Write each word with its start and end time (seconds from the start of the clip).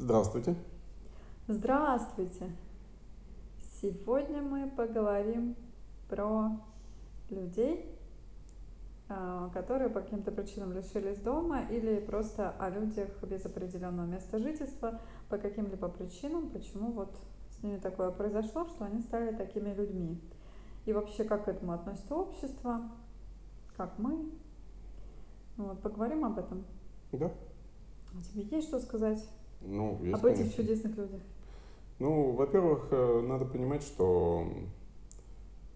Здравствуйте. 0.00 0.54
Здравствуйте! 1.48 2.52
Сегодня 3.82 4.42
мы 4.42 4.70
поговорим 4.70 5.56
про 6.08 6.52
людей, 7.30 7.98
а, 9.08 9.48
которые 9.48 9.90
по 9.90 10.00
каким-то 10.00 10.30
причинам 10.30 10.72
лишились 10.72 11.18
дома 11.18 11.62
или 11.62 11.98
просто 11.98 12.50
о 12.60 12.70
людях 12.70 13.08
без 13.24 13.44
определенного 13.44 14.06
места 14.06 14.38
жительства 14.38 15.00
по 15.28 15.36
каким-либо 15.36 15.88
причинам, 15.88 16.48
почему 16.50 16.92
вот 16.92 17.12
с 17.58 17.62
ними 17.64 17.78
такое 17.78 18.12
произошло, 18.12 18.66
что 18.66 18.84
они 18.84 19.00
стали 19.00 19.34
такими 19.34 19.74
людьми. 19.74 20.20
И 20.86 20.92
вообще, 20.92 21.24
как 21.24 21.46
к 21.46 21.48
этому 21.48 21.72
относится 21.72 22.14
общество, 22.14 22.88
как 23.76 23.98
мы. 23.98 24.30
Вот, 25.56 25.82
поговорим 25.82 26.24
об 26.24 26.38
этом. 26.38 26.64
Да? 27.10 27.32
А 28.14 28.22
тебе 28.22 28.44
есть 28.58 28.68
что 28.68 28.78
сказать 28.78 29.28
Ну, 29.60 29.98
есть, 30.02 30.14
об 30.14 30.26
этих 30.26 30.38
конечно. 30.38 30.62
чудесных 30.62 30.96
людях? 30.96 31.20
Ну, 31.98 32.32
во-первых, 32.32 32.88
э, 32.90 33.20
надо 33.26 33.44
понимать, 33.44 33.82
что 33.82 34.46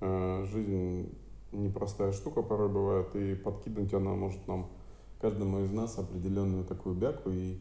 э, 0.01 0.47
жизнь 0.51 1.13
непростая 1.53 2.13
штука 2.13 2.43
порой 2.43 2.69
бывает, 2.69 3.15
и 3.17 3.35
подкинуть 3.35 3.93
она 3.93 4.15
может 4.15 4.47
нам, 4.47 4.69
каждому 5.21 5.61
из 5.61 5.73
нас, 5.73 5.99
определенную 5.99 6.65
такую 6.65 6.95
бяку, 6.95 7.31
и 7.31 7.59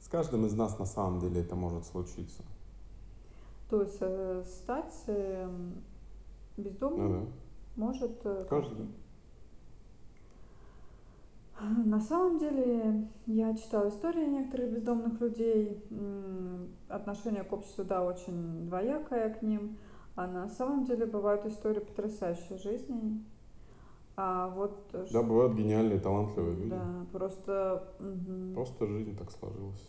с 0.00 0.08
каждым 0.08 0.46
из 0.46 0.54
нас 0.54 0.78
на 0.78 0.86
самом 0.86 1.20
деле 1.20 1.40
это 1.40 1.54
может 1.54 1.86
случиться. 1.86 2.42
То 3.70 3.82
есть 3.82 3.98
э, 4.00 4.44
стать 4.46 4.94
э, 5.06 5.48
бездомным 6.56 7.12
Ну 7.12 7.26
может 7.76 8.20
э, 8.24 8.38
да, 8.42 8.44
каждый. 8.44 8.86
На 11.62 12.00
самом 12.00 12.38
деле, 12.38 13.08
я 13.26 13.54
читала 13.54 13.88
истории 13.88 14.26
некоторых 14.26 14.72
бездомных 14.72 15.20
людей. 15.20 15.80
Отношение 16.88 17.44
к 17.44 17.52
обществу, 17.52 17.84
да, 17.84 18.04
очень 18.04 18.66
двоякое 18.66 19.30
к 19.30 19.42
ним. 19.42 19.76
А 20.14 20.26
на 20.26 20.48
самом 20.48 20.84
деле 20.84 21.06
бывают 21.06 21.46
истории 21.46 21.80
потрясающей 21.80 22.58
жизни. 22.58 23.24
А 24.16 24.48
вот... 24.48 24.94
Да, 25.12 25.22
бывают 25.22 25.54
гениальные, 25.54 26.00
талантливые 26.00 26.56
люди. 26.56 26.70
Да, 26.70 27.06
просто... 27.12 27.88
Угу. 27.98 28.54
Просто 28.54 28.86
жизнь 28.86 29.16
так 29.16 29.30
сложилась. 29.30 29.88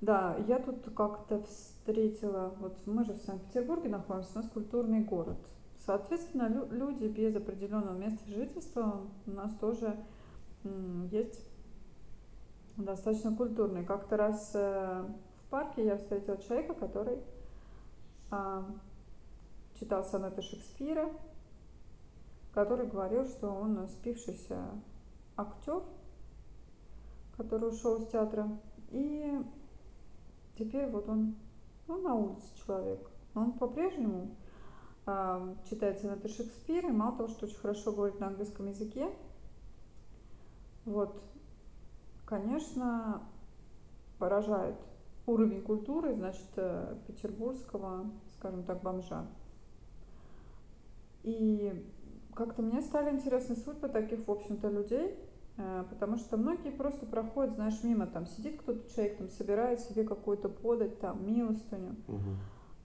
Да, 0.00 0.36
я 0.46 0.58
тут 0.58 0.84
как-то 0.94 1.42
встретила, 1.42 2.52
вот 2.60 2.76
мы 2.86 3.04
же 3.04 3.14
в 3.14 3.22
Санкт-Петербурге 3.22 3.88
находимся, 3.88 4.30
у 4.34 4.38
нас 4.38 4.50
культурный 4.50 5.00
город. 5.00 5.38
Соответственно, 5.86 6.48
лю- 6.48 6.68
люди 6.70 7.06
без 7.06 7.34
определенного 7.34 7.96
места 7.96 8.28
жительства 8.28 9.00
у 9.26 9.30
нас 9.30 9.50
тоже 9.60 9.96
есть 11.10 11.40
достаточно 12.76 13.34
культурный. 13.36 13.84
Как-то 13.84 14.16
раз 14.16 14.52
э, 14.54 15.04
в 15.38 15.50
парке 15.50 15.84
я 15.84 15.96
встретила 15.96 16.36
человека, 16.38 16.74
который 16.74 17.18
а, 18.30 18.64
читал 19.78 20.04
сонеты 20.04 20.42
Шекспира, 20.42 21.10
который 22.52 22.86
говорил, 22.86 23.26
что 23.26 23.48
он 23.48 23.88
спившийся 23.88 24.58
актер, 25.36 25.82
который 27.36 27.68
ушел 27.68 27.96
из 27.96 28.08
театра, 28.08 28.48
и 28.90 29.40
теперь 30.58 30.88
вот 30.90 31.08
он, 31.08 31.36
ну, 31.86 32.00
на 32.00 32.14
улице 32.14 32.46
человек. 32.64 33.10
Он 33.34 33.52
по-прежнему 33.52 34.36
э, 35.06 35.54
читает 35.68 36.00
сонеты 36.00 36.28
Шекспира, 36.28 36.88
и 36.88 36.92
мало 36.92 37.16
того, 37.16 37.28
что 37.28 37.46
очень 37.46 37.58
хорошо 37.58 37.92
говорит 37.92 38.20
на 38.20 38.28
английском 38.28 38.68
языке, 38.68 39.10
вот, 40.84 41.22
конечно, 42.24 43.22
поражает 44.18 44.76
уровень 45.26 45.62
культуры, 45.62 46.14
значит, 46.14 46.48
э, 46.56 46.96
петербургского, 47.06 48.10
скажем 48.36 48.62
так, 48.64 48.82
бомжа. 48.82 49.26
И 51.22 51.72
как-то 52.34 52.62
мне 52.62 52.82
стали 52.82 53.14
интересны 53.14 53.56
судьбы 53.56 53.88
таких, 53.88 54.26
в 54.26 54.30
общем-то, 54.30 54.68
людей, 54.68 55.18
э, 55.56 55.84
потому 55.88 56.16
что 56.16 56.36
многие 56.36 56.70
просто 56.70 57.06
проходят, 57.06 57.54
знаешь, 57.54 57.82
мимо, 57.82 58.06
там 58.06 58.26
сидит 58.26 58.60
кто-то 58.60 58.90
человек, 58.90 59.18
там 59.18 59.28
собирает 59.30 59.80
себе 59.80 60.04
какую-то 60.04 60.48
подать, 60.48 61.00
там, 61.00 61.26
милостыню. 61.26 61.96
Угу. 62.08 62.36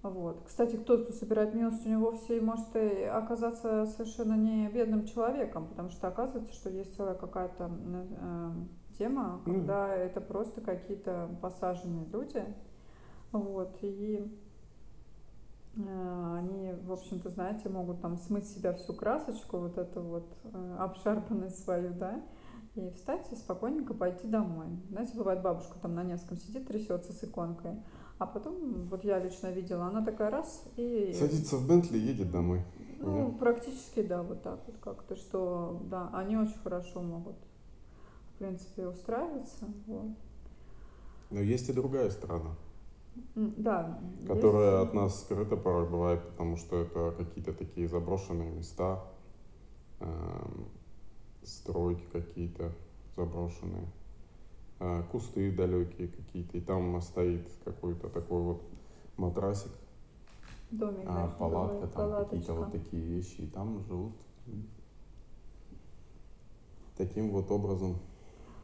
Вот. 0.01 0.43
Кстати, 0.45 0.77
кто, 0.77 0.97
кто 0.97 1.11
собирает 1.11 1.53
милостыню, 1.53 1.99
вовсе 1.99 2.39
может 2.39 2.73
и 2.75 3.03
оказаться 3.03 3.85
совершенно 3.85 4.35
не 4.35 4.69
бедным 4.69 5.05
человеком, 5.05 5.67
потому 5.67 5.89
что 5.89 6.07
оказывается, 6.07 6.53
что 6.53 6.69
есть 6.69 6.95
целая 6.95 7.15
какая-то 7.15 7.69
э, 7.69 8.51
тема, 8.97 9.41
когда 9.43 9.89
mm. 9.89 9.99
это 9.99 10.21
просто 10.21 10.61
какие-то 10.61 11.29
посаженные 11.41 12.05
люди. 12.05 12.45
Вот. 13.33 13.77
И 13.81 14.25
э, 15.75 16.35
они, 16.37 16.71
в 16.71 16.93
общем-то, 16.93 17.29
знаете, 17.31 17.67
могут 17.67 17.99
там 18.01 18.15
смыть 18.15 18.47
себя 18.47 18.71
всю 18.73 18.93
красочку, 18.93 19.57
вот 19.57 19.77
эту 19.77 20.01
вот 20.01 20.33
э, 20.45 20.75
обшарпанность 20.79 21.61
свою, 21.61 21.93
да, 21.93 22.21
и 22.75 22.89
встать 22.91 23.27
и 23.33 23.35
спокойненько 23.35 23.93
пойти 23.93 24.27
домой. 24.27 24.67
Знаете, 24.91 25.17
бывает 25.17 25.41
бабушка 25.41 25.77
там 25.81 25.95
на 25.95 26.03
неском 26.03 26.37
сидит, 26.37 26.67
трясется 26.67 27.11
с 27.11 27.21
иконкой, 27.21 27.81
а 28.19 28.25
потом, 28.25 28.85
вот 28.89 29.05
я 29.05 29.17
лично 29.17 29.47
видела, 29.47 29.85
она 29.85 30.03
такая 30.03 30.29
раз 30.29 30.65
и... 30.75 31.15
Садится 31.17 31.55
в 31.55 31.65
Бентли 31.65 31.97
и 31.97 32.01
едет 32.01 32.31
домой. 32.31 32.61
Ну, 32.99 33.31
да? 33.31 33.37
практически, 33.39 34.01
да, 34.01 34.21
вот 34.23 34.43
так 34.43 34.59
вот 34.67 34.75
как-то, 34.81 35.15
что, 35.15 35.81
да, 35.89 36.09
они 36.13 36.35
очень 36.35 36.57
хорошо 36.61 37.01
могут, 37.01 37.37
в 38.35 38.39
принципе, 38.39 38.87
устраиваться, 38.87 39.65
вот. 39.87 40.11
Но 41.29 41.39
есть 41.39 41.69
и 41.69 41.73
другая 41.73 42.09
сторона. 42.09 42.55
Да. 43.35 44.01
Которая 44.27 44.79
есть... 44.79 44.89
от 44.89 44.93
нас 44.93 45.21
скрыта 45.21 45.55
порой 45.55 45.89
бывает, 45.89 46.21
потому 46.31 46.57
что 46.57 46.81
это 46.81 47.13
какие-то 47.17 47.53
такие 47.53 47.87
заброшенные 47.87 48.51
места, 48.51 49.01
эм, 50.01 50.67
стройки 51.43 52.03
какие-то 52.11 52.73
заброшенные. 53.15 53.87
А, 54.81 55.03
кусты 55.11 55.51
далекие 55.51 56.07
какие-то, 56.07 56.57
и 56.57 56.61
там 56.61 57.01
стоит 57.01 57.45
какой-то 57.65 58.07
такой 58.07 58.41
вот 58.41 58.61
матрасик, 59.17 59.71
Домик, 60.71 61.05
а, 61.05 61.27
да, 61.27 61.27
палатка, 61.37 61.87
там 61.87 62.25
какие-то 62.25 62.53
вот 62.53 62.71
такие 62.71 63.03
вещи, 63.03 63.41
и 63.41 63.47
там 63.47 63.83
живут. 63.89 64.13
Таким 66.95 67.31
вот 67.31 67.51
образом. 67.51 67.97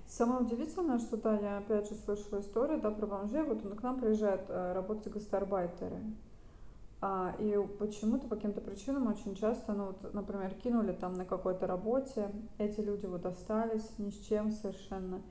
Самое 0.07 0.41
удивительное, 0.41 0.99
что 0.99 1.17
да, 1.17 1.37
я 1.37 1.57
опять 1.57 1.89
же 1.89 1.95
слышала 1.95 2.39
историю, 2.39 2.79
да, 2.79 2.91
про 2.91 3.07
бомжей, 3.07 3.43
вот 3.43 3.65
он 3.65 3.75
к 3.75 3.83
нам 3.83 3.99
приезжает 3.99 4.45
э, 4.49 4.73
работать 4.73 5.11
гастарбайтеры. 5.11 5.99
А, 7.01 7.35
и 7.39 7.59
почему-то 7.79 8.27
по 8.27 8.35
каким-то 8.35 8.61
причинам 8.61 9.07
очень 9.07 9.35
часто, 9.35 9.73
ну 9.73 9.87
вот, 9.87 10.13
например, 10.13 10.53
кинули 10.53 10.93
там 10.93 11.15
на 11.15 11.25
какой-то 11.25 11.67
работе, 11.67 12.31
эти 12.57 12.79
люди 12.79 13.05
вот 13.05 13.25
остались 13.25 13.89
ни 13.97 14.11
с 14.11 14.19
чем 14.19 14.51
совершенно 14.51 15.21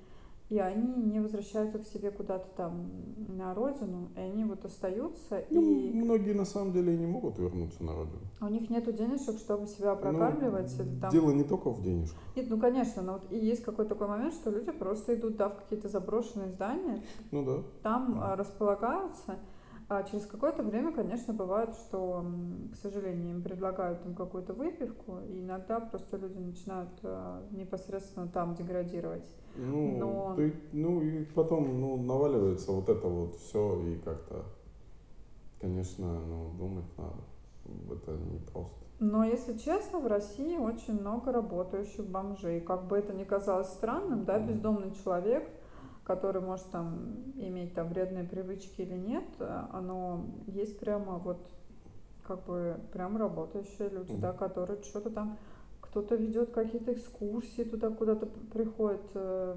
и 0.51 0.59
они 0.59 1.03
не 1.03 1.21
возвращаются 1.21 1.79
к 1.79 1.87
себе 1.87 2.11
куда-то 2.11 2.47
там 2.57 2.91
на 3.29 3.55
родину, 3.55 4.11
и 4.15 4.21
они 4.21 4.45
вот 4.45 4.65
остаются. 4.65 5.43
Ну, 5.51 5.63
и... 5.63 5.93
Многие 5.93 6.33
на 6.33 6.45
самом 6.45 6.73
деле 6.73 6.97
не 6.97 7.07
могут 7.07 7.39
вернуться 7.39 7.83
на 7.83 7.95
родину. 7.95 8.21
У 8.41 8.49
них 8.49 8.69
нету 8.69 8.93
денежек, 8.93 9.39
чтобы 9.39 9.67
себя 9.67 9.95
ну, 9.95 10.01
прокармливать. 10.01 10.75
Ну, 10.79 11.01
там... 11.01 11.11
Дело 11.11 11.31
не 11.31 11.45
только 11.45 11.71
в 11.71 11.83
денежках. 11.83 12.21
Нет, 12.37 12.47
ну 12.51 12.59
конечно, 12.59 13.03
но 13.03 13.13
вот 13.15 13.33
и 13.33 13.39
есть 13.39 13.65
какой-то 13.65 13.95
такой 13.95 14.09
момент, 14.09 14.35
что 14.35 14.51
люди 14.51 14.71
просто 14.71 15.15
идут 15.15 15.37
да, 15.37 15.49
в 15.49 15.57
какие-то 15.57 15.89
заброшенные 15.89 16.51
здания, 16.51 17.03
ну, 17.31 17.45
да. 17.45 17.63
там 17.83 18.19
да. 18.21 18.37
располагаются. 18.37 19.39
А 19.95 20.03
через 20.03 20.27
какое-то 20.27 20.65
время, 20.65 20.91
конечно, 20.91 21.33
бывает, 21.33 21.73
что, 21.75 22.25
к 22.73 22.77
сожалению, 22.83 23.37
им 23.37 23.43
предлагают 23.43 24.03
там 24.03 24.17
какую-то 24.17 24.53
выпивку, 24.53 25.21
и 25.29 25.39
иногда 25.39 25.79
просто 25.79 26.17
люди 26.17 26.37
начинают 26.37 26.91
э, 27.05 27.43
непосредственно 27.53 28.27
там 28.27 28.57
деградировать. 28.57 29.25
Ну, 29.55 29.97
Но... 29.99 30.35
ты, 30.35 30.53
ну 30.73 31.01
и 31.01 31.25
потом 31.27 31.81
ну, 31.81 31.97
наваливается 31.97 32.73
вот 32.73 32.89
это 32.89 33.07
вот 33.07 33.37
все, 33.37 33.81
и 33.83 33.99
как-то, 33.99 34.43
конечно, 35.61 36.07
ну, 36.27 36.51
думать 36.59 36.99
надо. 36.99 37.95
Это 37.95 38.11
не 38.33 38.41
просто. 38.53 38.75
Но, 38.99 39.25
если 39.25 39.57
честно, 39.57 40.01
в 40.01 40.09
России 40.09 40.57
очень 40.57 40.99
много 40.99 41.31
работающих 41.31 42.05
бомжей. 42.05 42.61
Как 42.61 42.89
бы 42.89 42.99
это 42.99 43.13
ни 43.13 43.23
казалось 43.23 43.69
странным, 43.69 44.25
да, 44.25 44.41
бездомный 44.41 44.93
человек– 45.05 45.49
который 46.05 46.43
может 46.43 46.71
там 46.71 47.33
иметь 47.37 47.75
там 47.75 47.89
вредные 47.89 48.25
привычки 48.25 48.83
или 48.83 48.95
нет, 48.95 49.25
оно 49.73 50.27
есть 50.47 50.79
прямо 50.79 51.19
вот 51.19 51.39
как 52.27 52.45
бы 52.45 52.81
прям 52.93 53.17
работающие 53.17 53.89
люди, 53.89 54.13
mm-hmm. 54.13 54.21
да, 54.21 54.33
которые 54.33 54.83
что-то 54.83 55.11
там, 55.11 55.39
кто-то 55.81 56.15
ведет 56.17 56.53
какие-то 56.53 56.93
экскурсии 56.93 57.65
туда 57.65 57.91
куда-то 57.91 58.27
приходит, 58.27 59.03
э, 59.15 59.57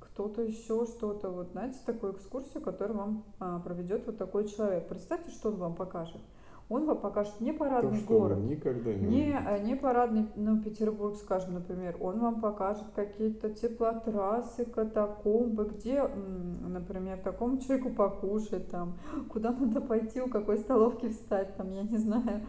кто-то 0.00 0.42
еще 0.42 0.86
что-то, 0.86 1.30
вот 1.30 1.48
знаете, 1.52 1.78
такую 1.86 2.12
экскурсию, 2.12 2.62
которую 2.62 2.98
вам 2.98 3.24
а, 3.38 3.58
проведет 3.60 4.06
вот 4.06 4.18
такой 4.18 4.46
человек. 4.46 4.86
Представьте, 4.88 5.30
что 5.30 5.48
он 5.48 5.56
вам 5.56 5.74
покажет. 5.74 6.20
Он 6.68 6.86
вам 6.86 7.00
покажет 7.00 7.40
не 7.40 7.52
То, 7.80 7.90
парадный 7.90 8.00
вы 8.00 8.02
город, 8.02 8.38
никогда 8.38 8.94
не 8.94 9.06
не, 9.06 9.08
увидите. 9.08 9.42
э, 9.46 9.62
не 9.62 9.74
парадный, 9.76 10.26
ну, 10.36 10.60
Петербург, 10.62 11.16
скажем, 11.16 11.54
например. 11.54 11.96
Он 12.00 12.20
вам 12.20 12.40
покажет 12.40 12.84
какие-то 12.94 13.50
теплотрассы, 13.50 14.64
катакомбы, 14.64 15.66
где, 15.66 16.02
например, 16.04 17.18
такому 17.20 17.58
человеку 17.58 17.90
покушать, 17.90 18.70
там, 18.70 18.98
куда 19.28 19.52
надо 19.52 19.80
пойти, 19.80 20.20
у 20.22 20.28
какой 20.28 20.58
столовки 20.58 21.08
встать, 21.10 21.56
там, 21.56 21.70
я 21.72 21.82
не 21.82 21.98
знаю, 21.98 22.46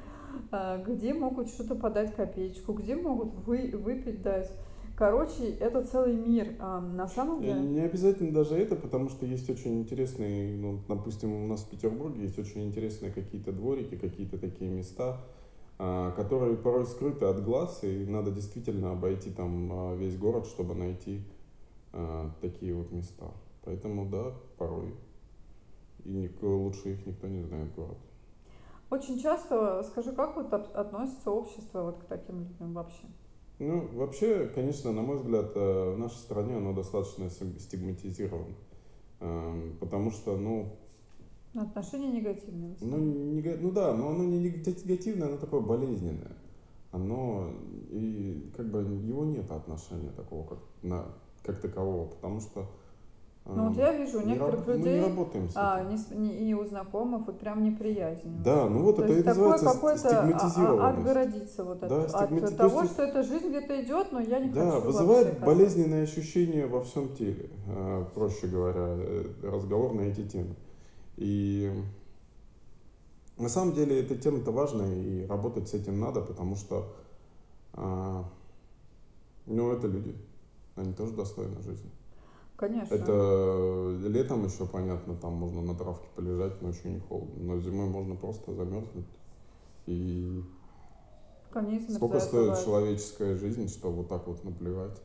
а, 0.51 0.77
где 0.77 1.13
могут 1.13 1.49
что-то 1.49 1.75
подать 1.75 2.15
копеечку, 2.15 2.73
где 2.73 2.95
могут 2.95 3.33
вы, 3.45 3.71
выпить 3.73 4.21
дать. 4.21 4.51
Короче, 4.95 5.49
это 5.55 5.83
целый 5.85 6.13
мир. 6.15 6.55
А, 6.59 6.79
на 6.79 7.07
самом 7.07 7.41
Э, 7.41 7.45
деле, 7.45 7.61
Не 7.61 7.81
обязательно 7.81 8.31
даже 8.31 8.55
это, 8.55 8.75
потому 8.75 9.09
что 9.09 9.25
есть 9.25 9.49
очень 9.49 9.79
интересные, 9.81 10.55
ну, 10.55 10.79
допустим, 10.87 11.33
у 11.33 11.47
нас 11.47 11.61
в 11.63 11.69
Петербурге 11.69 12.23
есть 12.23 12.37
очень 12.37 12.63
интересные 12.67 13.11
какие-то 13.11 13.51
дворики, 13.51 13.95
какие-то 13.97 14.37
такие 14.37 14.69
места, 14.69 15.17
а, 15.79 16.11
которые 16.11 16.55
порой 16.57 16.85
скрыты 16.85 17.25
от 17.25 17.43
глаз, 17.43 17.83
и 17.83 18.05
надо 18.05 18.31
действительно 18.31 18.91
обойти 18.91 19.31
там 19.31 19.69
а, 19.71 19.95
весь 19.95 20.15
город, 20.17 20.45
чтобы 20.45 20.75
найти 20.75 21.21
а, 21.91 22.29
такие 22.41 22.73
вот 22.75 22.91
места. 22.91 23.31
Поэтому 23.63 24.05
да, 24.09 24.33
порой. 24.57 24.93
И 26.05 26.11
никто, 26.13 26.55
лучше 26.57 26.91
их 26.93 27.05
никто 27.07 27.27
не 27.27 27.41
знает 27.43 27.73
город. 27.75 27.97
очень 28.91 29.19
часто, 29.19 29.81
скажи, 29.83 30.11
как 30.13 30.35
вот 30.35 30.53
от- 30.53 30.75
относится 30.75 31.31
общество 31.31 31.83
вот 31.83 31.97
к 31.99 32.05
таким 32.05 32.41
людям 32.41 32.73
вообще? 32.73 33.07
Ну, 33.63 33.87
вообще, 33.93 34.49
конечно, 34.53 34.91
на 34.91 35.01
мой 35.01 35.17
взгляд, 35.17 35.51
э, 35.55 35.93
в 35.95 35.97
нашей 35.97 36.17
стране 36.17 36.57
оно 36.57 36.73
достаточно 36.73 37.29
стигматизировано. 37.29 38.53
Эм, 39.19 39.77
Потому 39.79 40.11
что, 40.11 40.37
ну, 40.37 40.67
Отношения 41.55 42.09
негативные 42.11 42.73
в 42.75 42.81
ну, 42.81 42.97
нега- 42.97 43.57
ну 43.61 43.71
да, 43.71 43.93
но 43.93 44.09
оно 44.09 44.23
не 44.23 44.39
негативное, 44.39 45.27
оно 45.27 45.37
такое 45.37 45.61
болезненное. 45.61 46.35
Оно, 46.91 47.51
и 47.91 48.51
как 48.57 48.69
бы 48.71 48.79
его 48.79 49.23
нет 49.23 49.49
отношения 49.51 50.09
такого, 50.11 50.47
как, 50.47 50.59
на, 50.81 51.05
как 51.43 51.61
такового, 51.61 52.07
потому 52.07 52.39
что 52.39 52.67
Ну 53.45 53.63
вот 53.65 53.73
эм, 53.73 53.79
я 53.79 53.91
вижу 53.91 54.19
у 54.19 54.21
не 54.21 54.33
некоторых 54.33 54.65
мы 54.67 54.73
не 54.73 54.77
людей, 54.79 55.01
работаем 55.01 55.49
с 55.49 55.53
а, 55.55 55.83
не 55.83 55.97
не- 56.15 56.49
и 56.49 56.53
у 56.53 56.63
знакомых 56.63 57.27
вот 57.27 57.39
прям 57.39 57.61
неприязнь 57.61 58.21
Да, 58.41 58.69
ну 58.69 58.83
вот 58.83 58.95
То 58.97 59.03
это 59.03 59.19
и 59.19 59.21
такое 59.21 59.51
называется 59.51 59.69
а- 59.69 59.93
а- 59.93 59.97
стигматизированность. 59.97 60.97
отгородиться 60.97 61.63
вот 61.65 61.83
от, 61.83 61.89
Да, 61.89 62.07
стигмати... 62.07 62.23
от 62.23 62.39
То 62.39 62.45
есть 62.45 62.57
того, 62.57 62.85
что 62.85 63.03
эта 63.03 63.23
жизнь 63.23 63.49
где-то 63.49 63.81
идет, 63.81 64.11
но 64.13 64.21
я 64.21 64.39
не 64.39 64.49
Да, 64.49 64.61
хочу 64.61 64.71
вообще 64.75 64.85
вызывает 64.87 65.25
касаться. 65.27 65.45
болезненные 65.45 66.03
ощущения 66.03 66.67
во 66.67 66.81
всем 66.83 67.09
теле, 67.15 67.49
э, 67.67 68.05
проще 68.13 68.47
говоря, 68.47 68.95
э, 68.97 69.25
разговор 69.43 69.93
на 69.93 70.01
эти 70.01 70.25
темы. 70.25 70.55
И 71.17 71.69
на 73.37 73.49
самом 73.49 73.73
деле 73.73 73.99
эта 73.99 74.15
тема-то 74.15 74.51
важная, 74.51 74.95
и 74.95 75.25
работать 75.25 75.67
с 75.67 75.73
этим 75.73 75.99
надо, 75.99 76.21
потому 76.21 76.55
что, 76.55 76.93
а, 77.73 78.23
ну, 79.47 79.71
это 79.73 79.87
люди, 79.87 80.15
они 80.77 80.93
тоже 80.93 81.13
достойны 81.13 81.61
жизни. 81.61 81.89
Конечно. 82.63 82.95
Это 82.95 83.97
летом 84.07 84.45
еще 84.45 84.65
понятно, 84.65 85.15
там 85.15 85.33
можно 85.33 85.61
на 85.61 85.75
травке 85.75 86.07
полежать, 86.15 86.61
ночью 86.61 86.93
не 86.93 86.99
холодно, 87.01 87.43
но 87.55 87.59
зимой 87.59 87.89
можно 87.89 88.15
просто 88.15 88.53
замерзнуть. 88.53 89.05
И 89.85 90.41
Коней 91.51 91.81
сколько 91.89 92.21
стоит 92.21 92.45
бывает. 92.51 92.63
человеческая 92.63 93.35
жизнь, 93.35 93.67
что 93.67 93.91
вот 93.91 94.07
так 94.07 94.25
вот 94.27 94.45
наплевать? 94.45 94.97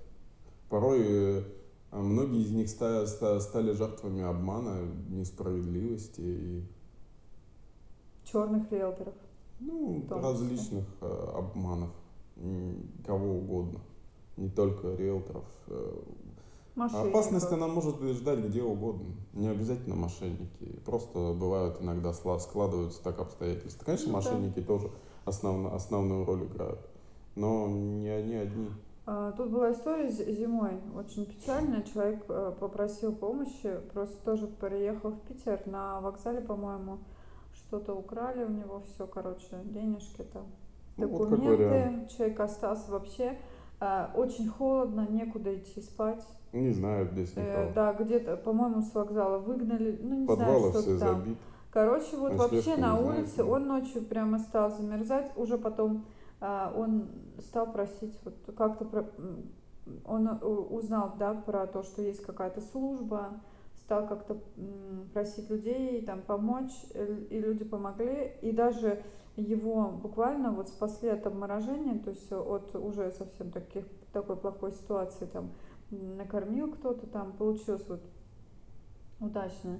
Порой 0.69 1.01
э, 1.03 1.43
многие 1.91 2.43
из 2.43 2.53
них 2.53 2.69
ста- 2.69 3.05
ста- 3.07 3.41
стали 3.41 3.73
жертвами 3.73 4.23
обмана, 4.23 4.89
несправедливости 5.09 6.21
и 6.21 6.65
Черных 8.23 8.71
риэлторов. 8.71 9.15
ну, 9.59 10.07
различных 10.11 10.85
э, 11.01 11.31
обманов, 11.35 11.91
кого 13.05 13.39
угодно, 13.39 13.81
не 14.37 14.49
только 14.49 14.95
риэлторов. 14.95 15.45
э. 15.67 16.03
Мошенников. 16.79 17.11
Опасность 17.11 17.53
она 17.53 17.67
может 17.67 18.01
ждать 18.01 18.39
где 18.39 18.63
угодно, 18.63 19.07
не 19.33 19.49
обязательно 19.49 19.97
мошенники. 19.97 20.81
Просто 20.87 21.35
бывают 21.35 21.83
иногда 21.83 22.13
складываются 22.13 23.03
так 23.03 23.19
обстоятельства. 23.19 23.85
Конечно, 23.85 24.13
Ну 24.13 24.13
да. 24.13 24.31
мошенники 24.31 24.61
тоже 24.61 24.91
основно, 25.25 25.75
основную 25.75 26.25
роль 26.25 26.45
играют, 26.45 26.79
но 27.35 27.67
не 27.69 28.09
они 28.09 28.35
одни. 28.37 28.69
А, 29.07 29.33
Тут 29.33 29.51
была 29.51 29.73
история 29.73 30.11
зимой, 30.11 30.73
очень 30.95 31.27
печальная. 31.27 31.83
Человек 31.83 32.25
э, 32.29 32.53
попросил 32.61 33.13
помощи, 33.15 33.81
просто 33.93 34.17
тоже 34.25 34.47
приехал 34.47 35.11
в 35.11 35.21
Питер 35.23 35.61
на 35.67 36.01
вокзале, 36.01 36.41
по-моему, 36.43 36.99
что-то 37.55 37.95
украли 37.95 38.45
у 38.45 38.51
него, 38.51 38.83
все, 38.87 39.07
короче, 39.07 39.49
денежки 39.65 40.23
там, 40.33 40.47
Ну 40.97 41.09
вот 41.09 41.31
документы. 41.31 42.09
Человек 42.15 42.39
остался 42.41 42.91
вообще 42.91 43.39
очень 44.15 44.49
холодно, 44.49 45.07
некуда 45.11 45.55
идти 45.57 45.81
спать. 45.81 46.25
Не 46.53 46.71
знают 46.73 47.13
здесь 47.13 47.33
Э, 47.37 47.43
никого. 47.43 47.73
да, 47.75 47.93
где-то, 47.93 48.37
по-моему, 48.37 48.83
с 48.83 48.95
вокзала 48.95 49.39
выгнали, 49.39 49.99
ну 50.03 50.21
не 50.21 50.27
Подвалы 50.27 50.59
знаю, 50.71 50.73
что 50.73 50.81
все 50.83 50.99
там. 50.99 51.19
забиты. 51.19 51.39
Короче, 51.71 52.17
вот 52.17 52.33
Ночлежка 52.33 52.55
вообще 52.55 52.77
не 52.77 52.83
на 52.83 52.97
знаю 52.99 53.07
улице 53.07 53.33
где. 53.35 53.43
он 53.43 53.67
ночью 53.69 54.03
прямо 54.03 54.39
стал 54.39 54.71
замерзать, 54.71 55.31
уже 55.37 55.59
потом 55.59 56.05
а, 56.41 56.73
он 56.77 57.09
стал 57.41 57.71
просить, 57.73 58.19
вот 58.25 58.35
как-то 58.57 58.85
про- 58.87 59.11
он 60.05 60.29
узнал, 60.71 61.15
да, 61.19 61.35
про 61.35 61.67
то, 61.67 61.83
что 61.83 62.03
есть 62.03 62.23
какая-то 62.25 62.61
служба, 62.61 63.41
стал 63.77 64.07
как-то 64.07 64.37
просить 65.13 65.49
людей 65.51 66.03
там 66.05 66.21
помочь, 66.23 66.73
э, 66.95 67.21
и 67.31 67.39
люди 67.41 67.65
помогли, 67.65 68.33
и 68.43 68.53
даже 68.53 69.03
его 69.41 69.91
буквально 69.91 70.51
вот 70.53 70.69
спасли 70.69 71.09
от 71.09 71.27
обморожения, 71.27 71.99
то 71.99 72.11
есть 72.11 72.31
от 72.33 72.75
уже 72.75 73.13
совсем 73.13 73.51
таких, 73.51 73.85
такой 74.13 74.37
плохой 74.37 74.73
ситуации, 74.73 75.27
там 75.27 75.53
накормил 75.91 76.71
кто-то, 76.73 77.07
там 77.07 77.33
получилось 77.33 77.85
вот 77.89 78.03
удачно 79.21 79.79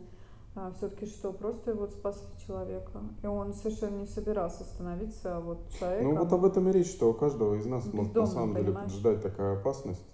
все-таки 0.77 1.07
что, 1.07 1.33
просто 1.33 1.75
вот 1.75 1.93
спасли 1.93 2.27
человека. 2.47 3.01
И 3.23 3.27
он 3.27 3.55
совершенно 3.55 3.99
не 3.99 4.07
собирался 4.07 4.65
становиться 4.65 5.37
а 5.37 5.41
вот 5.41 5.59
Ну 5.71 5.79
человеком. 5.79 6.17
вот 6.17 6.33
об 6.33 6.45
этом 6.45 6.69
и 6.69 6.73
речь, 6.73 6.91
что 6.91 7.11
у 7.11 7.15
каждого 7.15 7.55
из 7.55 7.67
нас 7.67 7.87
может 7.93 8.15
на 8.15 8.27
самом 8.27 8.55
деле 8.55 8.67
понимаешь? 8.67 8.91
поджидать 8.91 9.23
такая 9.23 9.59
опасность. 9.59 10.05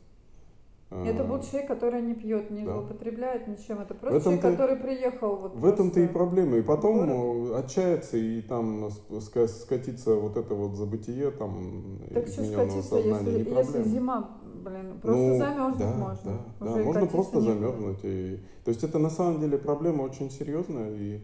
Это 0.91 1.25
был 1.25 1.37
А, 1.37 1.41
человек, 1.41 1.67
который 1.67 2.03
не 2.03 2.15
пьет, 2.15 2.51
не 2.51 2.65
да. 2.65 2.73
злоупотребляет 2.73 3.49
ничем. 3.49 3.81
Это 3.81 3.95
просто 3.95 4.21
человек, 4.21 4.45
этом-то- 4.45 4.57
который 4.57 4.77
приехал 4.77 5.37
вот 5.37 5.55
В 5.55 5.65
этом-то 5.67 6.01
и 6.01 6.07
проблема. 6.07 6.57
И 6.59 6.63
потом 6.63 7.07
город. 7.07 7.51
э, 7.53 7.59
отчаяться 7.59 8.17
и 8.17 8.41
там 8.43 8.91
скатиться 9.21 10.15
вот 10.15 10.37
это 10.37 10.55
вот 10.55 10.75
забытие, 10.77 11.31
там 11.33 11.99
Так 12.13 12.29
что 12.29 12.43
измененного 12.43 12.67
скатиться, 12.69 12.89
сознания, 12.91 13.31
если, 13.39 13.51
не 13.51 13.57
если 13.57 13.83
зима, 13.89 14.31
блин, 14.65 15.01
просто 15.01 15.21
Ну, 15.21 15.39
замерзнуть 15.39 15.79
да, 15.79 15.95
можно. 15.95 16.31
Да, 16.61 16.67
да, 16.67 16.73
Уже 16.73 16.85
можно 16.85 17.07
просто 17.07 17.37
некуда. 17.39 17.55
замерзнуть. 17.55 17.99
И... 18.05 18.41
То 18.65 18.69
есть 18.69 18.85
это 18.85 18.99
на 18.99 19.11
самом 19.11 19.41
деле 19.41 19.58
проблема 19.58 20.03
очень 20.03 20.31
серьезная, 20.31 20.91
и, 20.94 21.20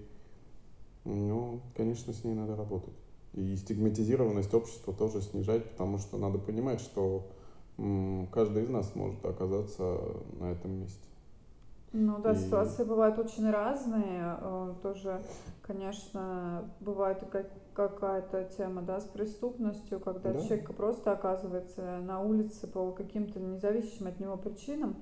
ну, 1.04 1.60
конечно, 1.76 2.12
с 2.12 2.24
ней 2.24 2.34
надо 2.34 2.56
работать. 2.56 2.94
И 3.34 3.54
стигматизированность 3.56 4.52
общества 4.52 4.92
тоже 4.92 5.20
снижать, 5.22 5.64
потому 5.70 5.98
что 5.98 6.16
надо 6.18 6.38
понимать, 6.38 6.80
что 6.80 7.28
каждый 8.32 8.64
из 8.64 8.68
нас 8.70 8.94
может 8.94 9.24
оказаться 9.24 9.98
на 10.38 10.52
этом 10.52 10.72
месте. 10.72 11.00
Ну 11.92 12.18
да, 12.20 12.32
И- 12.32 12.36
ситуации 12.36 12.84
бывают 12.84 13.18
очень 13.18 13.50
разные. 13.50 14.36
Э, 14.40 14.74
Тоже, 14.82 15.20
конечно, 15.62 16.64
бывает 16.80 17.22
как- 17.32 17.50
какая-то 17.74 18.44
тема, 18.56 18.82
да, 18.82 19.00
с 19.00 19.04
преступностью, 19.04 19.98
когда 19.98 20.32
Да. 20.32 20.40
человек 20.40 20.72
просто 20.76 21.12
оказывается 21.12 21.98
на 22.00 22.20
улице 22.20 22.66
по 22.68 22.92
каким-то 22.92 23.40
независящим 23.40 24.06
от 24.06 24.20
него 24.20 24.36
причинам. 24.36 24.94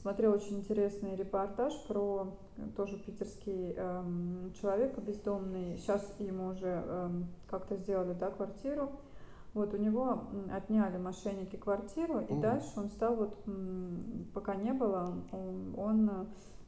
Смотрела 0.00 0.34
очень 0.34 0.58
интересный 0.58 1.14
репортаж 1.16 1.74
про 1.86 2.28
э, 2.56 2.62
тоже 2.76 2.96
питерский 2.98 3.74
эм, 3.76 4.52
человека 4.60 5.00
бездомный. 5.02 5.76
Сейчас 5.76 6.02
ему 6.18 6.46
уже 6.48 6.82
эм, 6.86 7.26
как-то 7.50 7.76
сделали, 7.76 8.14
да, 8.14 8.30
квартиру. 8.30 8.90
Вот 9.54 9.74
у 9.74 9.76
него 9.76 10.24
отняли 10.50 10.96
мошенники 10.96 11.56
квартиру, 11.56 12.20
и 12.20 12.32
Мгм. 12.32 12.40
дальше 12.40 12.72
он 12.76 12.88
стал 12.88 13.16
вот, 13.16 13.36
пока 14.32 14.54
не 14.54 14.72
было, 14.72 15.14
он, 15.76 16.08
э, 16.08 16.24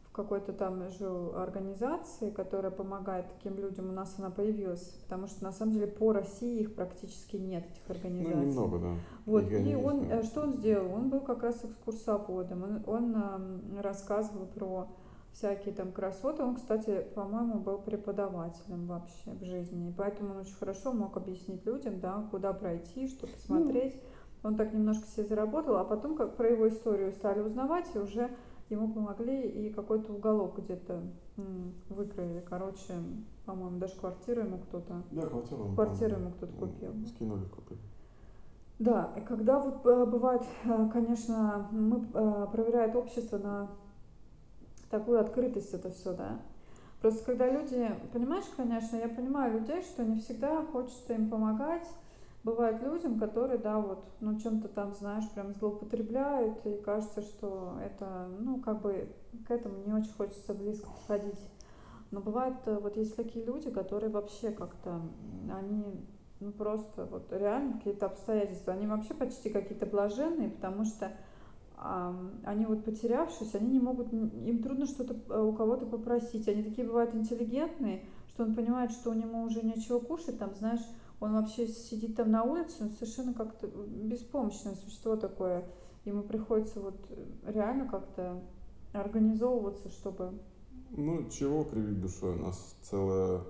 в 0.08 0.12
какой-то 0.12 0.52
там 0.52 0.88
жил 0.90 1.34
организации, 1.34 2.30
которая 2.30 2.70
помогает 2.70 3.26
таким 3.36 3.56
людям. 3.56 3.88
У 3.88 3.92
нас 3.92 4.14
она 4.18 4.30
появилась, 4.30 4.82
потому 5.04 5.26
что 5.26 5.42
на 5.44 5.50
самом 5.52 5.72
деле 5.72 5.86
по 5.86 6.12
России 6.12 6.60
их 6.60 6.74
практически 6.74 7.36
нет 7.36 7.64
этих 7.64 7.82
Ну, 7.88 7.94
организаций. 7.94 8.46
немного, 8.46 8.78
да. 8.78 8.94
Вот, 9.26 9.44
Их 9.44 9.66
и 9.66 9.74
он, 9.74 10.02
э, 10.04 10.22
что 10.22 10.42
он 10.42 10.52
сделал? 10.52 10.92
Он 10.94 11.08
был 11.08 11.20
как 11.20 11.42
раз 11.42 11.64
экскурсоводом, 11.64 12.62
он, 12.64 12.82
он 12.86 13.80
рассказывал 13.80 14.46
про 14.46 14.88
всякие 15.34 15.74
там 15.74 15.92
красоты. 15.92 16.42
Он, 16.42 16.56
кстати, 16.56 17.06
по-моему, 17.14 17.58
был 17.58 17.78
преподавателем 17.78 18.86
вообще 18.86 19.32
в 19.32 19.44
жизни, 19.44 19.88
и 19.88 19.92
поэтому 19.92 20.32
он 20.32 20.38
очень 20.38 20.54
хорошо 20.54 20.92
мог 20.92 21.16
объяснить 21.16 21.66
людям, 21.66 22.00
да, 22.00 22.26
куда 22.30 22.52
пройти, 22.52 23.08
что 23.08 23.26
посмотреть. 23.26 24.00
Он 24.42 24.56
так 24.56 24.72
немножко 24.72 25.06
себе 25.06 25.26
заработал, 25.26 25.76
а 25.76 25.84
потом, 25.84 26.16
как 26.16 26.36
про 26.36 26.48
его 26.48 26.68
историю 26.68 27.12
стали 27.12 27.40
узнавать, 27.40 27.86
и 27.94 27.98
уже 27.98 28.30
ему 28.68 28.92
помогли 28.92 29.42
и 29.42 29.72
какой-то 29.72 30.12
уголок 30.12 30.58
где-то 30.58 31.02
выкроили. 31.88 32.40
Короче, 32.40 32.94
по-моему, 33.46 33.78
даже 33.78 33.94
квартиру 33.96 34.42
ему 34.42 34.58
кто-то... 34.58 35.02
Да, 35.10 35.22
квартиру, 35.26 35.72
квартиру 35.74 36.16
ему 36.16 36.30
кто-то 36.32 36.52
купил. 36.52 36.92
Скинули, 37.06 37.44
купили. 37.46 37.80
Да, 38.78 39.12
и 39.16 39.20
когда 39.20 39.60
вот 39.60 39.86
э, 39.86 40.04
бывает, 40.04 40.42
э, 40.64 40.88
конечно, 40.92 41.68
мы 41.70 42.06
э, 42.12 42.46
проверяет 42.50 42.96
общество 42.96 43.38
на 43.38 43.70
такую 44.94 45.20
открытость 45.20 45.74
это 45.74 45.90
все, 45.90 46.12
да. 46.12 46.40
Просто 47.00 47.24
когда 47.24 47.50
люди, 47.50 47.90
понимаешь, 48.12 48.44
конечно, 48.56 48.96
я 48.96 49.08
понимаю 49.08 49.58
людей, 49.58 49.82
что 49.82 50.04
не 50.04 50.20
всегда 50.20 50.64
хочется 50.64 51.14
им 51.14 51.28
помогать. 51.28 51.86
Бывают 52.44 52.82
людям, 52.82 53.18
которые, 53.18 53.58
да, 53.58 53.78
вот, 53.78 54.04
ну, 54.20 54.38
чем-то 54.38 54.68
там, 54.68 54.94
знаешь, 54.94 55.28
прям 55.30 55.54
злоупотребляют, 55.54 56.64
и 56.66 56.76
кажется, 56.76 57.22
что 57.22 57.78
это, 57.82 58.28
ну, 58.38 58.60
как 58.60 58.82
бы 58.82 59.08
к 59.48 59.50
этому 59.50 59.78
не 59.84 59.92
очень 59.94 60.12
хочется 60.12 60.52
близко 60.52 60.86
подходить. 60.90 61.40
Но 62.10 62.20
бывает, 62.20 62.54
вот 62.66 62.96
есть 62.96 63.16
такие 63.16 63.44
люди, 63.44 63.70
которые 63.70 64.10
вообще 64.10 64.52
как-то, 64.52 65.00
они 65.50 66.06
ну 66.40 66.52
просто 66.52 67.06
вот 67.06 67.32
реально 67.32 67.78
какие-то 67.78 68.06
обстоятельства. 68.06 68.74
Они 68.74 68.86
вообще 68.86 69.14
почти 69.14 69.50
какие-то 69.50 69.86
блаженные, 69.86 70.50
потому 70.50 70.84
что 70.84 71.10
они 72.44 72.64
вот 72.64 72.84
потерявшись, 72.84 73.54
они 73.54 73.72
не 73.72 73.80
могут, 73.80 74.12
им 74.12 74.62
трудно 74.62 74.86
что-то 74.86 75.16
э, 75.28 75.40
у 75.40 75.52
кого-то 75.52 75.84
попросить. 75.84 76.48
Они 76.48 76.62
такие 76.62 76.86
бывают 76.86 77.14
интеллигентные, 77.14 78.04
что 78.28 78.44
он 78.44 78.54
понимает, 78.54 78.90
что 78.92 79.10
у 79.10 79.14
него 79.14 79.42
уже 79.42 79.62
нечего 79.62 79.98
кушать, 79.98 80.38
там, 80.38 80.54
знаешь, 80.54 80.80
он 81.20 81.34
вообще 81.34 81.68
сидит 81.68 82.16
там 82.16 82.30
на 82.30 82.42
улице, 82.42 82.84
он 82.84 82.90
совершенно 82.90 83.34
как-то 83.34 83.66
беспомощное 83.66 84.74
существо 84.74 85.16
такое. 85.16 85.64
Ему 86.04 86.22
приходится 86.22 86.80
вот 86.80 86.96
реально 87.46 87.86
как-то 87.88 88.42
организовываться, 88.92 89.90
чтобы... 89.90 90.38
Ну, 90.90 91.28
чего 91.28 91.64
кривить 91.64 92.00
душой? 92.00 92.36
У 92.36 92.42
нас 92.42 92.76
целая 92.82 93.42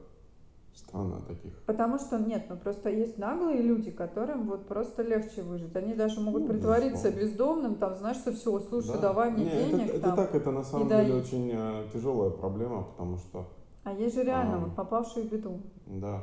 Страна 0.75 1.21
таких. 1.29 1.57
Потому 1.67 1.99
что 1.99 2.19
нет, 2.19 2.47
ну 2.49 2.57
просто 2.57 2.91
есть 2.91 3.17
наглые 3.17 3.63
люди, 3.63 3.93
которым 3.93 4.49
вот 4.49 4.67
просто 4.67 5.03
легче 5.03 5.43
выжить. 5.43 5.75
Они 5.77 5.95
даже 5.95 6.21
могут 6.21 6.43
ну, 6.43 6.49
притвориться 6.49 7.11
безусловно. 7.11 7.21
бездомным, 7.21 7.75
там, 7.77 7.95
знаешь, 7.97 8.17
что 8.17 8.33
все, 8.33 8.59
слушай, 8.59 8.95
да. 8.95 8.99
давай 8.99 9.31
мне 9.31 9.45
не, 9.45 9.51
денег. 9.51 9.91
Это, 9.91 10.01
там, 10.01 10.13
это 10.15 10.25
так, 10.25 10.35
это 10.35 10.51
на 10.51 10.65
самом 10.65 10.89
деле 10.89 11.13
дай. 11.13 11.21
очень 11.21 11.51
э, 11.53 11.85
тяжелая 11.93 12.31
проблема, 12.31 12.83
потому 12.83 13.19
что. 13.19 13.47
А 13.85 13.93
есть 13.93 14.17
же 14.17 14.25
реально 14.25 14.57
э, 14.57 14.59
вот 14.65 14.75
попавшие 14.75 15.27
в 15.27 15.31
беду. 15.31 15.61
Да. 15.87 16.23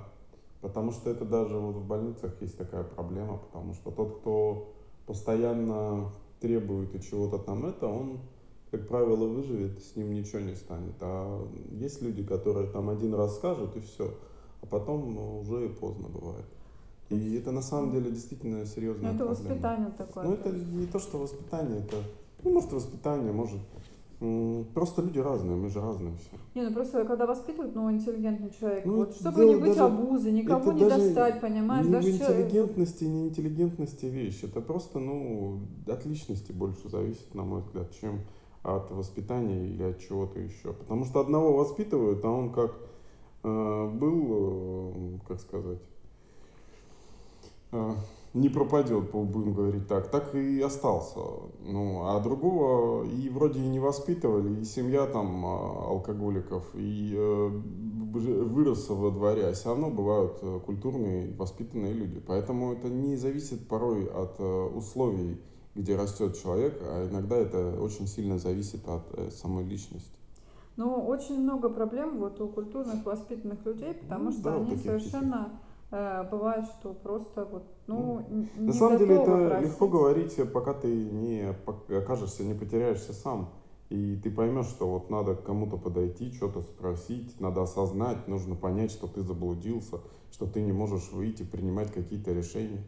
Потому 0.60 0.92
что 0.92 1.10
это 1.10 1.24
даже 1.24 1.58
вот 1.58 1.76
в 1.76 1.88
больницах 1.88 2.42
есть 2.42 2.58
такая 2.58 2.84
проблема, 2.84 3.38
потому 3.38 3.74
что 3.74 3.90
тот, 3.90 4.20
кто 4.20 4.74
постоянно 5.08 6.12
требует 6.42 6.94
и 6.94 7.02
чего-то 7.02 7.38
там 7.40 7.66
это, 7.66 7.88
он 7.88 8.20
как 8.72 8.88
правило, 8.88 9.28
выживет, 9.28 9.84
с 9.84 9.98
ним 9.98 10.14
ничего 10.14 10.40
не 10.40 10.56
станет. 10.56 10.96
А 11.02 11.46
есть 11.72 12.02
люди, 12.02 12.24
которые 12.24 12.68
там 12.68 12.90
один 12.90 13.14
раз 13.14 13.36
скажут 13.36 13.76
и 13.76 13.82
все 13.82 14.14
а 14.62 14.66
потом 14.66 15.18
уже 15.40 15.66
и 15.66 15.70
поздно 15.70 16.08
бывает. 16.08 16.46
И 17.10 17.36
это 17.36 17.52
на 17.52 17.62
самом 17.62 17.92
деле 17.92 18.10
действительно 18.12 18.66
серьезная 18.66 19.14
это 19.14 19.26
проблема. 19.26 19.50
воспитание 19.50 19.92
такое. 19.98 20.24
Ну, 20.24 20.34
это 20.34 20.50
не 20.50 20.88
то, 20.88 21.00
что 21.00 21.18
воспитание, 21.18 21.80
это, 21.80 21.98
ну, 22.44 22.54
может, 22.54 22.72
воспитание, 22.72 23.34
может, 23.34 23.60
Просто 24.76 25.02
люди 25.02 25.18
разные, 25.18 25.58
мы 25.58 25.70
же 25.70 25.82
разные 25.82 26.14
все. 26.18 26.38
Не, 26.54 26.68
ну 26.68 26.76
просто 26.76 27.04
когда 27.06 27.26
воспитывают, 27.26 27.74
ну, 27.74 27.92
интеллигентный 27.92 28.52
человек, 28.52 28.86
ну, 28.86 28.98
вот, 28.98 29.16
чтобы 29.16 29.46
не 29.46 29.56
быть 29.56 29.76
обузой, 29.80 30.32
никого 30.32 30.74
не 30.74 30.88
достать, 30.88 31.42
понимаешь? 31.42 31.88
Не 31.88 31.92
даже 31.92 32.12
в 32.12 32.12
интеллигентности, 32.12 33.04
не 33.06 33.30
интеллигентности 33.30 34.06
вещь. 34.06 34.44
Это 34.44 34.62
просто, 34.62 35.00
ну, 35.00 35.62
от 35.88 36.06
личности 36.06 36.52
больше 36.52 36.88
зависит, 36.88 37.34
на 37.34 37.42
мой 37.42 37.62
взгляд, 37.62 37.92
чем 38.00 38.20
от 38.62 38.92
воспитания 38.92 39.66
или 39.66 39.82
от 39.82 40.00
чего-то 40.00 40.40
еще. 40.40 40.74
Потому 40.74 41.06
что 41.06 41.20
одного 41.20 41.54
воспитывают, 41.58 42.24
а 42.24 42.30
он 42.30 42.54
как 42.54 42.76
был, 43.44 44.94
э, 44.94 45.20
как 45.28 45.40
сказать, 45.40 45.82
э, 47.72 47.94
не 48.34 48.50
пропадет, 48.50 49.12
будем 49.12 49.54
говорить 49.54 49.88
так, 49.88 50.10
так 50.10 50.36
и 50.36 50.62
остался. 50.62 51.20
Ну, 51.66 52.06
а 52.06 52.20
другого 52.20 53.04
и 53.04 53.30
вроде 53.30 53.60
и 53.60 53.68
не 53.68 53.80
воспитывали, 53.80 54.62
и 54.62 54.66
семья 54.66 55.06
там 55.06 55.46
алкоголиков, 55.46 56.64
и 56.74 57.14
э, 57.16 57.48
вырос 57.48 58.90
во 58.90 59.12
дворе, 59.12 59.48
а 59.48 59.54
все 59.54 59.70
равно 59.70 59.90
бывают 59.90 60.40
культурные, 60.66 61.34
воспитанные 61.36 61.94
люди. 61.94 62.22
Поэтому 62.26 62.74
это 62.74 62.90
не 62.90 63.16
зависит 63.16 63.68
порой 63.68 64.06
от 64.06 64.40
условий, 64.40 65.42
где 65.76 65.96
растет 65.96 66.38
человек, 66.42 66.78
а 66.82 67.10
иногда 67.10 67.38
это 67.38 67.82
очень 67.82 68.08
сильно 68.08 68.38
зависит 68.38 68.88
от 68.88 69.34
самой 69.34 69.64
личности. 69.64 70.21
Ну, 70.82 70.96
очень 70.96 71.40
много 71.40 71.70
проблем 71.70 72.18
вот 72.18 72.42
у 72.42 72.48
культурных 72.48 73.06
воспитанных 73.06 73.64
людей, 73.66 73.94
потому 73.94 74.26
ну, 74.26 74.32
что 74.32 74.42
да, 74.42 74.56
они 74.56 74.76
совершенно 74.78 75.50
э, 75.92 76.28
бывает, 76.32 76.66
что 76.66 76.94
просто 76.96 77.46
вот, 77.46 77.64
ну, 77.86 78.26
mm. 78.28 78.50
не 78.58 78.66
На 78.66 78.74
самом 78.74 78.98
деле 78.98 79.18
это 79.18 79.48
просить. 79.48 79.68
легко 79.68 79.88
говорить, 79.88 80.52
пока 80.52 80.74
ты 80.74 80.88
не 80.88 81.56
окажешься, 81.96 82.44
не 82.44 82.56
потеряешься 82.56 83.14
сам. 83.14 83.50
И 83.92 84.20
ты 84.24 84.32
поймешь, 84.32 84.66
что 84.70 84.90
вот 84.90 85.12
надо 85.12 85.36
к 85.36 85.44
кому-то 85.44 85.78
подойти, 85.78 86.32
что-то 86.32 86.62
спросить, 86.62 87.40
надо 87.40 87.62
осознать, 87.62 88.28
нужно 88.28 88.56
понять, 88.56 88.90
что 88.90 89.06
ты 89.06 89.22
заблудился, 89.22 90.00
что 90.32 90.48
ты 90.48 90.62
не 90.62 90.72
можешь 90.72 91.12
выйти, 91.12 91.44
принимать 91.44 91.92
какие-то 91.92 92.34
решения. 92.34 92.84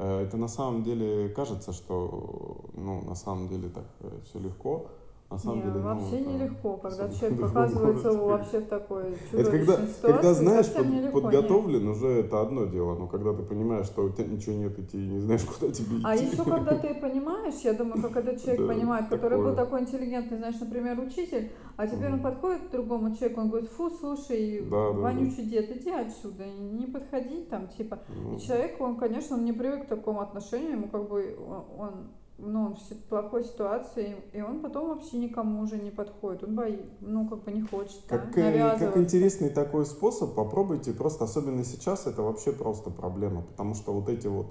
Э, 0.00 0.22
это 0.22 0.36
на 0.36 0.48
самом 0.48 0.82
деле 0.82 1.28
кажется, 1.28 1.72
что 1.72 2.64
ну, 2.74 3.00
на 3.02 3.14
самом 3.14 3.46
деле 3.46 3.68
так 3.68 3.86
э, 4.00 4.10
все 4.24 4.40
легко, 4.40 4.88
на 5.30 5.38
самом 5.38 5.56
не, 5.56 5.62
деле, 5.62 5.74
ну, 5.74 5.82
вообще 5.82 6.24
ну, 6.24 6.30
нелегко, 6.30 6.76
когда 6.78 7.10
человек 7.10 7.42
оказывается 7.42 8.12
вообще 8.18 8.60
в 8.60 8.66
такой 8.66 9.02
чудовищной 9.30 9.40
это 9.40 9.50
когда, 9.50 9.72
ситуации. 9.74 10.00
Когда 10.00 10.34
знаешь, 10.34 10.72
под, 10.72 10.86
нелегко, 10.86 11.20
подготовлен, 11.20 11.86
нет. 11.86 11.96
уже 11.96 12.06
это 12.20 12.40
одно 12.40 12.64
дело, 12.64 12.94
но 12.94 13.08
когда 13.08 13.34
ты 13.34 13.42
понимаешь, 13.42 13.86
что 13.86 14.04
у 14.04 14.08
тебя 14.08 14.24
ничего 14.24 14.54
нет, 14.54 14.78
и 14.78 14.82
ты 14.82 14.96
не 14.96 15.20
знаешь, 15.20 15.44
куда 15.58 15.70
тебе 15.70 15.96
а 16.02 16.16
идти. 16.16 16.24
А 16.24 16.32
еще 16.32 16.44
когда 16.44 16.78
ты 16.78 16.94
понимаешь, 16.94 17.56
я 17.62 17.74
думаю, 17.74 18.00
как 18.00 18.16
этот 18.16 18.42
человек 18.42 18.66
понимает, 18.68 19.08
который 19.08 19.38
был 19.38 19.54
такой 19.54 19.82
интеллигентный, 19.82 20.38
знаешь, 20.38 20.58
например, 20.60 20.98
учитель, 20.98 21.52
а 21.76 21.86
теперь 21.86 22.10
он 22.10 22.22
подходит 22.22 22.68
к 22.68 22.70
другому 22.70 23.14
человеку, 23.14 23.42
он 23.42 23.50
говорит, 23.50 23.68
фу, 23.68 23.90
слушай, 23.90 24.66
вонючий 24.66 25.44
дед, 25.44 25.70
иди 25.76 25.90
отсюда, 25.90 26.46
не 26.46 26.86
подходи 26.86 27.44
там, 27.44 27.68
типа. 27.68 27.98
И 28.34 28.40
человек, 28.40 28.80
он, 28.80 28.96
конечно, 28.96 29.36
он 29.36 29.44
не 29.44 29.52
привык 29.52 29.84
к 29.84 29.88
такому 29.88 30.22
отношению, 30.22 30.72
ему 30.72 30.88
как 30.88 31.06
бы 31.06 31.36
он 31.78 32.08
ну, 32.38 32.66
он 32.66 32.74
в 32.74 33.08
плохой 33.08 33.44
ситуации, 33.44 34.16
и 34.32 34.40
он 34.40 34.60
потом 34.60 34.88
вообще 34.88 35.18
никому 35.18 35.60
уже 35.60 35.78
не 35.78 35.90
подходит, 35.90 36.44
он 36.44 36.54
боится, 36.54 36.86
ну, 37.00 37.26
как 37.28 37.42
бы 37.42 37.52
не 37.52 37.62
хочет 37.62 38.00
как, 38.06 38.32
да, 38.34 38.76
Как 38.76 38.96
интересный 38.96 39.50
такой 39.50 39.84
способ, 39.86 40.34
попробуйте, 40.34 40.92
просто 40.92 41.24
особенно 41.24 41.64
сейчас 41.64 42.06
это 42.06 42.22
вообще 42.22 42.52
просто 42.52 42.90
проблема, 42.90 43.42
потому 43.42 43.74
что 43.74 43.92
вот 43.92 44.08
эти 44.08 44.28
вот 44.28 44.46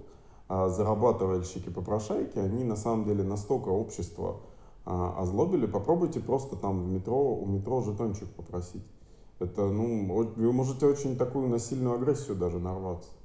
а, 0.49 0.69
зарабатывальщики-попрошайки, 0.69 2.37
они 2.39 2.63
на 2.63 2.75
самом 2.75 3.05
деле 3.05 3.23
настолько 3.23 3.69
общество 3.69 4.41
а, 4.85 5.15
озлобили, 5.17 5.65
попробуйте 5.65 6.19
просто 6.19 6.55
там 6.57 6.83
в 6.83 6.87
метро, 6.87 7.35
у 7.35 7.45
метро 7.45 7.81
жетончик 7.81 8.29
попросить. 8.35 8.83
Это, 9.39 9.69
ну, 9.69 10.07
вы 10.35 10.51
можете 10.51 10.85
очень 10.87 11.15
такую 11.15 11.47
насильную 11.47 11.95
агрессию 11.95 12.35
даже 12.35 12.59
нарваться. 12.59 13.16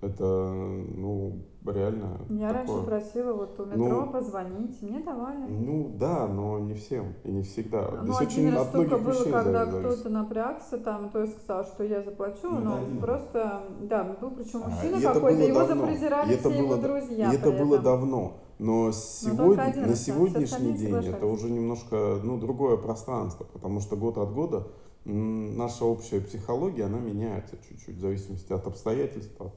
Это, 0.00 0.24
ну, 0.24 1.44
реально. 1.64 2.20
Я 2.28 2.52
такое. 2.52 2.52
раньше 2.52 2.86
просила 2.86 3.32
вот 3.32 3.58
у 3.58 3.64
метро 3.64 4.04
ну, 4.04 4.12
позвонить, 4.12 4.82
мне 4.82 5.00
давали. 5.00 5.46
Ну 5.48 5.94
да, 5.98 6.26
но 6.26 6.58
не 6.58 6.74
всем 6.74 7.14
и 7.24 7.30
не 7.30 7.42
всегда. 7.42 7.90
Ну, 7.90 8.12
Здесь 8.12 8.20
один 8.20 8.48
очень 8.48 8.54
раз 8.54 8.68
только 8.68 8.98
было, 8.98 9.24
когда 9.24 9.66
кто-то 9.66 10.08
напрягся 10.10 10.78
там, 10.78 11.08
то 11.10 11.22
есть 11.22 11.38
сказал, 11.38 11.64
что 11.64 11.84
я 11.84 12.02
заплачу, 12.02 12.50
ну, 12.50 12.60
но 12.60 13.00
просто, 13.00 13.62
да, 13.80 14.04
был 14.20 14.30
причем 14.32 14.62
а, 14.64 14.68
мужчина 14.68 14.98
а, 14.98 15.14
какой-то, 15.14 15.42
его 15.42 15.60
давно. 15.60 15.86
запрезирали 15.86 16.36
все 16.36 16.48
было, 16.48 16.56
его 16.56 16.76
друзья. 16.76 17.32
И 17.32 17.36
это 17.36 17.50
было 17.50 17.78
давно. 17.78 18.40
Но 18.58 18.92
сегодня, 18.92 19.72
но 19.74 19.86
на 19.86 19.96
сегодняшний 19.96 20.72
день 20.74 20.94
это 20.94 21.26
уже 21.26 21.50
немножко 21.50 22.20
ну, 22.22 22.38
другое 22.38 22.76
пространство, 22.76 23.44
потому 23.52 23.80
что 23.80 23.96
год 23.96 24.18
от 24.18 24.32
года 24.32 24.66
наша 25.04 25.84
общая 25.84 26.20
психология, 26.20 26.84
она 26.84 26.98
меняется 26.98 27.56
чуть-чуть 27.68 27.96
в 27.96 28.00
зависимости 28.00 28.52
от 28.52 28.66
обстоятельств, 28.66 29.34
от 29.38 29.52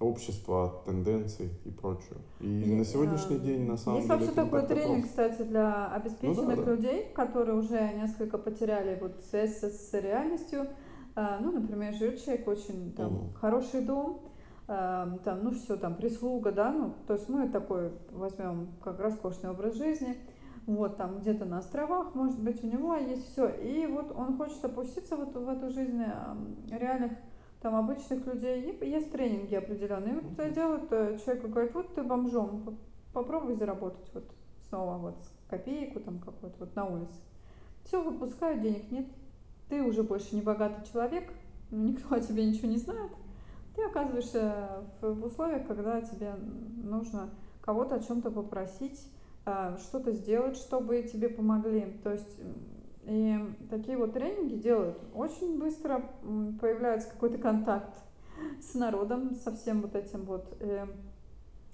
общества, 0.00 0.82
тенденций 0.86 1.50
и 1.64 1.70
прочего. 1.70 2.16
И, 2.40 2.62
и 2.62 2.74
на 2.74 2.84
сегодняшний 2.84 3.36
э, 3.36 3.40
день, 3.40 3.66
на 3.66 3.76
самом 3.76 3.98
есть 3.98 4.08
деле, 4.08 4.20
Есть 4.20 4.36
вообще 4.36 4.50
такой 4.50 4.66
тренинг, 4.66 5.04
просто. 5.04 5.08
кстати, 5.08 5.48
для 5.48 5.86
обеспеченных 5.92 6.56
ну, 6.56 6.64
да, 6.64 6.70
людей, 6.70 7.06
да. 7.14 7.24
которые 7.26 7.58
уже 7.58 7.92
несколько 7.94 8.38
потеряли 8.38 8.98
вот 8.98 9.22
связь 9.28 9.58
с, 9.58 9.90
с 9.90 9.92
реальностью. 9.92 10.66
А, 11.14 11.38
ну, 11.40 11.52
например, 11.52 11.92
живет 11.94 12.24
человек 12.24 12.48
очень 12.48 12.92
там 12.94 13.14
угу. 13.14 13.24
хороший 13.34 13.82
дом, 13.82 14.22
а, 14.68 15.18
там, 15.22 15.44
ну 15.44 15.50
все, 15.50 15.76
там 15.76 15.94
прислуга, 15.94 16.50
да, 16.50 16.72
ну, 16.72 16.94
то 17.06 17.14
есть 17.14 17.28
мы 17.28 17.48
такой 17.48 17.92
возьмем 18.10 18.68
как 18.82 19.00
роскошный 19.00 19.50
образ 19.50 19.74
жизни, 19.74 20.16
вот 20.66 20.96
там 20.96 21.18
где-то 21.18 21.44
на 21.44 21.58
островах, 21.58 22.14
может 22.14 22.40
быть, 22.40 22.62
у 22.64 22.66
него 22.66 22.94
есть 22.94 23.32
все, 23.32 23.48
и 23.48 23.86
вот 23.86 24.12
он 24.16 24.38
хочет 24.38 24.64
опуститься 24.64 25.16
вот 25.16 25.34
в 25.34 25.48
эту 25.48 25.70
жизнь 25.70 26.02
реальных 26.70 27.12
там 27.60 27.76
обычных 27.76 28.26
людей, 28.26 28.78
есть 28.80 29.12
тренинги 29.12 29.54
определенные. 29.54 30.20
Вот 30.20 30.52
делают, 30.52 30.90
э, 30.92 31.18
человек 31.22 31.44
говорит, 31.44 31.74
вот 31.74 31.94
ты 31.94 32.02
бомжом, 32.02 32.78
попробуй 33.12 33.54
заработать 33.54 34.10
вот 34.14 34.24
снова 34.68 34.96
вот 34.96 35.16
копейку 35.48 36.00
там 36.00 36.20
какой-то 36.20 36.56
вот 36.58 36.74
на 36.74 36.86
улице. 36.86 37.20
Все 37.84 38.02
выпускают, 38.02 38.62
денег 38.62 38.90
нет. 38.90 39.06
Ты 39.68 39.82
уже 39.82 40.02
больше 40.02 40.34
не 40.34 40.42
богатый 40.42 40.90
человек, 40.90 41.32
никто 41.70 42.14
о 42.14 42.20
тебе 42.20 42.44
ничего 42.46 42.68
не 42.68 42.78
знает. 42.78 43.10
Ты 43.76 43.82
оказываешься 43.84 44.84
в 45.00 45.24
условиях, 45.24 45.66
когда 45.66 46.00
тебе 46.00 46.34
нужно 46.82 47.30
кого-то 47.60 47.96
о 47.96 48.00
чем-то 48.00 48.30
попросить, 48.30 49.00
а, 49.44 49.76
что-то 49.78 50.12
сделать, 50.12 50.56
чтобы 50.56 51.02
тебе 51.02 51.28
помогли. 51.28 51.98
То 52.02 52.12
есть 52.12 52.40
и 53.04 53.38
такие 53.70 53.96
вот 53.96 54.12
тренинги 54.12 54.54
делают. 54.54 54.98
Очень 55.14 55.58
быстро 55.58 56.02
появляется 56.60 57.10
какой-то 57.10 57.38
контакт 57.38 57.94
с 58.60 58.74
народом, 58.74 59.34
со 59.34 59.54
всем 59.54 59.82
вот 59.82 59.94
этим 59.94 60.24
вот. 60.24 60.56
И, 60.60 60.84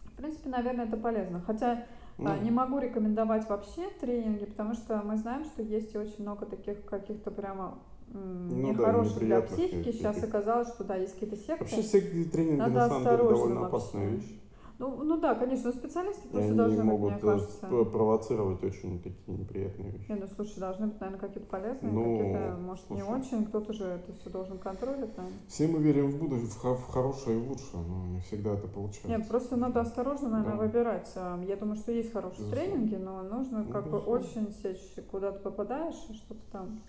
в 0.04 0.16
принципе, 0.16 0.48
наверное, 0.48 0.86
это 0.86 0.96
полезно. 0.96 1.40
Хотя 1.40 1.84
а, 2.18 2.36
ну, 2.36 2.42
не 2.42 2.50
могу 2.50 2.78
рекомендовать 2.78 3.48
вообще 3.48 3.90
тренинги, 4.00 4.46
потому 4.46 4.74
что 4.74 5.02
мы 5.04 5.16
знаем, 5.16 5.44
что 5.44 5.62
есть 5.62 5.94
очень 5.94 6.22
много 6.22 6.46
таких 6.46 6.84
каких-то 6.86 7.30
прямо 7.30 7.78
ну, 8.08 8.70
нехороших 8.70 9.20
да, 9.20 9.26
для 9.26 9.40
психики. 9.42 9.92
Сейчас 9.92 10.22
оказалось, 10.22 10.68
что 10.68 10.84
да, 10.84 10.96
есть 10.96 11.14
какие-то 11.14 11.36
секты. 11.36 11.64
Вообще 11.64 11.82
всякие 11.82 12.24
тренинги 12.24 12.58
Надо 12.58 12.74
на 12.74 12.88
самом 12.88 13.04
деле 13.04 13.16
довольно 13.16 13.66
опасная 13.66 14.08
вещь. 14.08 14.40
Ну, 14.78 15.04
ну 15.04 15.18
да, 15.18 15.34
конечно, 15.34 15.72
специалисты 15.72 16.28
просто 16.28 16.48
они 16.48 16.56
должны 16.56 16.84
могут 16.84 17.14
быть, 17.14 17.22
мне 17.22 17.32
кажется. 17.32 17.66
провоцировать 17.66 18.62
очень 18.62 19.02
такие 19.02 19.38
неприятные 19.38 19.90
вещи. 19.90 20.10
Не, 20.10 20.18
ну 20.18 20.26
слушай, 20.34 20.58
должны 20.58 20.88
быть, 20.88 21.00
наверное, 21.00 21.20
какие-то 21.20 21.48
полезные, 21.48 21.92
ну, 21.92 22.18
какие-то, 22.18 22.56
может, 22.60 22.84
слушай, 22.86 23.02
не 23.02 23.08
очень. 23.08 23.46
Кто-то 23.46 23.72
же 23.72 23.84
это 23.84 24.12
все 24.12 24.28
должен 24.28 24.58
контролить, 24.58 25.16
наверное. 25.16 25.40
Все 25.48 25.66
мы 25.66 25.78
верим 25.78 26.10
в 26.10 26.18
будущее, 26.18 26.48
в, 26.74 26.92
хорошее 26.92 27.38
и 27.38 27.42
в 27.42 27.48
лучшее, 27.48 27.82
но 27.88 28.06
не 28.06 28.20
всегда 28.20 28.50
это 28.52 28.68
получается. 28.68 29.08
Нет, 29.08 29.26
просто 29.28 29.56
надо 29.56 29.80
осторожно, 29.80 30.28
наверное, 30.28 30.58
да. 30.58 30.62
выбирать. 30.62 31.10
А, 31.16 31.42
я 31.42 31.56
думаю, 31.56 31.76
что 31.76 31.92
есть 31.92 32.12
хорошие 32.12 32.44
Безусловно. 32.44 32.70
тренинги, 32.70 32.94
но 32.96 33.22
нужно 33.22 33.64
ну, 33.64 33.72
как 33.72 33.88
бы 33.88 33.98
очень 33.98 34.54
сечь, 34.62 34.94
куда 35.10 35.32
ты 35.32 35.38
попадаешь, 35.38 35.94
что-то 35.94 36.40
там. 36.52 36.80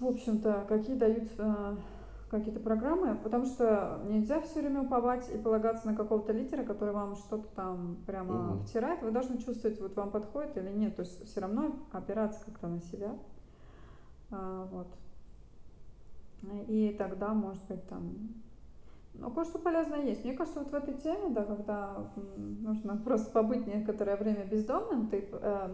В 0.00 0.06
общем-то, 0.06 0.64
какие 0.68 0.96
дают 0.96 1.28
а, 1.38 1.76
какие-то 2.30 2.60
программы, 2.60 3.16
потому 3.22 3.46
что 3.46 4.00
нельзя 4.08 4.40
все 4.40 4.60
время 4.60 4.82
уповать 4.82 5.28
и 5.32 5.38
полагаться 5.38 5.86
на 5.86 5.94
какого-то 5.94 6.32
лидера, 6.32 6.64
который 6.64 6.92
вам 6.92 7.14
что-то 7.14 7.46
там 7.54 7.98
прямо 8.06 8.54
угу. 8.54 8.58
втирает. 8.64 9.02
Вы 9.02 9.12
должны 9.12 9.38
чувствовать, 9.38 9.80
вот 9.80 9.94
вам 9.96 10.10
подходит 10.10 10.56
или 10.56 10.70
нет. 10.70 10.96
То 10.96 11.02
есть 11.02 11.24
все 11.26 11.40
равно 11.40 11.76
опираться 11.92 12.44
как-то 12.44 12.66
на 12.66 12.80
себя. 12.80 13.16
А, 14.30 14.66
вот. 14.72 14.88
И 16.68 16.94
тогда, 16.98 17.32
может 17.32 17.62
быть, 17.66 17.86
там... 17.88 18.12
Ну, 19.14 19.30
кое-что 19.30 19.58
полезное 19.58 20.02
есть. 20.02 20.24
Мне 20.24 20.34
кажется, 20.34 20.60
вот 20.60 20.70
в 20.70 20.74
этой 20.74 20.94
теме, 20.94 21.30
да, 21.30 21.44
когда 21.44 22.10
нужно 22.36 22.96
просто 23.04 23.30
побыть 23.30 23.66
некоторое 23.66 24.16
время 24.16 24.44
бездомным, 24.44 25.08
ты 25.08 25.26
э, 25.30 25.68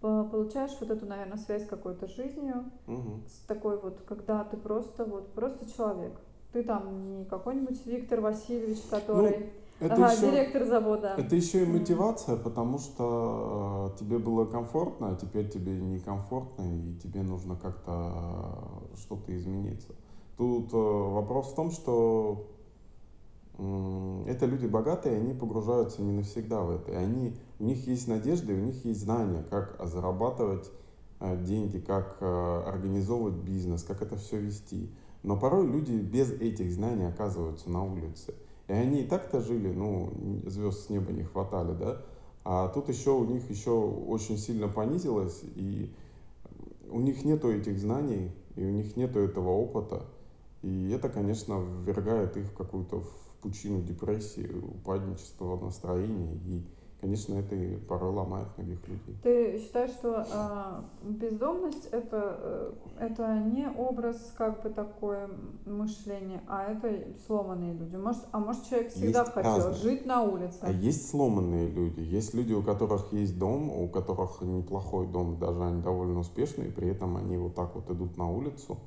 получаешь 0.00 0.76
вот 0.80 0.90
эту, 0.90 1.06
наверное, 1.06 1.38
связь 1.38 1.64
с 1.64 1.68
какой-то 1.68 2.06
жизнью, 2.06 2.70
угу. 2.86 3.20
с 3.26 3.46
такой 3.46 3.78
вот, 3.80 4.02
когда 4.06 4.44
ты 4.44 4.56
просто 4.56 5.04
вот 5.04 5.32
просто 5.32 5.70
человек. 5.70 6.12
Ты 6.52 6.62
там 6.62 7.18
не 7.18 7.24
какой-нибудь 7.24 7.84
Виктор 7.86 8.20
Васильевич, 8.20 8.80
который 8.90 9.38
ну, 9.38 9.86
это 9.86 9.94
ага, 9.94 10.12
еще, 10.12 10.30
директор 10.30 10.64
завода. 10.64 11.14
Это 11.18 11.36
еще 11.36 11.62
и 11.62 11.66
мотивация, 11.66 12.36
потому 12.36 12.78
что 12.78 13.92
э, 13.94 13.98
тебе 13.98 14.18
было 14.18 14.46
комфортно, 14.46 15.10
а 15.10 15.16
теперь 15.16 15.50
тебе 15.50 15.72
некомфортно, 15.72 16.62
и 16.62 16.94
тебе 17.02 17.22
нужно 17.22 17.56
как-то 17.56 17.92
э, 18.94 18.96
что-то 18.96 19.36
измениться. 19.36 19.88
Тут 20.38 20.72
э, 20.72 20.76
вопрос 20.76 21.52
в 21.52 21.54
том, 21.54 21.70
что 21.70 22.46
это 23.58 24.44
люди 24.44 24.66
богатые, 24.66 25.16
они 25.16 25.32
погружаются 25.32 26.02
не 26.02 26.12
навсегда 26.12 26.60
в 26.60 26.70
это. 26.70 26.92
И 26.92 26.94
они, 26.94 27.36
у 27.58 27.64
них 27.64 27.86
есть 27.86 28.06
надежды, 28.06 28.52
у 28.52 28.58
них 28.58 28.84
есть 28.84 29.00
знания, 29.00 29.44
как 29.48 29.76
зарабатывать 29.82 30.70
э, 31.20 31.42
деньги, 31.42 31.78
как 31.78 32.18
э, 32.20 32.62
организовывать 32.66 33.36
бизнес, 33.36 33.82
как 33.82 34.02
это 34.02 34.16
все 34.16 34.38
вести. 34.38 34.90
Но 35.22 35.38
порой 35.38 35.66
люди 35.66 35.92
без 35.92 36.30
этих 36.32 36.70
знаний 36.70 37.06
оказываются 37.06 37.70
на 37.70 37.82
улице. 37.82 38.34
И 38.68 38.72
они 38.72 39.00
и 39.02 39.06
так-то 39.06 39.40
жили, 39.40 39.72
ну, 39.72 40.12
звезд 40.46 40.86
с 40.86 40.90
неба 40.90 41.12
не 41.12 41.22
хватали, 41.22 41.74
да? 41.74 42.02
А 42.44 42.68
тут 42.68 42.88
еще 42.88 43.12
у 43.12 43.24
них 43.24 43.48
еще 43.48 43.70
очень 43.70 44.36
сильно 44.38 44.68
понизилось, 44.68 45.40
и 45.56 45.92
у 46.90 47.00
них 47.00 47.24
нету 47.24 47.50
этих 47.50 47.78
знаний, 47.78 48.30
и 48.54 48.64
у 48.64 48.70
них 48.70 48.96
нету 48.96 49.20
этого 49.20 49.50
опыта. 49.50 50.02
И 50.62 50.90
это, 50.90 51.08
конечно, 51.08 51.64
ввергает 51.84 52.36
их 52.36 52.46
в 52.46 52.56
какую-то 52.56 53.02
пучину 53.40 53.82
депрессии, 53.82 54.50
упадничества 54.62 55.58
настроения. 55.58 56.34
И, 56.46 56.62
конечно, 57.00 57.34
это 57.34 57.56
порой 57.86 58.12
ломает 58.12 58.48
многих 58.56 58.78
людей. 58.88 59.16
Ты 59.22 59.58
считаешь, 59.58 59.90
что 59.90 60.26
э, 60.30 61.08
бездомность 61.10 61.86
это, 61.92 62.38
э, 62.38 62.72
это 63.00 63.38
не 63.40 63.68
образ 63.68 64.34
как 64.36 64.62
бы 64.62 64.70
такое 64.70 65.30
мышление, 65.64 66.42
а 66.48 66.72
это 66.72 67.04
сломанные 67.26 67.74
люди? 67.74 67.96
Может, 67.96 68.22
а 68.32 68.38
может 68.38 68.64
человек 68.68 68.92
всегда 68.92 69.20
есть 69.20 69.32
хотел 69.32 69.56
разные. 69.56 69.74
жить 69.74 70.06
на 70.06 70.22
улице? 70.22 70.58
А 70.62 70.72
есть 70.72 71.08
сломанные 71.10 71.68
люди. 71.68 72.00
Есть 72.00 72.34
люди, 72.34 72.52
у 72.52 72.62
которых 72.62 73.12
есть 73.12 73.38
дом, 73.38 73.70
у 73.70 73.88
которых 73.88 74.40
неплохой 74.40 75.06
дом, 75.06 75.38
даже 75.38 75.62
они 75.62 75.82
довольно 75.82 76.20
успешные, 76.20 76.70
при 76.70 76.88
этом 76.88 77.16
они 77.16 77.36
вот 77.36 77.54
так 77.54 77.74
вот 77.74 77.90
идут 77.90 78.16
на 78.16 78.30
улицу 78.30 78.78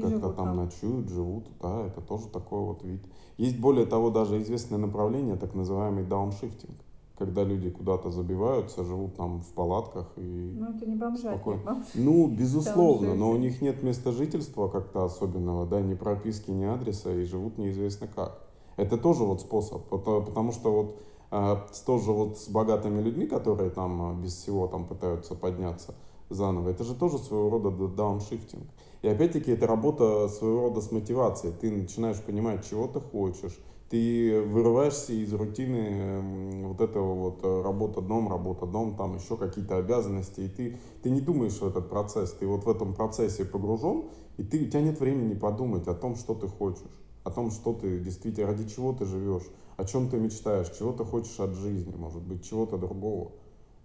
как-то 0.00 0.20
там, 0.20 0.34
там 0.34 0.56
ночуют, 0.56 1.08
живут, 1.08 1.46
да, 1.60 1.86
это 1.86 2.00
тоже 2.00 2.28
такой 2.28 2.60
вот 2.60 2.82
вид. 2.82 3.02
Есть 3.36 3.58
более 3.58 3.86
того 3.86 4.10
даже 4.10 4.40
известное 4.42 4.78
направление, 4.78 5.36
так 5.36 5.54
называемый 5.54 6.04
дауншифтинг, 6.04 6.76
когда 7.18 7.44
люди 7.44 7.70
куда-то 7.70 8.10
забиваются, 8.10 8.84
живут 8.84 9.16
там 9.16 9.40
в 9.40 9.52
палатках 9.52 10.12
и 10.16 10.56
Ну 10.58 10.70
это 10.74 10.86
не 10.86 10.96
бомжатник, 10.96 11.40
спокойно. 11.40 11.84
Ну, 11.94 12.28
безусловно, 12.28 13.14
но 13.14 13.30
у 13.30 13.36
них 13.36 13.60
нет 13.60 13.82
места 13.82 14.12
жительства 14.12 14.68
как-то 14.68 15.04
особенного, 15.04 15.66
да, 15.66 15.80
ни 15.80 15.94
прописки, 15.94 16.50
ни 16.50 16.64
адреса, 16.64 17.12
и 17.14 17.24
живут 17.24 17.58
неизвестно 17.58 18.06
как. 18.06 18.42
Это 18.76 18.96
тоже 18.96 19.24
вот 19.24 19.40
способ, 19.40 19.86
потому 19.88 20.52
что 20.52 20.72
вот 20.72 20.96
а, 21.30 21.66
тоже 21.86 22.12
вот 22.12 22.38
с 22.38 22.48
богатыми 22.48 23.00
людьми, 23.00 23.26
которые 23.26 23.70
там 23.70 24.02
а, 24.02 24.14
без 24.14 24.34
всего 24.34 24.66
там 24.66 24.86
пытаются 24.86 25.34
подняться 25.34 25.94
заново, 26.34 26.70
это 26.70 26.84
же 26.84 26.94
тоже 26.94 27.18
своего 27.18 27.50
рода 27.50 27.70
дауншифтинг. 27.70 28.66
И 29.02 29.08
опять-таки 29.08 29.50
это 29.50 29.66
работа 29.66 30.28
своего 30.28 30.68
рода 30.68 30.80
с 30.80 30.92
мотивацией. 30.92 31.52
Ты 31.60 31.70
начинаешь 31.70 32.20
понимать, 32.20 32.68
чего 32.68 32.86
ты 32.86 33.00
хочешь. 33.00 33.58
Ты 33.90 34.40
вырываешься 34.40 35.12
из 35.12 35.34
рутины 35.34 36.66
вот 36.66 36.80
этого 36.80 37.14
вот 37.14 37.40
э, 37.42 37.62
работа 37.62 38.00
дом, 38.00 38.30
работа 38.30 38.64
дом, 38.64 38.96
там 38.96 39.16
еще 39.16 39.36
какие-то 39.36 39.76
обязанности. 39.76 40.40
И 40.40 40.48
ты, 40.48 40.78
ты 41.02 41.10
не 41.10 41.20
думаешь 41.20 41.60
в 41.60 41.66
этот 41.66 41.90
процесс. 41.90 42.32
Ты 42.32 42.46
вот 42.46 42.64
в 42.64 42.70
этом 42.70 42.94
процессе 42.94 43.44
погружен, 43.44 44.04
и 44.38 44.44
ты, 44.44 44.64
у 44.64 44.66
тебя 44.66 44.80
нет 44.80 44.98
времени 44.98 45.34
подумать 45.34 45.88
о 45.88 45.94
том, 45.94 46.16
что 46.16 46.34
ты 46.34 46.48
хочешь. 46.48 47.02
О 47.24 47.30
том, 47.30 47.50
что 47.50 47.74
ты 47.74 48.00
действительно, 48.00 48.46
ради 48.46 48.66
чего 48.66 48.92
ты 48.92 49.04
живешь, 49.04 49.44
о 49.76 49.84
чем 49.84 50.08
ты 50.08 50.16
мечтаешь, 50.16 50.70
чего 50.70 50.92
ты 50.92 51.04
хочешь 51.04 51.38
от 51.38 51.54
жизни, 51.54 51.94
может 51.94 52.22
быть, 52.22 52.48
чего-то 52.48 52.78
другого. 52.78 53.32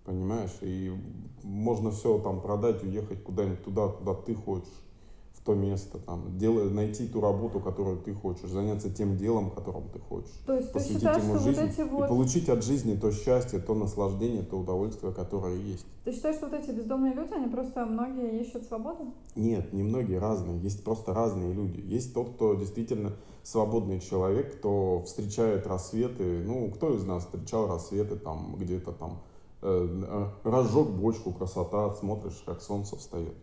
Понимаешь? 0.07 0.57
И 0.61 0.89
можно 1.43 1.91
все 1.91 2.17
там 2.19 2.41
продать, 2.41 2.81
уехать 2.81 3.21
куда-нибудь 3.23 3.63
туда, 3.65 3.89
куда 3.89 4.13
ты 4.13 4.33
хочешь 4.35 4.73
то 5.47 5.55
место, 5.55 5.97
там, 5.99 6.37
делай, 6.37 6.69
найти 6.69 7.07
ту 7.07 7.21
работу, 7.21 7.61
которую 7.61 7.99
ты 7.99 8.13
хочешь, 8.13 8.49
заняться 8.49 8.89
тем 8.89 9.15
делом, 9.15 9.49
которым 9.49 9.87
ты 9.87 9.97
хочешь. 9.97 10.33
То 10.45 10.55
есть 10.55 10.73
посвятить 10.73 10.95
ты 10.95 11.07
считаешь, 11.07 11.23
ему 11.23 11.39
жизнь 11.39 11.61
вот 11.61 11.69
эти 11.69 11.81
вот... 11.89 12.05
и 12.05 12.07
получить 12.09 12.49
от 12.49 12.65
жизни 12.65 12.97
то 12.97 13.13
счастье, 13.13 13.59
то 13.59 13.73
наслаждение, 13.73 14.43
то 14.43 14.57
удовольствие, 14.57 15.13
которое 15.13 15.55
есть. 15.55 15.85
Ты 16.03 16.11
считаешь, 16.11 16.35
что 16.35 16.49
вот 16.49 16.59
эти 16.59 16.71
бездомные 16.71 17.13
люди, 17.13 17.33
они 17.33 17.47
просто 17.49 17.85
многие 17.85 18.41
ищут 18.41 18.65
свободу? 18.65 19.13
Нет, 19.37 19.71
не 19.71 19.83
многие, 19.83 20.19
разные. 20.19 20.59
Есть 20.59 20.83
просто 20.83 21.13
разные 21.13 21.53
люди. 21.53 21.79
Есть 21.79 22.13
тот, 22.13 22.31
кто 22.31 22.55
действительно 22.55 23.13
свободный 23.43 24.01
человек, 24.01 24.57
кто 24.57 25.01
встречает 25.05 25.65
рассветы. 25.65 26.43
Ну, 26.45 26.69
кто 26.71 26.93
из 26.93 27.05
нас 27.05 27.23
встречал 27.23 27.67
рассветы 27.67 28.17
там 28.17 28.57
где-то 28.57 28.91
там, 28.91 29.21
разжег 29.61 30.87
бочку, 30.87 31.33
красота, 31.33 31.93
смотришь, 31.95 32.43
как 32.45 32.61
солнце 32.61 32.95
встает. 32.95 33.35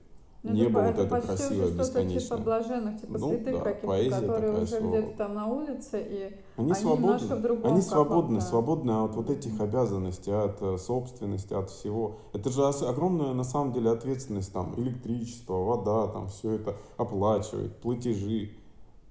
Ну, 0.45 0.53
Небо 0.53 0.81
это, 0.81 1.05
вот 1.05 1.07
это, 1.07 1.17
это 1.17 1.27
красивое, 1.27 1.67
уже 1.69 1.85
что-то 1.85 2.07
типа 2.07 2.37
блаженных, 2.37 3.01
типа 3.01 3.19
ну, 3.19 3.29
святых 3.31 3.55
да, 3.55 3.61
каких-то, 3.61 4.21
которые 4.21 4.63
уже 4.63 4.81
где-то 4.81 5.17
там 5.17 5.35
на 5.35 5.47
улице, 5.47 6.07
и 6.07 6.37
они, 6.57 6.71
они 6.71 6.75
свободны, 6.75 7.35
в 7.35 7.41
другом 7.41 7.73
Они 7.73 7.81
свободны, 7.81 8.41
свободны 8.43 8.91
от 8.91 9.15
вот 9.15 9.31
этих 9.31 9.59
обязанностей, 9.59 10.33
от 10.33 10.61
э, 10.61 10.77
собственности, 10.77 11.55
от 11.55 11.71
всего. 11.71 12.17
Это 12.35 12.51
же 12.51 12.63
огромная 12.63 13.33
на 13.33 13.45
самом 13.45 13.73
деле 13.73 13.91
ответственность, 13.91 14.53
там, 14.53 14.75
электричество, 14.77 15.55
вода, 15.55 16.09
там, 16.09 16.29
все 16.29 16.57
это 16.57 16.77
оплачивать, 16.99 17.75
платежи, 17.79 18.51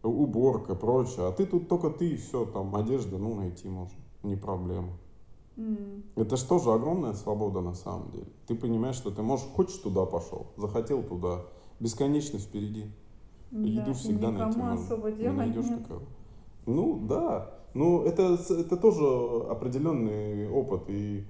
уборка, 0.03 0.75
прочее. 0.75 1.25
А 1.27 1.31
ты 1.31 1.47
тут 1.47 1.67
только 1.67 1.89
ты 1.89 2.11
и 2.11 2.15
все, 2.15 2.45
там, 2.45 2.75
одежда, 2.75 3.17
ну, 3.17 3.33
найти 3.33 3.67
можно, 3.67 3.97
не 4.21 4.35
проблема. 4.35 4.91
Mm. 5.55 6.03
Это 6.15 6.37
же 6.37 6.45
тоже 6.45 6.71
огромная 6.71 7.13
свобода 7.13 7.61
на 7.61 7.75
самом 7.75 8.11
деле. 8.11 8.27
Ты 8.47 8.55
понимаешь, 8.55 8.95
что 8.95 9.11
ты 9.11 9.21
можешь, 9.21 9.45
хочешь 9.47 9.77
туда 9.77 10.05
пошел, 10.05 10.47
захотел 10.57 11.03
туда, 11.03 11.41
бесконечно 11.79 12.39
впереди. 12.39 12.91
Да, 13.51 13.67
Еду 13.67 13.93
всегда 13.93 14.31
найти 14.31 14.57
можно. 14.57 14.95
Не 15.11 15.31
найдешь 15.31 15.65
нет. 15.65 15.83
такого. 15.83 16.01
Ну 16.65 17.05
да, 17.07 17.51
ну 17.73 18.03
это, 18.03 18.39
это 18.49 18.77
тоже 18.77 19.05
определенный 19.49 20.49
опыт. 20.49 20.83
И 20.87 21.25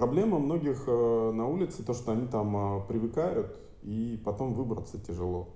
Проблема 0.00 0.38
многих 0.38 0.84
э, 0.86 1.30
на 1.34 1.46
улице 1.46 1.82
то, 1.82 1.92
что 1.92 2.12
они 2.12 2.26
там 2.26 2.56
э, 2.56 2.86
привыкают, 2.88 3.54
и 3.82 4.18
потом 4.24 4.54
выбраться 4.54 4.98
тяжело. 4.98 5.48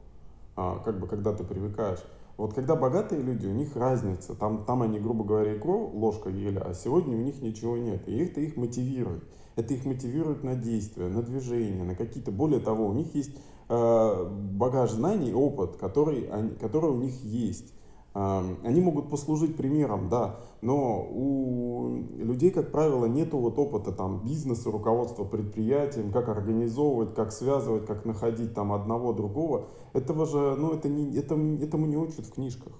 А, 0.55 0.81
как 0.81 1.01
бы 1.01 1.07
когда 1.07 1.33
ты 1.33 1.45
привыкаешь. 1.45 2.01
Вот 2.37 2.55
когда 2.55 2.75
богатые 2.75 3.23
люди, 3.23 3.47
у 3.47 3.53
них 3.53 3.77
разница. 3.77 4.35
Там, 4.35 4.65
там 4.65 4.83
они, 4.83 4.99
грубо 4.99 5.25
говоря, 5.25 5.57
икру 5.57 5.89
ложкой 5.89 6.35
ели, 6.35 6.59
а 6.59 6.75
сегодня 6.75 7.17
у 7.17 7.21
них 7.21 7.41
ничего 7.41 7.77
нет. 7.77 8.09
И 8.09 8.17
это 8.17 8.41
их 8.41 8.57
мотивирует. 8.57 9.25
Это 9.57 9.75
их 9.75 9.85
мотивирует 9.85 10.43
на 10.43 10.57
действия, 10.57 11.09
на 11.09 11.23
движение, 11.23 11.85
на 11.85 11.95
какие-то... 11.95 12.33
Более 12.33 12.61
того, 12.61 12.87
у 12.87 12.93
них 12.93 13.15
есть 13.15 13.37
э, 13.69 14.31
багаж 14.53 14.93
знаний, 14.93 15.33
опыт, 15.33 15.77
который, 15.77 16.29
они, 16.29 16.51
который 16.57 16.91
у 16.91 16.97
них 16.97 17.15
есть. 17.23 17.74
Они 18.15 18.81
могут 18.81 19.11
послужить 19.11 19.57
примером, 19.57 20.09
да, 20.09 20.39
но 20.63 21.05
у 21.11 21.97
людей, 22.17 22.53
как 22.53 22.71
правило, 22.71 23.07
нет 23.07 23.33
вот 23.33 23.59
опыта 23.59 23.91
там, 23.91 24.25
бизнеса, 24.25 24.71
руководства 24.71 25.25
предприятием, 25.25 26.13
как 26.13 26.29
организовывать, 26.29 27.13
как 27.17 27.33
связывать, 27.33 27.87
как 27.87 28.05
находить 28.05 28.55
там 28.55 28.73
одного, 28.73 29.13
другого. 29.13 29.67
Этого 29.95 30.27
же, 30.27 30.55
ну, 30.57 30.73
это 30.73 30.89
не, 30.89 31.17
это, 31.17 31.35
этому 31.35 31.87
не 31.87 31.97
учат 31.97 32.27
в 32.27 32.33
книжках. 32.33 32.73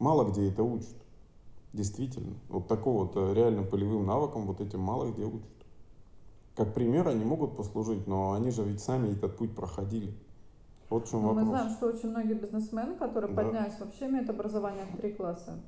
Мало 0.00 0.24
где 0.24 0.48
это 0.48 0.64
учат. 0.64 0.96
Действительно. 1.72 2.34
Вот 2.48 2.66
такого 2.66 3.04
вот 3.04 3.12
э, 3.16 3.34
реальным 3.34 3.68
полевым 3.68 4.04
навыкам 4.04 4.46
вот 4.46 4.60
этим 4.60 4.80
мало 4.80 5.12
где 5.12 5.24
учат. 5.24 5.46
Как 6.56 6.74
пример 6.74 7.06
они 7.06 7.24
могут 7.24 7.56
послужить, 7.56 8.08
но 8.08 8.32
они 8.32 8.50
же 8.50 8.64
ведь 8.64 8.80
сами 8.80 9.12
этот 9.12 9.36
путь 9.36 9.54
проходили. 9.54 10.12
Вот 10.88 11.06
в 11.06 11.10
чем 11.10 11.22
Но 11.22 11.28
вопрос. 11.28 11.44
мы 11.44 11.50
знаем, 11.50 11.70
что 11.70 11.86
очень 11.86 12.10
многие 12.10 12.34
бизнесмены, 12.34 12.94
которые 12.94 13.32
Да. 13.34 13.42
поднялись, 13.42 13.72
вообще 13.80 14.06
имеют 14.06 14.30
образование 14.30 14.84
в 14.92 14.96
три 14.96 15.12
класса. 15.12 15.60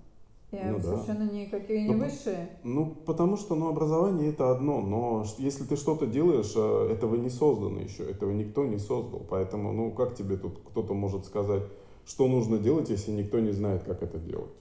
И 0.50 0.56
Ну 0.64 0.76
да. 0.78 0.82
совершенно 0.82 1.30
никакие 1.30 1.82
не 1.86 1.94
Ну, 1.94 2.04
высшие. 2.04 2.48
Ну, 2.62 2.94
потому 3.04 3.36
что, 3.36 3.54
ну, 3.54 3.68
образование 3.68 4.30
это 4.30 4.50
одно, 4.50 4.80
но 4.80 5.24
если 5.36 5.64
ты 5.64 5.76
что-то 5.76 6.06
делаешь, 6.06 6.54
э, 6.56 6.92
этого 6.92 7.16
не 7.16 7.28
создано 7.28 7.80
еще, 7.80 8.04
этого 8.04 8.30
никто 8.32 8.64
не 8.64 8.78
создал, 8.78 9.20
поэтому, 9.28 9.72
ну, 9.72 9.90
как 9.92 10.14
тебе 10.14 10.36
тут 10.38 10.58
кто-то 10.64 10.94
может 10.94 11.26
сказать, 11.26 11.64
что 12.06 12.28
нужно 12.28 12.56
делать, 12.58 12.88
если 12.88 13.10
никто 13.12 13.40
не 13.40 13.52
знает, 13.52 13.82
как 13.82 14.02
это 14.02 14.18
делать? 14.18 14.52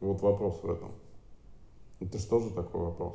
Вот 0.00 0.20
вопрос 0.22 0.60
в 0.62 0.70
этом. 0.70 0.90
Это 2.00 2.18
что 2.18 2.40
же 2.40 2.50
такой 2.50 2.80
вопрос? 2.80 3.14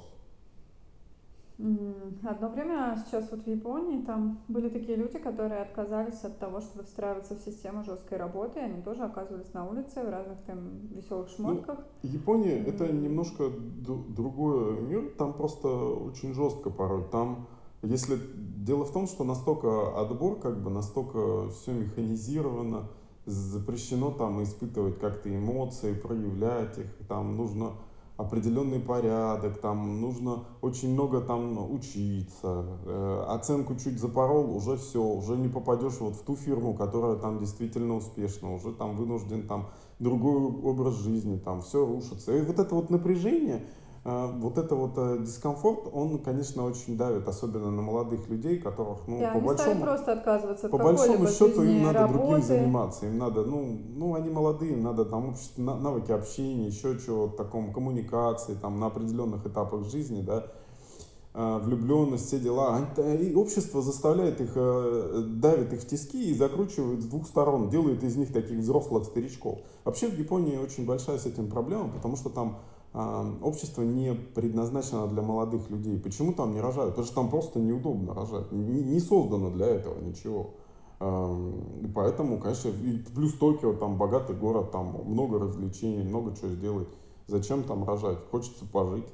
Одно 1.59 2.49
время 2.49 2.95
сейчас 2.97 3.29
вот 3.29 3.43
в 3.43 3.47
Японии 3.47 3.99
там 3.99 4.39
были 4.47 4.69
такие 4.69 4.97
люди, 4.97 5.19
которые 5.19 5.61
отказались 5.61 6.23
от 6.23 6.39
того, 6.39 6.61
чтобы 6.61 6.83
встраиваться 6.83 7.35
в 7.35 7.39
систему 7.39 7.83
жесткой 7.83 8.17
работы. 8.17 8.59
и 8.59 8.63
Они 8.63 8.81
тоже 8.81 9.03
оказывались 9.03 9.53
на 9.53 9.65
улице 9.65 10.03
в 10.03 10.09
разных 10.09 10.41
там 10.41 10.87
веселых 10.87 11.29
шмотках. 11.29 11.85
Япония 12.01 12.57
это 12.57 12.89
М. 12.89 13.03
немножко 13.03 13.49
другой 13.49 14.81
мир, 14.81 15.09
там 15.15 15.33
просто 15.33 15.67
очень 15.67 16.33
жестко 16.33 16.69
порой. 16.71 17.03
Там, 17.03 17.43
если 17.83 18.19
дело 18.33 18.83
в 18.83 18.91
том, 18.91 19.05
что 19.05 19.23
настолько 19.23 19.87
отбор, 19.89 20.37
как 20.37 20.59
бы 20.59 20.69
настолько 20.71 21.49
все 21.49 21.71
механизировано, 21.73 22.87
запрещено 23.25 24.11
там 24.11 24.41
испытывать 24.43 24.97
как-то 24.97 25.33
эмоции, 25.33 25.93
проявлять 25.93 26.77
их, 26.77 26.97
там 27.07 27.37
нужно 27.37 27.73
определенный 28.17 28.79
порядок, 28.79 29.59
там 29.59 29.99
нужно 29.99 30.45
очень 30.61 30.93
много 30.93 31.21
там 31.21 31.73
учиться, 31.73 32.65
э, 32.85 33.25
оценку 33.27 33.75
чуть 33.75 33.99
запорол, 33.99 34.55
уже 34.55 34.77
все, 34.77 35.03
уже 35.03 35.35
не 35.35 35.47
попадешь 35.47 35.99
вот 35.99 36.15
в 36.15 36.23
ту 36.23 36.35
фирму, 36.35 36.75
которая 36.75 37.15
там 37.15 37.39
действительно 37.39 37.95
успешна, 37.95 38.53
уже 38.53 38.71
там 38.71 38.95
вынужден 38.95 39.47
там 39.47 39.69
другой 39.99 40.35
образ 40.35 40.95
жизни, 40.95 41.37
там 41.37 41.61
все 41.61 41.85
рушится. 41.85 42.35
И 42.35 42.41
вот 42.41 42.59
это 42.59 42.75
вот 42.75 42.89
напряжение, 42.91 43.65
вот 44.03 44.57
это 44.57 44.75
вот 44.75 44.97
э, 44.97 45.17
дискомфорт, 45.19 45.87
он, 45.91 46.19
конечно, 46.19 46.65
очень 46.65 46.97
давит, 46.97 47.27
особенно 47.27 47.71
на 47.71 47.81
молодых 47.81 48.27
людей, 48.27 48.57
которых, 48.57 49.07
ну, 49.07 49.21
И 49.21 49.33
по 49.33 49.39
большому, 49.39 49.81
просто 49.81 50.11
отказываться 50.11 50.67
от 50.67 50.71
по 50.71 50.77
большому 50.77 51.25
счету 51.27 51.63
им 51.63 51.83
надо 51.83 52.07
другим 52.07 52.31
работы. 52.31 52.41
заниматься, 52.43 53.05
им 53.05 53.17
надо, 53.17 53.45
ну, 53.45 53.79
ну, 53.95 54.13
они 54.15 54.29
молодые, 54.29 54.73
им 54.73 54.81
надо 54.81 55.05
там 55.05 55.29
общество, 55.29 55.61
на- 55.61 55.77
навыки 55.79 56.11
общения, 56.11 56.67
еще 56.67 56.97
чего-то 56.97 57.37
таком, 57.37 57.71
коммуникации, 57.71 58.55
там, 58.55 58.77
на 58.77 58.87
определенных 58.87 59.45
этапах 59.45 59.85
жизни, 59.85 60.21
да, 60.21 60.43
э, 61.35 61.59
влюбленность, 61.59 62.27
все 62.27 62.39
дела. 62.39 62.81
И 62.97 63.33
общество 63.33 63.81
заставляет 63.81 64.39
их, 64.41 64.51
э, 64.55 65.23
давит 65.25 65.73
их 65.73 65.81
в 65.81 65.85
тиски 65.87 66.29
и 66.29 66.33
закручивает 66.33 67.01
с 67.01 67.05
двух 67.05 67.25
сторон, 67.25 67.69
делает 67.69 68.03
из 68.03 68.15
них 68.17 68.31
таких 68.31 68.59
взрослых 68.59 69.05
старичков. 69.05 69.59
Вообще 69.85 70.09
в 70.09 70.13
Японии 70.13 70.57
очень 70.57 70.85
большая 70.85 71.17
с 71.17 71.25
этим 71.25 71.47
проблема, 71.47 71.89
потому 71.89 72.17
что 72.17 72.29
там 72.29 72.53
общество 72.93 73.81
не 73.81 74.13
предназначено 74.13 75.07
для 75.07 75.21
молодых 75.23 75.69
людей. 75.71 75.99
Почему 75.99 76.33
там 76.33 76.53
не 76.53 76.61
рожают? 76.61 76.91
Потому 76.91 77.05
что 77.07 77.15
там 77.15 77.29
просто 77.29 77.59
неудобно 77.59 78.13
рожать. 78.13 78.51
Не, 78.51 78.81
не 78.83 78.99
создано 78.99 79.49
для 79.49 79.67
этого 79.67 79.99
ничего. 79.99 80.51
И 81.01 81.87
поэтому, 81.93 82.39
конечно, 82.39 82.69
и 82.69 82.97
плюс 83.15 83.33
Токио, 83.33 83.73
там 83.73 83.97
богатый 83.97 84.35
город, 84.35 84.71
там 84.71 84.95
много 85.05 85.39
развлечений, 85.39 86.03
много 86.03 86.35
чего 86.35 86.49
сделать. 86.49 86.87
Зачем 87.27 87.63
там 87.63 87.83
рожать? 87.83 88.19
Хочется 88.29 88.65
пожить. 88.65 89.05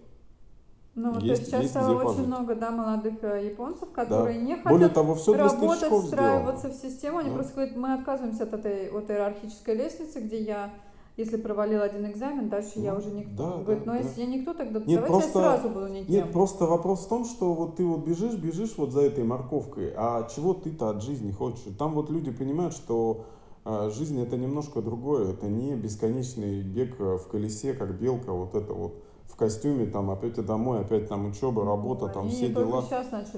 Ну, 0.95 1.13
то 1.13 1.19
Есть- 1.19 1.29
есть 1.41 1.45
сейчас 1.45 1.63
есть 1.63 1.75
очень 1.77 2.03
пожить. 2.03 2.27
много, 2.27 2.55
да, 2.55 2.71
молодых 2.71 3.23
э, 3.23 3.45
японцев, 3.51 3.89
которые 3.91 4.39
не 4.41 4.55
Более 4.55 4.79
хотят 4.89 4.93
того, 4.95 5.15
все 5.15 5.33
работать, 5.33 5.93
встраиваться 6.03 6.67
сделано. 6.69 6.77
в 6.77 6.81
систему. 6.81 7.17
Они 7.19 7.29
Да. 7.29 7.35
просто 7.35 7.53
говорят, 7.53 7.75
мы 7.77 7.93
отказываемся 7.93 8.43
от 8.43 8.53
этой 8.53 8.91
вот 8.91 9.09
иерархической 9.09 9.75
лестницы, 9.75 10.19
где 10.19 10.41
я, 10.41 10.73
если 11.19 11.35
провалил 11.35 11.81
один 11.81 12.09
экзамен, 12.09 12.47
дальше 12.47 12.79
я 12.79 12.93
Ну, 12.93 12.99
уже 12.99 13.11
никто. 13.11 13.43
да, 13.43 13.57
говорит, 13.63 13.83
да, 13.83 13.91
ну 13.93 13.99
да. 13.99 14.07
если 14.07 14.21
я 14.21 14.27
никто, 14.27 14.53
тогда 14.53 14.79
Нет, 14.79 14.87
давайте 15.01 15.07
просто- 15.07 15.39
я 15.39 15.57
сразу 15.57 15.69
буду 15.69 15.87
никем. 15.89 16.13
Нет, 16.13 16.31
просто 16.31 16.65
вопрос 16.65 17.05
в 17.05 17.09
том, 17.09 17.25
что 17.25 17.53
вот 17.53 17.75
ты 17.75 17.85
вот 17.85 18.05
бежишь, 18.05 18.35
бежишь 18.35 18.75
вот 18.77 18.91
за 18.91 19.01
этой 19.01 19.25
морковкой, 19.25 19.93
а 19.97 20.27
чего 20.33 20.53
ты-то 20.53 20.89
от 20.89 21.03
жизни 21.03 21.31
хочешь? 21.31 21.75
Там 21.77 21.93
вот 21.93 22.09
люди 22.09 22.31
понимают, 22.31 22.73
что 22.73 23.25
э, 23.65 23.89
жизнь 23.93 24.17
это 24.21 24.37
немножко 24.37 24.81
другое, 24.81 25.33
это 25.33 25.47
не 25.47 25.75
бесконечный 25.75 26.61
бег 26.61 26.95
э, 26.99 27.17
в 27.17 27.27
колесе, 27.27 27.73
как 27.73 27.99
белка, 27.99 28.31
вот 28.31 28.55
это 28.55 28.73
вот 28.73 28.93
в 29.27 29.35
костюме, 29.35 29.85
там 29.87 30.09
опять 30.11 30.37
и 30.37 30.41
домой, 30.41 30.79
опять 30.79 31.09
там 31.09 31.25
учеба, 31.27 31.65
работа, 31.65 32.07
Ну, 32.07 32.13
там 32.13 32.23
они 32.23 32.31
все 32.31 32.47
дела. 32.47 32.83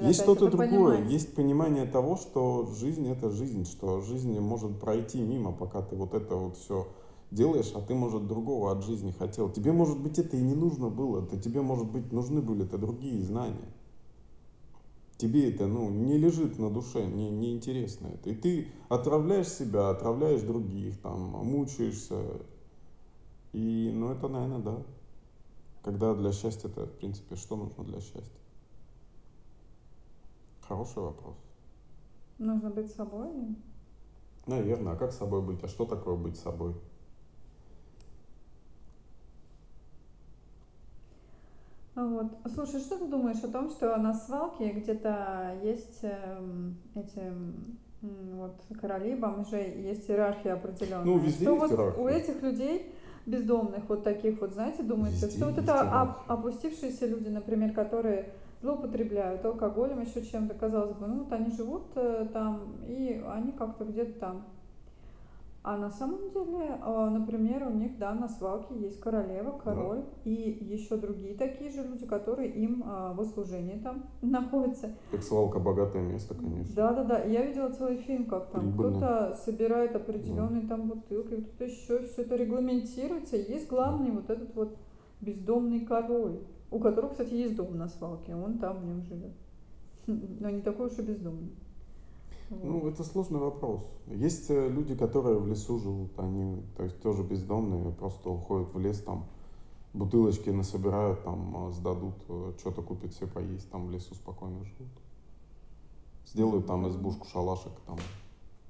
Есть 0.01 0.21
что-то 0.21 0.49
другое, 0.49 0.67
понимать. 0.97 1.11
есть 1.11 1.35
понимание 1.35 1.85
того, 1.85 2.15
что 2.15 2.69
жизнь 2.79 3.09
это 3.11 3.31
жизнь, 3.31 3.65
что 3.65 4.01
жизнь 4.01 4.39
может 4.39 4.79
пройти 4.79 5.19
мимо, 5.19 5.51
пока 5.51 5.81
ты 5.81 5.95
вот 5.95 6.13
это 6.13 6.35
вот 6.35 6.57
все 6.57 6.87
делаешь, 7.31 7.71
а 7.73 7.81
ты, 7.81 7.95
может, 7.95 8.27
другого 8.27 8.71
от 8.71 8.83
жизни 8.83 9.11
хотел. 9.11 9.49
Тебе, 9.49 9.71
может 9.71 9.99
быть, 9.99 10.19
это 10.19 10.37
и 10.37 10.41
не 10.41 10.53
нужно 10.53 10.89
было, 10.89 11.25
то 11.25 11.39
тебе, 11.39 11.61
может 11.61 11.89
быть, 11.89 12.11
нужны 12.11 12.41
были 12.41 12.65
это 12.65 12.77
другие 12.77 13.23
знания. 13.23 13.73
Тебе 15.17 15.53
это, 15.53 15.67
ну, 15.67 15.89
не 15.89 16.17
лежит 16.17 16.57
на 16.59 16.69
душе, 16.69 17.05
не, 17.05 17.29
не 17.29 17.53
интересно 17.53 18.07
это. 18.07 18.29
И 18.31 18.35
ты 18.35 18.67
отравляешь 18.89 19.49
себя, 19.49 19.89
отравляешь 19.89 20.41
других, 20.41 20.99
там, 20.99 21.19
мучаешься. 21.19 22.41
И, 23.53 23.91
ну, 23.93 24.11
это, 24.11 24.27
наверное, 24.27 24.59
да. 24.59 24.83
Когда 25.83 26.13
для 26.15 26.31
счастья 26.31 26.67
это, 26.67 26.85
в 26.85 26.91
принципе, 26.93 27.35
что 27.35 27.55
нужно 27.55 27.83
для 27.83 27.99
счастья? 28.01 28.41
Хороший 30.67 31.01
вопрос. 31.01 31.35
Нужно 32.37 32.69
быть 32.69 32.91
собой. 32.91 33.29
Наверное, 34.47 34.93
а 34.93 34.95
как 34.95 35.11
собой 35.11 35.41
быть? 35.41 35.63
А 35.63 35.67
что 35.67 35.85
такое 35.85 36.15
быть 36.15 36.37
собой? 36.37 36.73
Вот. 41.95 42.27
Слушай, 42.53 42.79
что 42.79 42.97
ты 42.97 43.05
думаешь 43.07 43.43
о 43.43 43.49
том, 43.49 43.69
что 43.69 43.95
на 43.97 44.13
свалке 44.13 44.71
где-то 44.71 45.59
есть 45.63 45.99
эм, 46.03 46.77
эти 46.95 47.21
вот 48.01 48.55
короли, 48.79 49.15
бомжей, 49.15 49.81
есть 49.81 50.09
иерархия 50.09 50.53
определенная. 50.53 51.05
Ну, 51.05 51.17
везде 51.17 51.45
что 51.45 51.51
есть 51.51 51.61
вот 51.61 51.71
иерархия. 51.71 52.03
у 52.03 52.07
этих 52.07 52.41
людей 52.41 52.91
бездомных, 53.25 53.87
вот 53.89 54.03
таких 54.03 54.41
вот, 54.41 54.51
знаете, 54.53 54.83
думается, 54.83 55.25
Везде 55.27 55.37
что 55.37 55.47
вот 55.49 55.57
это 55.59 55.71
иерархия. 55.73 56.01
оп- 56.01 56.17
опустившиеся 56.27 57.05
люди, 57.07 57.27
например, 57.27 57.73
которые 57.73 58.31
злоупотребляют 58.61 59.43
алкоголем, 59.45 60.01
еще 60.01 60.23
чем-то, 60.23 60.53
казалось 60.55 60.93
бы, 60.95 61.07
ну 61.07 61.19
вот 61.23 61.33
они 61.33 61.51
живут 61.51 61.83
э, 61.95 62.27
там, 62.31 62.77
и 62.87 63.21
они 63.27 63.51
как-то 63.51 63.83
где-то 63.85 64.19
там. 64.19 64.45
А 65.63 65.77
на 65.77 65.91
самом 65.91 66.31
деле, 66.31 66.79
э, 66.83 67.09
например, 67.11 67.67
у 67.67 67.69
них, 67.69 67.99
да, 67.99 68.15
на 68.15 68.27
свалке 68.27 68.75
есть 68.79 68.99
королева, 68.99 69.59
король 69.63 70.05
и 70.23 70.57
еще 70.59 70.97
другие 70.97 71.35
такие 71.35 71.69
же 71.69 71.83
люди, 71.83 72.07
которые 72.07 72.49
им 72.49 72.83
э, 72.83 73.13
в 73.13 73.19
услужении 73.19 73.77
там 73.77 74.05
находятся. 74.23 74.89
Так 75.11 75.21
свалка 75.21 75.59
богатое 75.59 76.01
место, 76.01 76.33
конечно. 76.33 76.75
Да, 76.75 76.93
да, 76.93 77.03
да. 77.03 77.23
Я 77.25 77.45
видела 77.45 77.69
целый 77.69 77.97
фильм, 77.97 78.25
как 78.25 78.49
там 78.49 78.73
кто-то 78.73 79.37
собирает 79.45 79.95
определенные 79.95 80.67
там 80.67 80.87
бутылки, 80.87 81.35
кто-то 81.35 81.65
еще, 81.65 82.07
все 82.07 82.23
это 82.23 82.35
регламентируется. 82.37 83.37
Есть 83.37 83.67
главный 83.69 84.09
вот 84.09 84.31
этот 84.31 84.55
вот 84.55 84.75
бездомный 85.21 85.81
король, 85.81 86.39
у 86.71 86.79
которого, 86.79 87.11
кстати, 87.11 87.35
есть 87.35 87.55
дом 87.55 87.77
на 87.77 87.87
свалке, 87.87 88.33
он 88.33 88.57
там 88.57 88.79
в 88.79 88.85
нем 88.85 89.03
живет. 89.03 89.33
Но 90.07 90.49
не 90.49 90.61
такой 90.61 90.87
уж 90.87 90.97
и 90.97 91.03
бездомный. 91.03 91.51
Ну, 92.63 92.87
это 92.87 93.03
сложный 93.03 93.39
вопрос. 93.39 93.81
Есть 94.07 94.49
э, 94.49 94.67
люди, 94.69 94.95
которые 94.95 95.39
в 95.39 95.47
лесу 95.47 95.79
живут, 95.79 96.11
они, 96.19 96.61
то 96.75 96.83
есть, 96.83 97.01
тоже 97.01 97.23
бездомные, 97.23 97.91
просто 97.93 98.29
уходят 98.29 98.73
в 98.73 98.79
лес 98.79 99.01
там, 99.01 99.25
бутылочки 99.93 100.49
насобирают, 100.49 101.23
там 101.23 101.69
э, 101.69 101.71
сдадут, 101.71 102.15
э, 102.27 102.51
что-то 102.59 102.81
купят 102.81 103.13
все 103.13 103.25
поесть, 103.25 103.69
там 103.71 103.87
в 103.87 103.91
лесу 103.91 104.13
спокойно 104.15 104.63
живут. 104.65 104.91
Сделают 106.27 106.67
там 106.67 106.87
избушку, 106.89 107.25
шалашик, 107.27 107.71
там. 107.87 107.97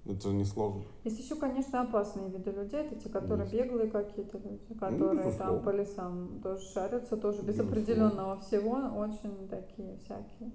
Это 0.06 0.30
же 0.30 0.34
не 0.36 0.46
сложно. 0.46 0.82
Есть 1.04 1.20
еще, 1.20 1.36
конечно, 1.36 1.82
опасные 1.82 2.30
виды 2.30 2.50
людей, 2.52 2.82
это 2.82 2.96
те, 2.96 3.08
которые 3.10 3.48
Есть. 3.48 3.54
беглые 3.54 3.90
какие-то 3.90 4.38
люди, 4.40 4.60
Ну, 4.70 4.76
которые 4.76 5.16
там 5.16 5.26
безусловно. 5.28 5.60
по 5.60 5.70
лесам 5.70 6.30
тоже 6.42 6.66
шарятся, 6.70 7.18
тоже 7.18 7.38
без 7.40 7.56
Безусловно. 7.58 7.72
определенного 7.72 8.38
всего, 8.42 8.72
очень 9.00 9.48
такие 9.48 9.98
всякие. 9.98 10.52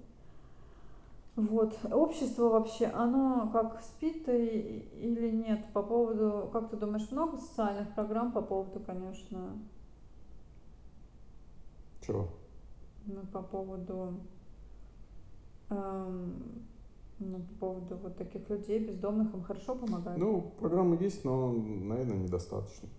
Вот. 1.37 1.77
Общество 1.91 2.49
вообще, 2.49 2.87
оно 2.87 3.51
как 3.53 3.79
спит 3.83 4.27
и, 4.27 4.89
или 4.91 5.29
нет 5.29 5.59
по 5.71 5.83
поводу, 5.83 6.49
как 6.51 6.71
ты 6.71 6.77
думаешь, 6.77 7.11
много 7.11 7.37
социальных 7.37 7.93
программ 7.93 8.31
по 8.31 8.41
поводу, 8.41 8.79
конечно, 8.79 9.51
Чего? 12.01 12.27
ну, 13.05 13.21
по 13.31 13.43
поводу, 13.43 14.15
эм, 15.69 16.33
ну, 17.19 17.39
по 17.39 17.53
поводу 17.67 17.97
вот 17.97 18.17
таких 18.17 18.49
людей 18.49 18.79
бездомных, 18.79 19.31
им 19.35 19.43
хорошо 19.43 19.75
помогают? 19.75 20.19
Ну, 20.19 20.41
программы 20.59 20.97
есть, 20.99 21.23
но, 21.23 21.51
наверное, 21.51 22.17
недостаточно. 22.17 22.89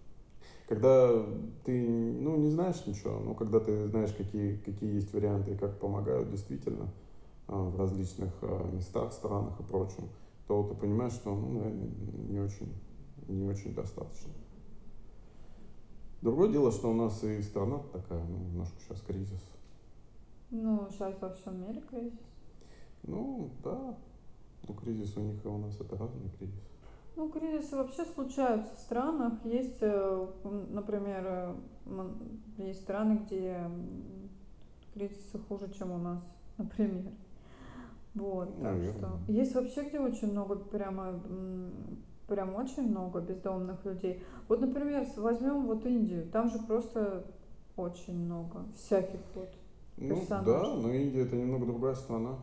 Когда 0.69 1.27
ты, 1.65 2.13
ну, 2.13 2.37
не 2.37 2.51
знаешь 2.51 2.87
ничего, 2.87 3.19
но 3.19 3.35
когда 3.35 3.59
ты 3.59 3.89
знаешь, 3.89 4.13
какие, 4.13 4.55
какие 4.59 4.95
есть 4.95 5.13
варианты 5.13 5.55
и 5.55 5.57
как 5.57 5.81
помогают 5.81 6.31
действительно 6.31 6.87
в 7.49 7.79
различных 7.79 8.33
а, 8.43 8.71
местах, 8.71 9.13
странах 9.13 9.59
и 9.59 9.63
прочем, 9.63 10.09
то 10.47 10.63
ты 10.63 10.75
понимаешь, 10.75 11.15
что, 11.15 11.35
ну, 11.35 11.59
наверное, 11.59 11.89
не 12.29 12.39
очень, 12.39 12.73
не 13.27 13.47
очень 13.47 13.75
достаточно. 13.75 14.33
Другое 16.23 16.51
дело, 16.51 16.71
что 16.73 16.91
у 16.91 16.95
нас 16.95 17.23
и 17.25 17.41
страна 17.43 17.79
такая, 17.93 18.23
ну, 18.25 18.39
немножко 18.39 18.79
сейчас 18.81 19.01
кризис. 19.03 19.41
Ну, 20.51 20.89
сейчас 20.91 21.21
во 21.21 21.31
всем 21.31 21.61
мире 21.61 21.81
кризис. 21.89 22.19
Ну, 23.05 23.51
да, 23.63 23.97
ну, 24.67 24.75
кризис 24.75 25.17
у 25.17 25.21
них 25.21 25.45
и 25.45 25.49
у 25.49 25.59
нас 25.59 25.81
это 25.81 25.97
разный 25.97 26.31
кризис. 26.39 26.69
Ну, 27.17 27.29
кризисы 27.31 27.77
вообще 27.77 28.05
случаются 28.05 28.75
в 28.75 28.79
странах. 28.79 29.45
Есть, 29.45 29.79
э, 29.81 30.27
например, 30.71 31.25
э, 31.27 31.55
есть 32.59 32.83
страны, 32.83 33.21
где 33.25 33.71
кризисы 34.95 35.39
хуже, 35.49 35.69
чем 35.73 35.91
у 35.91 35.99
нас, 35.99 36.23
например. 36.59 37.13
Вот, 38.15 38.55
так 38.55 38.63
Наверное. 38.63 38.93
что 38.93 39.33
есть 39.33 39.55
вообще 39.55 39.89
где 39.89 40.01
очень 40.01 40.31
много, 40.33 40.57
прямо, 40.57 41.21
прям 42.27 42.55
очень 42.57 42.89
много 42.89 43.21
бездомных 43.21 43.85
людей. 43.85 44.23
Вот, 44.49 44.61
например, 44.61 45.07
возьмем 45.17 45.67
вот 45.67 45.85
Индию, 45.87 46.27
там 46.31 46.51
же 46.51 46.59
просто 46.61 47.25
очень 47.77 48.17
много 48.25 48.65
всяких 48.75 49.21
вот. 49.35 49.51
Ну, 49.97 50.17
Персонаж. 50.17 50.47
да, 50.47 50.75
но 50.75 50.91
Индия 50.93 51.23
это 51.23 51.37
немного 51.37 51.67
другая 51.67 51.95
страна. 51.95 52.37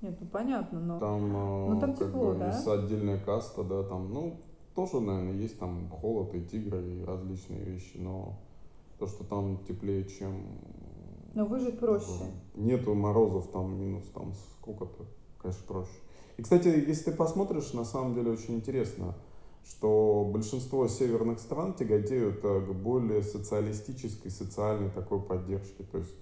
Нет, 0.00 0.16
ну 0.20 0.26
понятно, 0.26 0.80
но 0.80 0.98
Там, 0.98 1.32
Ну, 1.74 1.80
там 1.80 1.90
э, 1.92 1.96
как 1.96 2.08
тепло, 2.08 2.32
бы, 2.32 2.38
да? 2.38 2.46
есть 2.48 2.66
отдельная 2.66 3.18
каста, 3.20 3.62
да, 3.62 3.84
там, 3.84 4.12
ну, 4.12 4.40
тоже, 4.74 5.00
наверное, 5.00 5.34
есть 5.34 5.58
там 5.58 5.88
холод 5.90 6.34
и 6.34 6.42
тигры 6.44 6.82
и 6.82 7.04
различные 7.04 7.60
вещи, 7.62 7.96
но 7.98 8.34
то, 8.98 9.06
что 9.06 9.24
там 9.24 9.58
теплее, 9.68 10.04
чем... 10.04 10.42
но 11.34 11.46
выжить 11.46 11.78
проще. 11.78 12.24
Нету 12.54 12.94
морозов 12.94 13.48
там 13.48 13.78
минус 13.78 14.04
там 14.14 14.32
сколько-то, 14.58 15.04
конечно, 15.38 15.62
проще. 15.66 15.92
И, 16.36 16.42
кстати, 16.42 16.68
если 16.68 17.10
ты 17.10 17.16
посмотришь, 17.16 17.72
на 17.72 17.84
самом 17.84 18.14
деле 18.14 18.30
очень 18.30 18.54
интересно, 18.54 19.14
что 19.64 20.28
большинство 20.32 20.88
северных 20.88 21.38
стран 21.38 21.74
тяготеют 21.74 22.40
э, 22.42 22.60
к 22.60 22.72
более 22.72 23.22
социалистической, 23.22 24.30
социальной 24.30 24.90
такой 24.90 25.20
поддержке. 25.20 25.84
То 25.84 25.98
есть 25.98 26.12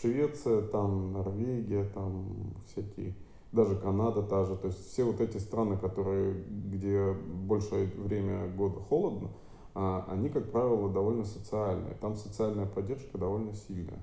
Швеция, 0.00 0.62
там, 0.62 1.12
Норвегия, 1.12 1.84
там 1.84 2.54
всякие, 2.66 3.14
даже 3.52 3.76
Канада 3.76 4.22
та 4.22 4.44
же. 4.44 4.56
То 4.56 4.68
есть 4.68 4.90
все 4.90 5.04
вот 5.04 5.20
эти 5.20 5.38
страны, 5.38 5.76
которые, 5.76 6.44
где 6.48 7.12
большее 7.12 7.86
время 7.86 8.48
года 8.48 8.80
холодно, 8.80 9.30
а, 9.74 10.06
они, 10.08 10.28
как 10.28 10.50
правило, 10.50 10.90
довольно 10.90 11.24
социальные. 11.24 11.94
Там 12.00 12.16
социальная 12.16 12.66
поддержка 12.66 13.18
довольно 13.18 13.54
сильная. 13.54 14.00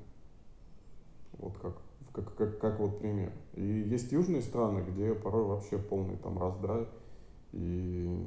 Вот 1.37 1.57
как, 1.57 1.73
как, 2.13 2.33
как, 2.35 2.57
как 2.57 2.79
вот 2.79 2.97
пример. 2.99 3.31
И 3.53 3.63
есть 3.63 4.11
южные 4.11 4.41
страны, 4.41 4.79
где 4.79 5.13
порой 5.15 5.45
вообще 5.45 5.77
полный 5.77 6.17
там 6.17 6.37
раздрай 6.37 6.87
и 7.51 8.19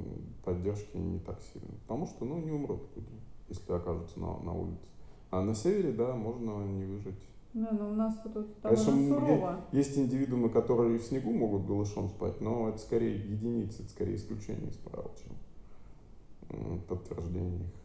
поддержки 0.43 0.97
не 0.97 1.19
так 1.19 1.41
сильно. 1.53 1.69
Потому 1.87 2.05
что, 2.05 2.25
ну, 2.25 2.39
не 2.39 2.51
умрут 2.51 2.81
люди, 2.95 3.07
если 3.47 3.71
окажутся 3.73 4.19
на, 4.19 4.37
на 4.39 4.53
улице. 4.53 4.87
А 5.31 5.41
на 5.41 5.53
севере, 5.53 5.91
да, 5.91 6.15
можно 6.15 6.65
не 6.65 6.85
выжить. 6.85 7.19
Да, 7.53 7.71
но 7.71 7.89
у 7.89 7.93
нас 7.93 8.13
тут 8.23 8.47
Конечно, 8.61 8.91
довольно 8.93 9.13
м, 9.15 9.21
сурово. 9.21 9.61
Есть 9.71 9.97
индивидуумы, 9.97 10.49
которые 10.49 10.95
и 10.95 10.99
в 10.99 11.03
снегу 11.03 11.33
могут 11.33 11.65
голышом 11.65 12.09
спать, 12.09 12.41
но 12.41 12.69
это 12.69 12.79
скорее 12.79 13.15
единицы, 13.15 13.81
это 13.83 13.91
скорее 13.91 14.15
исключение 14.15 14.69
из 14.69 14.75
правил, 14.77 15.11
чем 15.15 16.79
подтверждение 16.87 17.61
их. 17.61 17.78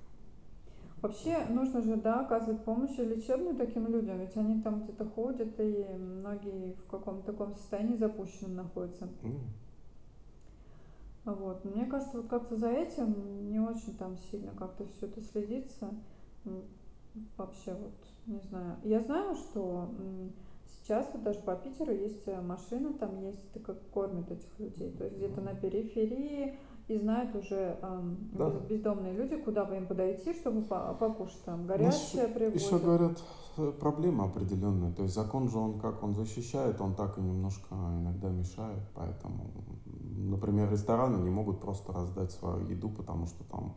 Вообще 1.05 1.45
нужно 1.51 1.83
же, 1.83 1.97
да, 1.97 2.21
оказывать 2.21 2.65
помощь 2.65 2.99
и 2.99 3.05
лечебную 3.05 3.55
таким 3.57 3.89
людям, 3.89 4.21
ведь 4.21 4.35
они 4.39 4.63
там 4.63 4.85
где-то 4.85 5.05
ходят, 5.05 5.61
и 5.61 5.85
многие 5.99 6.73
в 6.73 6.87
каком-то 6.87 7.33
таком 7.33 7.55
состоянии 7.57 7.97
запущенном 7.97 8.57
находятся. 8.57 9.11
Вот. 11.27 11.63
Мне 11.67 11.85
кажется, 11.85 12.17
вот 12.17 12.29
как-то 12.29 12.57
за 12.57 12.71
этим 12.71 13.51
не 13.51 13.61
очень 13.61 13.95
там 13.99 14.17
сильно 14.31 14.53
как-то 14.53 14.87
все 14.87 15.05
это 15.05 15.21
следится. 15.21 15.91
Вообще 17.37 17.75
вот, 17.75 17.93
не 18.25 18.41
знаю. 18.49 18.79
Я 18.83 19.01
знаю, 19.01 19.35
что 19.35 19.91
сейчас 20.65 21.07
вот 21.13 21.23
даже 21.23 21.41
по 21.41 21.55
Питеру 21.55 21.93
есть 21.93 22.27
э, 22.27 22.41
машина, 22.41 22.95
там 22.95 23.21
есть, 23.21 23.63
как 23.63 23.77
кормят 23.91 24.31
этих 24.31 24.59
людей. 24.59 24.91
То 24.93 25.05
есть 25.05 25.19
где-то 25.19 25.43
на 25.43 25.55
периферии 25.55 26.59
и 26.89 26.99
знают 26.99 27.35
уже 27.35 27.79
эм, 27.83 28.17
Да. 28.33 28.51
без- 28.51 28.61
бездомные 28.69 29.13
люди, 29.15 29.37
куда 29.37 29.65
бы 29.65 29.77
им 29.77 29.87
подойти, 29.87 30.35
чтобы 30.35 30.63
по- 30.63 30.95
покушать 30.95 31.43
там. 31.45 31.61
У 31.61 31.67
нас 31.67 31.69
Горячее 31.69 32.25
Еще 32.25 32.35
привозят. 32.35 32.83
говорят, 32.85 33.23
э, 33.57 33.73
проблема 33.81 34.25
определенная. 34.25 34.93
То 34.93 35.03
есть 35.05 35.15
закон 35.15 35.49
же 35.49 35.59
он 35.59 35.81
как 35.81 36.03
он 36.03 36.15
защищает, 36.15 36.81
он 36.81 36.95
так 36.95 37.17
и 37.19 37.23
немножко 37.23 37.75
иногда 37.75 38.29
мешает. 38.29 38.83
Поэтому, 38.95 39.51
например, 40.17 40.71
рестораны 40.71 41.23
не 41.23 41.31
могут 41.31 41.61
просто 41.61 41.93
раздать 41.93 42.33
свою 42.33 42.67
еду, 42.67 42.91
потому 42.91 43.27
что 43.27 43.45
там 43.45 43.75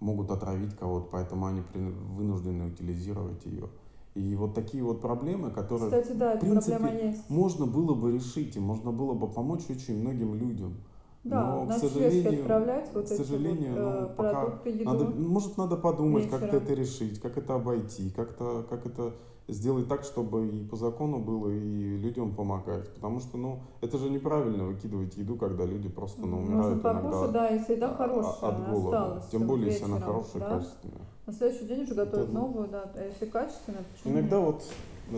могут 0.00 0.30
отравить 0.30 0.76
кого-то, 0.76 1.08
поэтому 1.10 1.46
они 1.46 1.62
вынуждены 1.72 2.66
утилизировать 2.66 3.44
ее. 3.46 3.68
И 4.14 4.34
вот 4.34 4.54
такие 4.54 4.82
вот 4.82 5.00
проблемы, 5.00 5.50
которые 5.50 5.90
Кстати, 5.90 6.12
да, 6.12 6.36
в 6.36 6.40
принципе 6.40 7.14
можно 7.28 7.66
было 7.66 7.94
бы 7.94 8.12
решить, 8.12 8.56
и 8.56 8.60
можно 8.60 8.90
было 8.92 9.14
бы 9.14 9.28
помочь 9.28 9.70
очень 9.70 10.00
многим 10.00 10.34
людям. 10.34 10.74
Да, 11.22 11.44
Но, 11.54 11.64
к 11.66 11.68
на 11.68 11.78
сожалению, 11.78 12.40
отправлять 12.40 12.90
к 12.90 12.94
вот 12.94 13.08
вот 13.10 13.18
сожалению, 13.18 13.74
э, 13.76 14.00
ну, 14.00 14.08
пока 14.16 14.40
продукты, 14.46 14.70
еду. 14.70 14.84
надо, 14.84 15.04
может, 15.04 15.58
надо 15.58 15.76
подумать, 15.76 16.30
как 16.30 16.40
вечером. 16.42 16.62
это 16.62 16.72
решить, 16.74 17.20
как 17.20 17.36
это 17.36 17.54
обойти, 17.56 18.10
как-то, 18.10 18.64
как 18.70 18.86
это 18.86 19.12
сделать 19.46 19.86
так, 19.86 20.04
чтобы 20.04 20.48
и 20.48 20.64
по 20.64 20.76
закону 20.76 21.18
было, 21.18 21.50
и 21.50 21.96
людям 21.98 22.34
помогать. 22.34 22.88
Потому 22.94 23.20
что, 23.20 23.36
ну, 23.36 23.58
это 23.82 23.98
же 23.98 24.08
неправильно 24.08 24.64
выкидывать 24.64 25.14
еду, 25.18 25.36
когда 25.36 25.66
люди 25.66 25.90
просто, 25.90 26.22
ну, 26.22 26.38
умирают 26.38 26.80
покушать, 26.80 27.12
иногда 27.12 27.28
да, 27.32 27.48
если 27.48 27.74
еда 27.74 27.94
хорошая 27.94 28.50
от 28.50 28.70
голода. 28.70 29.02
осталась 29.02 29.26
Тем 29.30 29.40
вот 29.40 29.48
более, 29.48 29.66
если 29.72 29.84
она 29.84 29.96
вечером, 29.96 30.12
хорошая, 30.14 30.40
да. 30.42 30.48
качественная. 30.56 31.06
На 31.26 31.32
следующий 31.34 31.64
день 31.66 31.82
уже 31.82 31.94
готовить 31.94 32.24
Это- 32.24 32.32
новую, 32.34 32.68
да. 32.68 32.90
А 32.94 33.04
если 33.04 33.26
качественная, 33.26 33.84
почему 33.92 34.14
Иногда 34.18 34.36
нет? 34.38 34.46
вот 34.46 34.62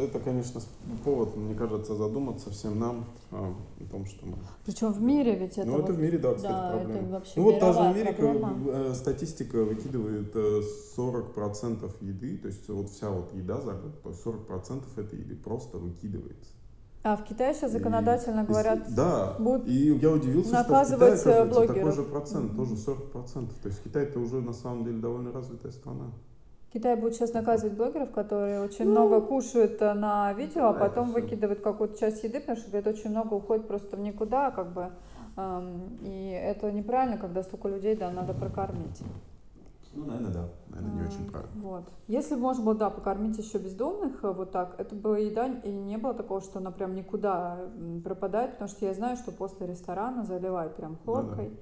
это, 0.00 0.18
конечно, 0.20 0.60
повод, 1.04 1.36
мне 1.36 1.54
кажется, 1.54 1.94
задуматься 1.94 2.50
всем 2.50 2.78
нам 2.78 3.04
а, 3.30 3.54
о 3.80 3.84
том, 3.90 4.06
что 4.06 4.26
мы 4.26 4.34
Причем 4.64 4.92
в 4.92 5.00
мире 5.02 5.34
ведь 5.36 5.58
это 5.58 5.66
ну, 5.68 5.78
это 5.78 5.88
вот, 5.88 5.96
в 5.96 6.00
мире, 6.00 6.18
да, 6.18 6.34
кстати, 6.34 6.52
да, 6.52 6.74
это 6.74 6.84
проблема. 6.84 7.08
вообще 7.10 7.32
Ну, 7.36 7.42
вот 7.44 7.60
та 7.60 7.72
же 7.72 7.78
Америка, 7.80 8.12
проблема. 8.14 8.56
э, 8.68 8.94
статистика 8.94 9.64
выкидывает 9.64 10.30
э, 10.34 10.62
40% 10.96 11.90
еды, 12.00 12.38
то 12.38 12.48
есть 12.48 12.68
вот 12.68 12.90
вся 12.90 13.10
вот 13.10 13.32
еда 13.34 13.60
за 13.60 13.72
год, 13.72 14.02
то 14.02 14.08
есть 14.10 14.24
40% 14.24 14.82
этой 14.96 15.18
еды 15.18 15.36
просто 15.36 15.78
выкидывается. 15.78 16.50
А 17.04 17.16
в 17.16 17.24
Китае 17.24 17.52
сейчас 17.52 17.70
И 17.70 17.78
законодательно 17.78 18.40
если- 18.40 18.52
говорят, 18.52 18.94
Да, 18.94 19.34
будут 19.38 19.66
и 19.66 19.92
я 19.94 20.10
удивился, 20.12 20.50
что 20.50 20.58
в 20.58 20.62
Китае, 20.62 20.78
э, 20.78 20.82
оказывается, 20.82 21.24
такой 21.44 21.48
блогеров. 21.66 21.94
же 21.96 22.02
процент, 22.04 22.56
тоже 22.56 22.76
40%. 22.76 23.54
То 23.60 23.68
есть 23.68 23.82
Китай 23.82 24.04
это 24.04 24.20
уже 24.20 24.40
на 24.40 24.52
самом 24.52 24.84
деле 24.84 24.98
довольно 25.00 25.32
развитая 25.32 25.72
страна. 25.72 26.12
Китай 26.72 26.96
будет 26.96 27.14
сейчас 27.14 27.32
наказывать 27.34 27.76
блогеров, 27.76 28.10
которые 28.12 28.60
очень 28.60 28.86
Ну, 28.86 28.92
много 28.92 29.20
кушают 29.20 29.80
э, 29.82 29.92
на 29.94 30.32
видео, 30.32 30.68
а 30.68 30.72
да, 30.72 30.80
потом 30.88 31.12
выкидывают 31.12 31.60
какую-то 31.60 31.98
часть 31.98 32.24
еды, 32.24 32.40
потому 32.40 32.56
что 32.56 32.70
говорят, 32.70 32.86
очень 32.94 33.10
много 33.10 33.34
уходит 33.34 33.66
просто 33.66 33.96
в 33.96 34.00
никуда, 34.00 34.50
как 34.50 34.72
бы. 34.72 34.90
эм, 35.36 35.98
И 36.02 36.30
это 36.30 36.72
неправильно, 36.72 37.18
когда 37.18 37.42
столько 37.42 37.68
людей, 37.68 37.94
да, 37.94 38.10
надо 38.10 38.32
прокормить. 38.32 39.02
Ну, 39.94 40.06
наверное, 40.06 40.32
да. 40.32 40.48
Наверное, 40.70 40.94
не 40.94 41.02
очень 41.06 41.24
М, 41.26 41.30
правильно. 41.30 41.62
Вот. 41.62 41.84
Если 42.08 42.34
бы 42.34 42.40
можно 42.40 42.64
было, 42.64 42.74
да, 42.74 42.88
покормить 42.90 43.36
еще 43.36 43.58
бездомных 43.58 44.24
э, 44.24 44.30
вот 44.32 44.50
так, 44.52 44.74
это 44.78 44.94
бы 44.94 45.20
еда, 45.20 45.48
и 45.62 45.70
не 45.70 45.98
было 45.98 46.14
такого, 46.14 46.40
что 46.40 46.58
она 46.58 46.70
прям 46.70 46.94
никуда 46.94 47.58
пропадает, 48.02 48.52
потому 48.52 48.68
что 48.68 48.86
я 48.86 48.94
знаю, 48.94 49.16
что 49.16 49.32
после 49.32 49.66
ресторана 49.66 50.24
заливают 50.24 50.74
прям 50.76 50.92
Ну 50.92 50.96
да. 50.96 51.04
хлоркой, 51.04 51.52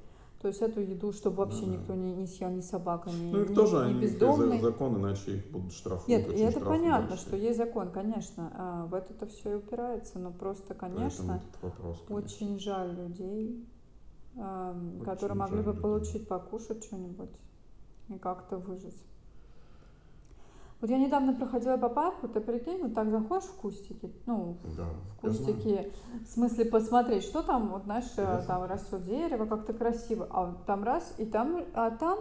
То 0.40 0.48
есть 0.48 0.62
эту 0.62 0.80
еду, 0.80 1.12
чтобы 1.12 1.36
вообще 1.36 1.66
да. 1.66 1.72
никто 1.72 1.94
не, 1.94 2.12
не 2.14 2.26
съел, 2.26 2.50
ни 2.50 2.62
собака, 2.62 3.10
ни, 3.10 3.30
Ну 3.30 3.42
их 3.42 3.50
ни, 3.50 3.54
тоже, 3.54 3.76
ни 3.76 3.80
они, 3.82 3.92
их 3.94 4.00
бездомный. 4.00 4.58
за- 4.58 4.64
закон, 4.70 4.96
иначе 4.96 5.36
их 5.36 5.50
будут 5.50 5.72
штрафовать, 5.72 6.08
Нет, 6.08 6.34
и 6.34 6.38
это 6.40 6.60
понятно, 6.60 7.08
большие. 7.10 7.18
что 7.28 7.36
есть 7.36 7.58
закон, 7.58 7.90
конечно. 7.90 8.50
а, 8.54 8.86
в 8.86 8.94
это-то 8.94 9.26
все 9.26 9.52
и 9.52 9.54
упирается, 9.56 10.18
но 10.18 10.30
просто, 10.32 10.74
конечно, 10.74 11.42
вопрос, 11.60 12.02
конечно. 12.08 12.16
очень 12.16 12.58
жаль 12.58 12.94
людей, 12.96 13.66
ам, 14.38 14.94
Очень 14.96 15.04
которые 15.04 15.38
могли 15.38 15.58
бы 15.58 15.68
людей. 15.70 15.82
получить 15.82 16.28
покушать 16.28 16.84
что-нибудь 16.84 17.30
и 18.08 18.18
как-то 18.18 18.56
выжить. 18.58 18.96
Вот 20.80 20.88
я 20.88 20.98
недавно 20.98 21.34
проходила 21.34 21.76
по 21.76 21.90
парку, 21.90 22.26
ты 22.26 22.40
прикинь, 22.40 22.82
вот 22.82 22.94
так 22.94 23.10
заходишь 23.10 23.44
в 23.48 23.54
кустики, 23.56 24.10
ну, 24.24 24.56
Да, 24.78 24.86
в 25.16 25.20
кустики, 25.20 25.92
в 26.24 26.26
смысле 26.26 26.64
посмотреть, 26.64 27.22
что 27.24 27.42
там, 27.42 27.68
вот 27.68 27.84
знаешь, 27.84 28.06
э, 28.16 28.22
Интересно. 28.22 28.44
там 28.46 28.64
растет 28.64 29.04
дерево, 29.04 29.44
как-то 29.44 29.74
красиво, 29.74 30.26
а 30.30 30.46
вот 30.46 30.64
там 30.64 30.82
раз, 30.82 31.14
и 31.18 31.26
там, 31.26 31.62
а 31.74 31.90
там 31.90 32.18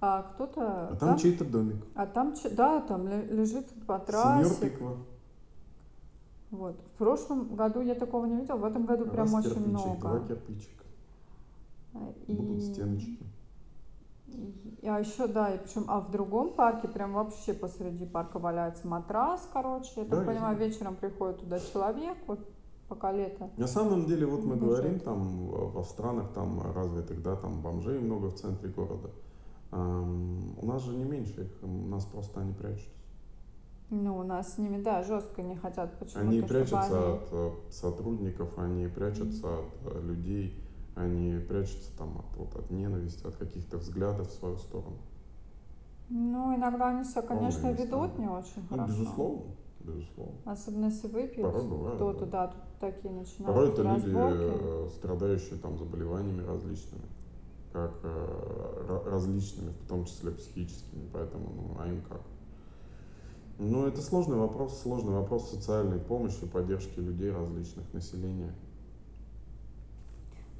а, 0.00 0.22
кто-то, 0.22 0.88
А 0.92 0.96
там 0.96 1.18
чей-то 1.18 1.44
домик. 1.44 1.84
а 1.96 2.06
там, 2.06 2.34
да, 2.52 2.80
там 2.80 3.08
ле- 3.08 3.26
лежит 3.26 3.66
по 3.86 3.94
Сеньор 3.98 4.06
трассе, 4.06 4.54
тыква. 4.60 4.96
вот. 6.52 6.76
В 6.94 6.98
прошлом 6.98 7.56
году 7.56 7.80
я 7.80 7.94
такого 7.96 8.24
не 8.26 8.36
видела, 8.36 8.56
в 8.56 8.64
этом 8.64 8.86
году 8.86 9.04
прям 9.06 9.26
Раз 9.26 9.34
очень 9.34 9.50
кирпичик, 9.64 9.98
два 10.00 10.10
много. 10.12 10.26
кирпичика. 10.28 10.84
И, 12.28 12.32
Будут 12.32 12.62
стеночки. 12.62 13.18
А 14.82 15.00
еще, 15.00 15.26
да, 15.26 15.54
и 15.54 15.58
причем, 15.58 15.84
а 15.88 16.00
в 16.00 16.10
другом 16.10 16.54
парке 16.54 16.88
прям 16.88 17.12
вообще 17.14 17.52
посреди 17.54 18.06
парка 18.06 18.38
валяется 18.38 18.86
матрас, 18.86 19.48
короче, 19.52 19.90
я 19.96 20.04
Да, 20.04 20.10
так 20.16 20.20
я 20.20 20.32
понимаю, 20.32 20.56
знаю. 20.56 20.70
вечером 20.70 20.96
приходит 20.96 21.40
туда 21.40 21.58
человек, 21.60 22.16
вот 22.26 22.40
пока 22.88 23.12
лето. 23.12 23.50
На 23.56 23.66
самом 23.66 24.06
деле, 24.06 24.26
вот 24.26 24.40
мы 24.44 24.54
Лежит. 24.56 24.60
говорим 24.68 25.00
там 25.00 25.46
в- 25.48 25.72
во 25.72 25.84
странах 25.84 26.32
там 26.32 26.60
развитых, 26.74 27.22
да, 27.22 27.36
там 27.36 27.60
бомжей 27.60 27.98
много 27.98 28.26
в 28.30 28.34
центре 28.34 28.68
города. 28.70 29.10
Ам, 29.72 30.58
у 30.60 30.66
нас 30.66 30.82
же 30.84 30.96
не 30.96 31.04
меньше 31.04 31.42
их, 31.42 31.62
у 31.62 31.66
нас 31.66 32.04
просто 32.04 32.40
они 32.40 32.52
прячутся. 32.52 32.90
Ну, 33.90 34.18
у 34.18 34.22
нас 34.22 34.54
с 34.54 34.58
ними, 34.58 34.80
да, 34.80 35.02
жестко 35.02 35.42
не 35.42 35.56
хотят 35.56 35.98
почему-то, 35.98 36.20
Они 36.28 36.40
прячутся 36.42 37.04
они... 37.08 37.16
от 37.16 37.28
э, 37.32 37.50
сотрудников, 37.70 38.56
они 38.56 38.86
прячутся 38.86 39.58
от 39.58 39.94
э, 39.94 40.00
людей, 40.00 40.59
они 40.94 41.38
прячутся 41.40 41.90
там 41.96 42.18
от, 42.18 42.36
вот, 42.36 42.56
от 42.56 42.70
ненависти, 42.70 43.26
от 43.26 43.36
каких-то 43.36 43.78
взглядов 43.78 44.28
в 44.28 44.32
свою 44.32 44.56
сторону. 44.56 44.98
Ну, 46.08 46.54
иногда 46.56 46.88
они 46.88 47.04
себя, 47.04 47.22
конечно, 47.22 47.68
места. 47.68 47.84
ведут 47.84 48.18
не 48.18 48.26
очень 48.28 48.62
Ну, 48.68 48.76
хорошо. 48.76 48.92
безусловно, 48.92 49.42
безусловно. 49.80 50.34
Особенно 50.44 50.86
если 50.86 51.06
выпьют. 51.08 51.42
Порой 51.46 51.68
бывает, 51.68 51.96
Кто-то, 51.96 52.26
да. 52.26 52.46
да, 52.46 52.46
тут 52.48 52.60
такие 52.80 53.14
начинают 53.14 53.46
Порой 53.46 53.68
это 53.72 53.82
люди, 53.82 54.10
разборки. 54.12 54.58
э, 54.62 54.88
страдающие 54.96 55.58
там 55.58 55.78
заболеваниями 55.78 56.42
различными, 56.44 57.04
как 57.72 57.92
э, 58.02 58.84
ра- 58.88 59.08
различными, 59.08 59.70
в 59.84 59.88
том 59.88 60.04
числе 60.04 60.32
психическими, 60.32 61.08
поэтому, 61.12 61.44
ну, 61.54 61.76
а 61.78 61.86
им 61.86 62.02
как? 62.08 62.20
Ну, 63.58 63.86
это 63.86 64.00
сложный 64.00 64.36
вопрос, 64.38 64.80
сложный 64.80 65.12
вопрос 65.12 65.50
социальной 65.50 66.00
помощи, 66.00 66.44
поддержки 66.46 66.98
людей 66.98 67.30
различных, 67.30 67.92
населения. 67.92 68.52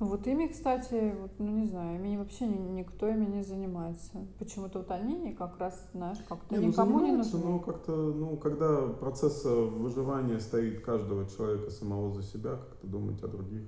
Ну, 0.00 0.06
вот 0.06 0.26
ими, 0.26 0.46
кстати, 0.46 1.14
вот, 1.20 1.30
ну, 1.38 1.58
не 1.58 1.66
знаю, 1.66 1.96
ими 1.98 2.16
вообще 2.16 2.46
ни- 2.46 2.78
никто 2.80 3.06
ими 3.06 3.26
не 3.26 3.42
занимается. 3.42 4.26
Почему-то 4.38 4.78
вот 4.78 4.90
они 4.90 5.34
как 5.34 5.58
раз, 5.58 5.78
знаешь, 5.92 6.18
как-то 6.26 6.54
Не, 6.54 6.60
ну 6.62 6.68
никому 6.68 7.00
не 7.00 7.06
занимаются, 7.06 7.36
нужны. 7.36 7.50
но 7.52 7.58
как-то, 7.58 7.92
ну, 7.92 8.36
когда 8.38 8.86
процесс 8.88 9.44
э, 9.44 9.48
выживания 9.54 10.40
стоит 10.40 10.82
каждого 10.82 11.26
человека 11.28 11.70
самого 11.70 12.14
за 12.14 12.22
себя, 12.22 12.56
как-то 12.56 12.86
думать 12.86 13.22
о 13.22 13.28
других, 13.28 13.62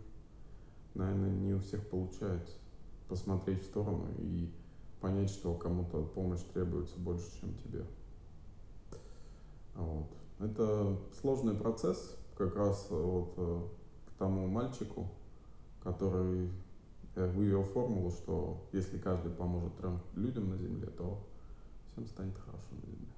наверное, 0.94 1.30
не 1.30 1.52
у 1.52 1.58
всех 1.60 1.86
получается. 1.90 2.54
Посмотреть 3.08 3.60
в 3.60 3.66
сторону 3.66 4.06
и 4.18 4.50
понять, 5.02 5.28
что 5.28 5.52
кому-то 5.52 6.02
помощь 6.02 6.40
требуется 6.54 6.98
больше, 6.98 7.26
чем 7.40 7.52
тебе. 7.58 7.84
Вот. 9.74 10.08
Это 10.38 10.96
сложный 11.20 11.54
процесс, 11.54 12.16
как 12.38 12.56
раз 12.56 12.86
вот 12.90 13.34
э, 13.36 13.60
к 14.08 14.18
тому 14.18 14.46
мальчику, 14.48 15.08
который 15.82 16.48
э, 17.14 17.30
вывел 17.32 17.64
формулу, 17.64 18.10
что 18.10 18.64
если 18.72 18.98
каждый 18.98 19.32
поможет 19.32 19.76
трем 19.76 20.00
людям 20.14 20.50
на 20.50 20.56
Земле, 20.56 20.86
то 20.86 21.18
всем 21.92 22.06
станет 22.06 22.36
хорошо 22.38 22.66
на 22.72 22.86
Земле. 22.86 23.08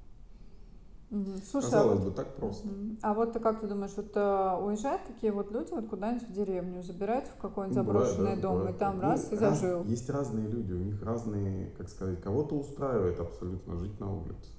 Слушай, 1.50 1.66
а 1.66 1.70
Казалось 1.70 1.98
вот, 2.00 2.08
бы, 2.08 2.14
так 2.16 2.34
просто. 2.34 2.68
А 3.02 3.14
вот 3.14 3.32
ты 3.34 3.38
как 3.38 3.60
ты 3.60 3.68
думаешь, 3.68 3.92
вот 3.96 4.10
э, 4.16 4.58
уезжают 4.64 5.02
такие 5.06 5.30
вот 5.32 5.52
люди 5.52 5.70
вот 5.70 5.86
куда-нибудь 5.86 6.28
в 6.28 6.32
деревню, 6.32 6.82
забирают 6.82 7.26
в 7.28 7.36
какой-нибудь 7.40 7.84
бывает, 7.86 8.08
заброшенный 8.08 8.36
да, 8.36 8.42
дом, 8.42 8.56
бывает 8.56 8.76
и 8.76 8.78
там 8.78 9.00
раз 9.00 9.32
и 9.32 9.36
раз- 9.36 9.60
зажил. 9.60 9.84
есть 9.84 10.10
разные 10.10 10.48
люди, 10.48 10.72
у 10.72 10.78
них 10.78 11.00
разные, 11.02 11.70
как 11.78 11.88
сказать, 11.88 12.20
кого-то 12.20 12.56
устраивает 12.56 13.20
абсолютно 13.20 13.76
жить 13.76 14.00
на 14.00 14.12
улице. 14.12 14.50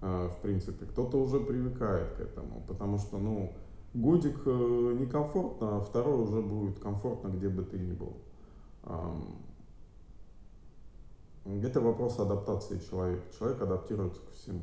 А, 0.00 0.28
В 0.30 0.40
принципе, 0.40 0.84
кто-то 0.86 1.18
уже 1.22 1.38
привыкает 1.38 2.14
к 2.14 2.20
этому, 2.20 2.62
потому 2.66 2.98
что, 2.98 3.18
ну, 3.18 3.52
годик 3.94 4.40
э, 4.44 4.96
некомфортно, 4.98 5.76
а 5.76 5.80
второй 5.80 6.24
уже 6.24 6.42
будет 6.42 6.78
комфортно, 6.80 7.28
где 7.28 7.48
бы 7.48 7.62
ты 7.64 7.78
ни 7.78 7.92
был. 7.92 8.16
Это 11.44 11.80
вопрос 11.80 12.18
адаптации 12.18 12.78
человека. 12.78 13.22
Человек 13.38 13.62
адаптируется 13.62 14.20
ко 14.20 14.32
всему. 14.32 14.62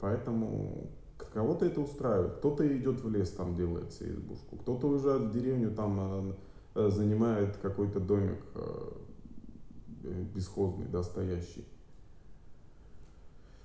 Поэтому 0.00 0.90
кого-то 1.32 1.66
это 1.66 1.80
устраивает. 1.80 2.36
Кто-то 2.36 2.66
идет 2.76 3.02
в 3.02 3.10
лес, 3.10 3.30
там 3.30 3.56
делает 3.56 3.92
себе 3.92 4.14
избушку. 4.14 4.56
Кто-то 4.56 4.88
уезжает 4.88 5.22
в 5.22 5.32
деревню, 5.32 5.74
там 5.74 5.98
э, 6.00 6.34
э, 6.74 6.90
занимает 6.90 7.56
какой-то 7.58 8.00
домик 8.00 8.40
бесхозный, 10.34 10.86
да, 10.86 11.02
стоящий. 11.02 11.64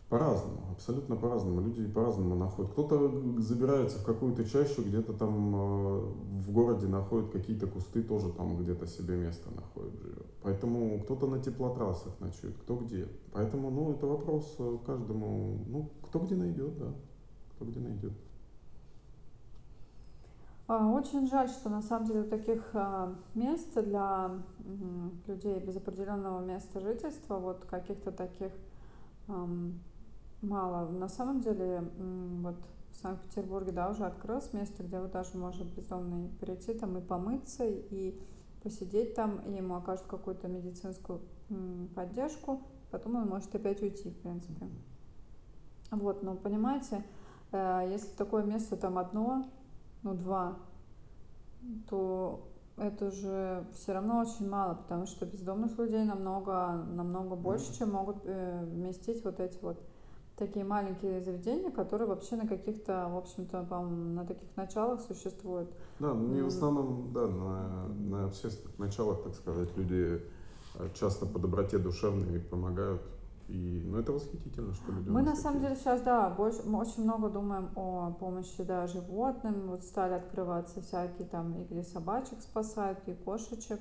По-разному, 0.10 0.72
абсолютно 0.72 1.16
по-разному. 1.16 1.62
Люди 1.62 1.88
по-разному 1.88 2.34
находят. 2.34 2.72
Кто-то 2.72 3.12
забирается 3.38 4.00
в 4.00 4.04
какую-то 4.04 4.44
чащу, 4.44 4.82
где-то 4.82 5.14
там 5.14 5.56
э, 5.56 6.00
в 6.48 6.52
городе 6.52 6.88
находит 6.88 7.32
какие-то 7.32 7.68
кусты, 7.68 8.02
тоже 8.02 8.32
там 8.34 8.58
где-то 8.58 8.88
себе 8.88 9.16
место 9.18 9.52
находит, 9.54 10.00
живет. 10.02 10.26
Поэтому 10.42 11.00
кто-то 11.02 11.28
на 11.28 11.40
теплотрассах 11.40 12.20
ночует, 12.20 12.58
кто 12.58 12.78
где. 12.78 13.08
Поэтому, 13.34 13.70
ну, 13.70 13.92
это 13.92 14.08
вопрос 14.08 14.56
э, 14.58 14.78
каждому, 14.84 15.60
ну, 15.68 15.92
кто 16.02 16.18
где 16.18 16.36
найдет, 16.36 16.76
да. 16.80 16.92
Кто 17.56 17.66
где 17.66 17.80
найдет. 17.80 18.14
А, 20.68 20.92
Очень 20.92 21.28
жаль, 21.28 21.50
что 21.50 21.70
на 21.70 21.84
самом 21.84 22.08
деле 22.08 22.24
таких 22.24 22.64
а, 22.74 23.16
мест 23.36 23.74
для 23.76 24.32
людей 25.28 25.60
без 25.60 25.78
определенного 25.78 26.44
места 26.44 26.80
жительства, 26.80 27.38
вот 27.38 27.66
каких-то 27.66 28.12
таких 28.12 28.52
мало. 30.42 30.90
На 30.90 31.10
самом 31.10 31.42
деле, 31.42 31.84
вот 32.42 32.56
в 32.92 32.98
Санкт-Петербурге, 32.98 33.72
да, 33.72 33.90
уже 33.90 34.06
открылось 34.06 34.54
место, 34.54 34.84
где 34.84 35.00
вот 35.00 35.12
даже 35.12 35.38
может 35.38 35.68
бездомный 35.74 36.30
прийти 36.40 36.74
там 36.74 36.98
и 36.98 37.02
помыться, 37.02 37.66
и 37.66 38.20
посидеть 38.64 39.16
там, 39.16 39.40
и 39.40 39.56
ему 39.56 39.76
окажут 39.76 40.06
какую-то 40.08 40.48
медицинскую 40.48 41.22
поддержку, 41.96 42.62
потом 42.92 43.16
он 43.16 43.28
может 43.28 43.54
опять 43.56 43.82
уйти, 43.82 44.10
в 44.10 44.18
принципе. 44.18 44.68
Вот, 45.92 46.24
но 46.24 46.36
понимаете, 46.36 47.04
э, 47.52 47.88
если 47.90 48.10
такое 48.16 48.44
место 48.44 48.76
там 48.76 48.98
одно, 48.98 49.46
ну 50.04 50.14
два, 50.14 50.58
то 51.90 52.48
это 52.78 53.12
же 53.12 53.66
все 53.74 53.94
равно 53.94 54.20
очень 54.20 54.48
мало, 54.48 54.76
потому 54.76 55.06
что 55.06 55.26
бездомных 55.26 55.78
людей 55.78 56.04
намного, 56.04 56.86
намного 56.94 57.36
больше, 57.36 57.74
чем 57.78 57.92
могут 57.92 58.18
э, 58.24 58.66
вместить 58.66 59.24
вот 59.24 59.40
эти 59.40 59.58
вот 59.62 59.82
такие 60.40 60.66
маленькие 60.66 61.22
заведения, 61.22 61.70
которые 61.70 62.08
вообще 62.08 62.36
на 62.38 62.48
каких-то, 62.48 63.08
в 63.10 63.18
общем-то, 63.18 63.64
по-моему, 63.70 64.14
на 64.14 64.26
таких 64.26 64.48
началах 64.56 65.02
существуют. 65.02 65.70
Да, 66.00 66.14
не 66.14 66.42
в 66.42 66.46
М. 66.46 66.48
основном, 66.48 67.14
да, 67.14 67.28
на, 67.28 67.88
на 67.88 68.26
общественных 68.26 68.80
началах, 68.80 69.24
так 69.24 69.36
сказать, 69.36 69.70
люди 69.78 70.22
э, 70.76 70.90
часто 70.94 71.26
по 71.26 71.40
доброте 71.40 71.78
душевной 71.78 72.40
помогают. 72.40 73.02
И, 73.50 73.84
ну, 73.86 73.98
это 73.98 74.12
восхитительно, 74.12 74.74
что 74.76 74.92
люди 74.92 75.10
Мы 75.10 75.24
на 75.24 75.36
самом 75.36 75.62
деле 75.62 75.76
сейчас, 75.76 76.02
да, 76.02 76.30
больше, 76.30 76.62
мы 76.66 76.80
очень 76.80 77.04
много 77.04 77.30
думаем 77.30 77.70
о 77.76 78.12
помощи, 78.20 78.64
да, 78.64 78.88
животным. 78.88 79.70
Вот 79.70 79.84
стали 79.84 80.14
открываться 80.14 80.82
всякие 80.82 81.28
там, 81.28 81.56
и 81.58 81.64
где 81.66 81.84
собачек 81.84 82.42
спасают, 82.42 83.00
и 83.08 83.14
кошечек. 83.14 83.80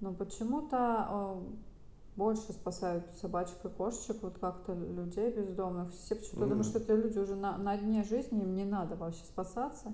Но 0.00 0.12
почему-то 0.14 1.06
э, 1.10 1.40
больше 2.16 2.52
спасают 2.52 3.04
собачек 3.20 3.64
и 3.64 3.68
кошечек, 3.68 4.16
вот 4.22 4.38
как-то 4.38 4.74
людей 4.74 5.30
бездомных. 5.32 5.92
Все 5.92 6.14
почему-то 6.14 6.46
думают, 6.46 6.66
Мгм. 6.66 6.70
что 6.70 6.78
это 6.78 6.94
люди 6.94 7.18
уже 7.18 7.34
на, 7.36 7.56
на 7.58 7.76
дне 7.76 8.02
жизни, 8.04 8.42
им 8.42 8.54
не 8.54 8.64
надо 8.64 8.96
вообще 8.96 9.24
спасаться. 9.24 9.92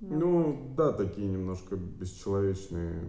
Ну, 0.00 0.18
Ну, 0.18 0.42
вот. 0.52 0.74
да, 0.76 0.92
такие 0.92 1.26
немножко 1.28 1.76
бесчеловечные 1.76 3.02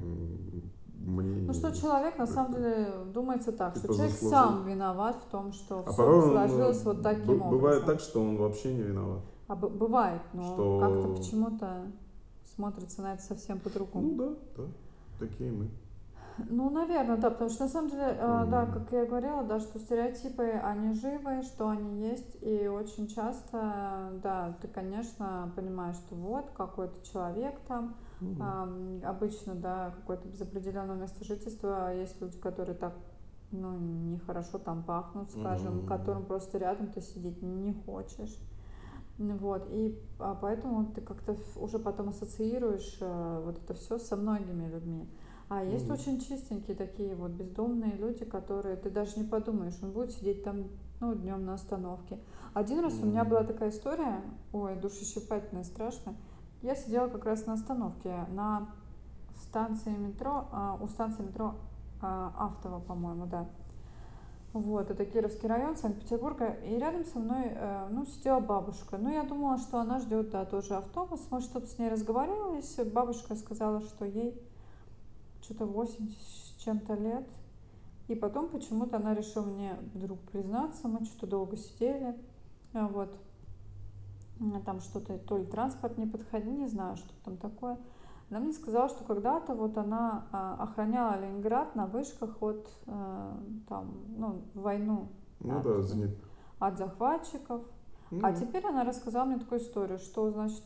мнения 1.05 1.45
Ну 1.47 1.53
что 1.53 1.71
человек 1.71 2.17
на 2.17 2.25
Как-то. 2.25 2.33
самом 2.33 2.53
деле 2.53 2.87
думается 3.13 3.51
так, 3.51 3.73
что 3.75 3.81
Типа 3.81 3.93
человек 3.95 4.13
заслужил. 4.13 4.37
сам 4.39 4.65
виноват 4.65 5.15
в 5.17 5.29
том, 5.31 5.51
что 5.51 5.83
А 5.85 5.91
все 5.91 6.03
он, 6.03 6.31
сложилось 6.31 6.81
э, 6.81 6.85
вот 6.85 7.03
таким 7.03 7.49
бывает 7.49 7.81
образом. 7.81 7.85
так, 7.85 7.99
что 7.99 8.21
он 8.21 8.37
вообще 8.37 8.73
не 8.73 8.81
виноват. 8.81 9.21
А 9.47 9.55
бывает, 9.55 10.21
но 10.33 10.79
как-то 10.79 10.99
Что, 11.03 11.15
почему-то 11.17 11.91
смотрится 12.55 13.01
на 13.01 13.13
это 13.13 13.21
совсем 13.23 13.59
по-другому. 13.59 14.07
ну 14.09 14.15
да, 14.17 14.33
да. 14.57 14.63
такие 15.19 15.51
мы. 15.51 15.67
Ну, 16.37 16.69
наверное, 16.69 17.17
да, 17.17 17.29
потому 17.29 17.49
что 17.49 17.63
на 17.63 17.69
самом 17.69 17.89
деле, 17.89 18.07
э, 18.19 18.45
да, 18.49 18.65
как 18.65 18.91
я 18.91 19.05
говорила, 19.05 19.43
да, 19.43 19.59
что 19.59 19.79
стереотипы, 19.79 20.43
они 20.43 20.93
живы, 20.93 21.43
что 21.43 21.69
они 21.69 22.09
есть, 22.09 22.37
и 22.41 22.67
очень 22.67 23.07
часто, 23.07 24.19
да, 24.21 24.57
ты, 24.61 24.67
конечно, 24.67 25.51
понимаешь, 25.55 25.95
что 25.95 26.15
вот 26.15 26.51
какой-то 26.51 27.01
человек 27.09 27.57
там, 27.67 27.95
ам, 28.39 28.99
обычно, 29.05 29.55
да, 29.55 29.91
какое-то 29.95 30.27
без 30.27 30.41
определенного 30.41 30.97
места 30.97 31.23
жительства, 31.23 31.93
есть 31.93 32.19
люди, 32.21 32.37
которые 32.37 32.75
так, 32.75 32.93
ну, 33.51 33.77
нехорошо 33.77 34.57
там 34.57 34.83
пахнут, 34.83 35.31
скажем, 35.31 35.77
Мгм. 35.77 35.87
которым 35.87 36.25
просто 36.25 36.57
рядом 36.57 36.87
ты 36.91 36.99
сидеть 37.01 37.41
не 37.41 37.73
хочешь. 37.85 38.37
Вот, 39.17 39.67
и 39.71 39.97
а, 40.19 40.35
поэтому 40.35 40.85
ты 40.87 40.99
как-то 40.99 41.37
уже 41.55 41.79
потом 41.79 42.09
ассоциируешь 42.09 42.97
э, 42.99 43.41
вот 43.45 43.57
это 43.63 43.73
все 43.73 43.97
со 43.97 44.17
многими 44.17 44.67
людьми. 44.67 45.09
А 45.47 45.63
есть 45.63 45.85
Мгм. 45.85 45.93
очень 45.93 46.19
чистенькие 46.19 46.75
такие 46.75 47.15
вот 47.15 47.31
бездомные 47.31 47.95
люди, 47.95 48.25
которые 48.25 48.75
ты 48.77 48.89
даже 48.89 49.19
не 49.19 49.25
подумаешь, 49.25 49.77
он 49.81 49.91
будет 49.91 50.11
сидеть 50.11 50.43
там, 50.43 50.65
ну, 50.99 51.13
днем 51.13 51.45
на 51.45 51.53
остановке. 51.53 52.19
Один 52.53 52.79
раз 52.79 52.95
у 53.01 53.05
меня 53.05 53.23
была 53.25 53.43
такая 53.43 53.69
история, 53.69 54.21
ой, 54.53 54.75
душещипательная, 54.75 55.63
страшная. 55.63 56.15
Я 56.61 56.75
сидела 56.75 57.09
как 57.09 57.25
раз 57.25 57.45
на 57.45 57.53
остановке 57.53 58.25
на 58.31 58.67
станции 59.43 59.91
метро, 59.91 60.47
а, 60.51 60.79
у 60.81 60.87
станции 60.87 61.21
метро 61.21 61.53
а, 62.01 62.33
Автово, 62.37 62.79
по-моему, 62.79 63.27
да. 63.27 63.47
Вот, 64.53 64.89
это 64.89 65.05
Кировский 65.05 65.49
район 65.49 65.75
Санкт-Петербурга. 65.75 66.55
И 66.63 66.77
рядом 66.77 67.03
со 67.03 67.19
мной, 67.19 67.47
э, 67.49 67.87
ну, 67.91 68.05
сидела 68.05 68.39
бабушка. 68.39 68.97
Ну, 68.97 69.11
я 69.11 69.23
думала, 69.23 69.57
что 69.57 69.79
она 69.79 69.99
ждет, 69.99 70.29
да, 70.29 70.45
тоже 70.45 70.75
автобус. 70.75 71.27
Мы 71.29 71.41
что-то 71.41 71.67
с 71.67 71.77
ней 71.77 71.89
разговаривались. 71.89 72.77
Бабушка 72.85 73.35
сказала, 73.35 73.81
что 73.81 74.05
ей 74.05 74.41
что-то 75.45 75.65
80 75.65 76.17
с 76.17 76.55
чем-то 76.63 76.95
лет. 76.95 77.27
И 78.07 78.15
потом 78.15 78.49
почему-то 78.49 78.97
она 78.97 79.13
решила 79.13 79.45
мне 79.45 79.77
вдруг 79.93 80.19
признаться. 80.31 80.87
Мы 80.87 81.05
что-то 81.05 81.27
долго 81.27 81.57
сидели. 81.57 82.15
А 82.73 82.87
Вот. 82.87 83.15
Там 84.65 84.81
что-то, 84.81 85.17
то 85.17 85.37
ли 85.37 85.45
транспорт 85.45 85.97
не 85.97 86.05
подходил, 86.05 86.51
не 86.51 86.67
знаю, 86.67 86.97
что 86.97 87.09
там 87.23 87.37
такое. 87.37 87.77
Она 88.29 88.39
мне 88.41 88.51
сказала, 88.53 88.89
что 88.89 89.03
когда-то 89.05 89.53
вот 89.53 89.77
она 89.77 90.27
а, 90.31 90.55
охраняла 90.59 91.19
Ленинград 91.21 91.75
на 91.75 91.85
вышках 91.85 92.41
от 92.41 92.67
э, 92.87 93.33
там, 93.69 93.93
ну, 94.17 94.41
войну 94.55 95.07
Ну 95.39 95.57
от, 95.59 95.63
да, 95.63 95.81
зенит. 95.81 96.17
от 96.59 96.77
захватчиков. 96.77 97.61
А 98.21 98.33
теперь 98.33 98.65
она 98.65 98.83
рассказала 98.83 99.25
мне 99.25 99.39
такую 99.39 99.59
историю, 99.59 99.97
что, 99.97 100.29
значит, 100.29 100.63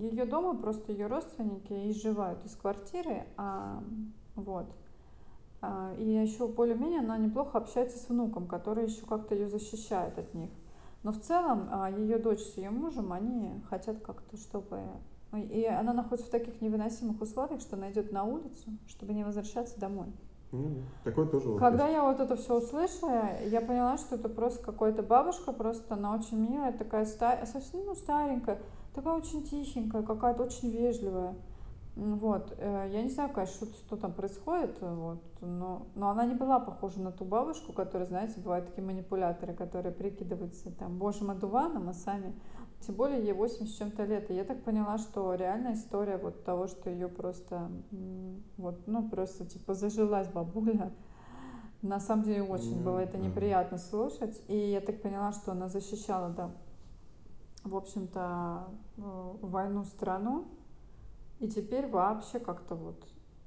ее 0.00 0.26
дома 0.26 0.54
просто 0.56 0.92
ее 0.92 1.06
родственники 1.06 1.90
изживают 1.90 2.44
из 2.44 2.54
квартиры, 2.56 3.24
а, 3.36 3.82
вот. 4.34 4.66
А, 5.62 5.94
и 5.96 6.04
еще 6.04 6.48
более-менее 6.48 7.00
она 7.00 7.16
неплохо 7.16 7.58
общается 7.58 7.98
с 7.98 8.08
внуком, 8.08 8.46
который 8.46 8.84
еще 8.84 9.06
как-то 9.06 9.34
ее 9.34 9.48
защищает 9.48 10.18
от 10.18 10.34
них. 10.34 10.50
Но 11.04 11.12
в 11.12 11.20
целом 11.20 11.68
а, 11.70 11.90
ее 11.90 12.18
дочь 12.18 12.40
с 12.40 12.56
ее 12.56 12.70
мужем, 12.70 13.12
они 13.12 13.62
хотят 13.70 14.00
как-то, 14.00 14.36
чтобы... 14.36 14.80
ну, 15.30 15.38
И 15.38 15.64
она 15.64 15.92
находится 15.92 16.28
в 16.28 16.32
таких 16.32 16.60
невыносимых 16.60 17.20
условиях, 17.20 17.60
что 17.60 17.76
она 17.76 17.90
идет 17.90 18.12
на 18.12 18.24
улицу, 18.24 18.70
чтобы 18.88 19.14
не 19.14 19.24
возвращаться 19.24 19.78
домой. 19.80 20.12
Ну. 20.52 20.82
Такое 21.02 21.26
тоже 21.26 21.48
вот 21.48 21.58
Когда 21.58 21.84
есть. 21.86 21.96
я 21.96 22.04
вот 22.04 22.20
это 22.20 22.36
все 22.36 22.58
услышала, 22.58 23.42
я 23.46 23.62
поняла, 23.62 23.96
что 23.96 24.16
это 24.16 24.28
просто 24.28 24.62
какая-то 24.62 25.02
бабушка, 25.02 25.50
просто 25.52 25.94
она 25.94 26.14
очень 26.14 26.38
милая, 26.38 26.72
такая 26.72 27.06
ста... 27.06 27.46
совсем 27.46 27.86
ну, 27.86 27.94
старенькая, 27.94 28.58
такая 28.94 29.14
очень 29.14 29.44
тихенькая, 29.44 30.02
какая-то 30.02 30.42
очень 30.44 30.70
вежливая. 30.70 31.34
Вот, 31.94 32.54
э, 32.58 32.88
я 32.90 33.02
не 33.02 33.10
знаю, 33.10 33.30
конечно, 33.30 33.66
что, 33.66 33.76
что 33.76 33.96
там 33.96 34.12
происходит, 34.12 34.76
э, 34.80 34.94
вот, 34.94 35.22
но, 35.42 35.86
но 35.94 36.08
она 36.08 36.24
не 36.24 36.34
была 36.34 36.58
похожа 36.58 37.00
на 37.00 37.12
ту 37.12 37.26
бабушку, 37.26 37.74
которая, 37.74 38.08
знаете, 38.08 38.40
бывают 38.40 38.66
такие 38.66 38.86
манипуляторы, 38.86 39.52
которые 39.52 39.92
прикидываются 39.92 40.70
там 40.70 40.96
божьим 40.96 41.30
одуваном, 41.30 41.90
а 41.90 41.92
сами, 41.92 42.32
тем 42.86 42.96
более 42.96 43.22
ей 43.22 43.32
80 43.32 43.74
с 43.74 43.78
чем-то 43.78 44.04
лет, 44.04 44.30
и 44.30 44.34
я 44.34 44.44
так 44.44 44.62
поняла, 44.62 44.98
что 44.98 45.34
реальная 45.34 45.74
история 45.74 46.16
вот 46.16 46.44
того, 46.44 46.66
что 46.66 46.90
ее 46.90 47.08
просто, 47.08 47.70
вот, 48.56 48.86
ну, 48.86 49.08
просто, 49.08 49.46
типа, 49.46 49.74
зажилась 49.74 50.28
бабуля, 50.28 50.92
на 51.82 51.98
самом 51.98 52.24
деле 52.24 52.42
очень 52.42 52.82
было 52.82 52.98
Ну 52.98 53.00
это 53.00 53.18
неприятно 53.18 53.78
слушать, 53.78 54.40
и 54.48 54.56
я 54.56 54.80
так 54.80 55.02
поняла, 55.02 55.32
что 55.32 55.52
она 55.52 55.68
защищала, 55.68 56.28
да, 56.30 56.50
в 57.64 57.76
общем-то, 57.76 58.68
э, 58.96 59.34
войну 59.42 59.84
страну, 59.84 60.46
и 61.40 61.48
теперь 61.48 61.88
вообще 61.88 62.38
как-то 62.38 62.74
вот, 62.74 63.04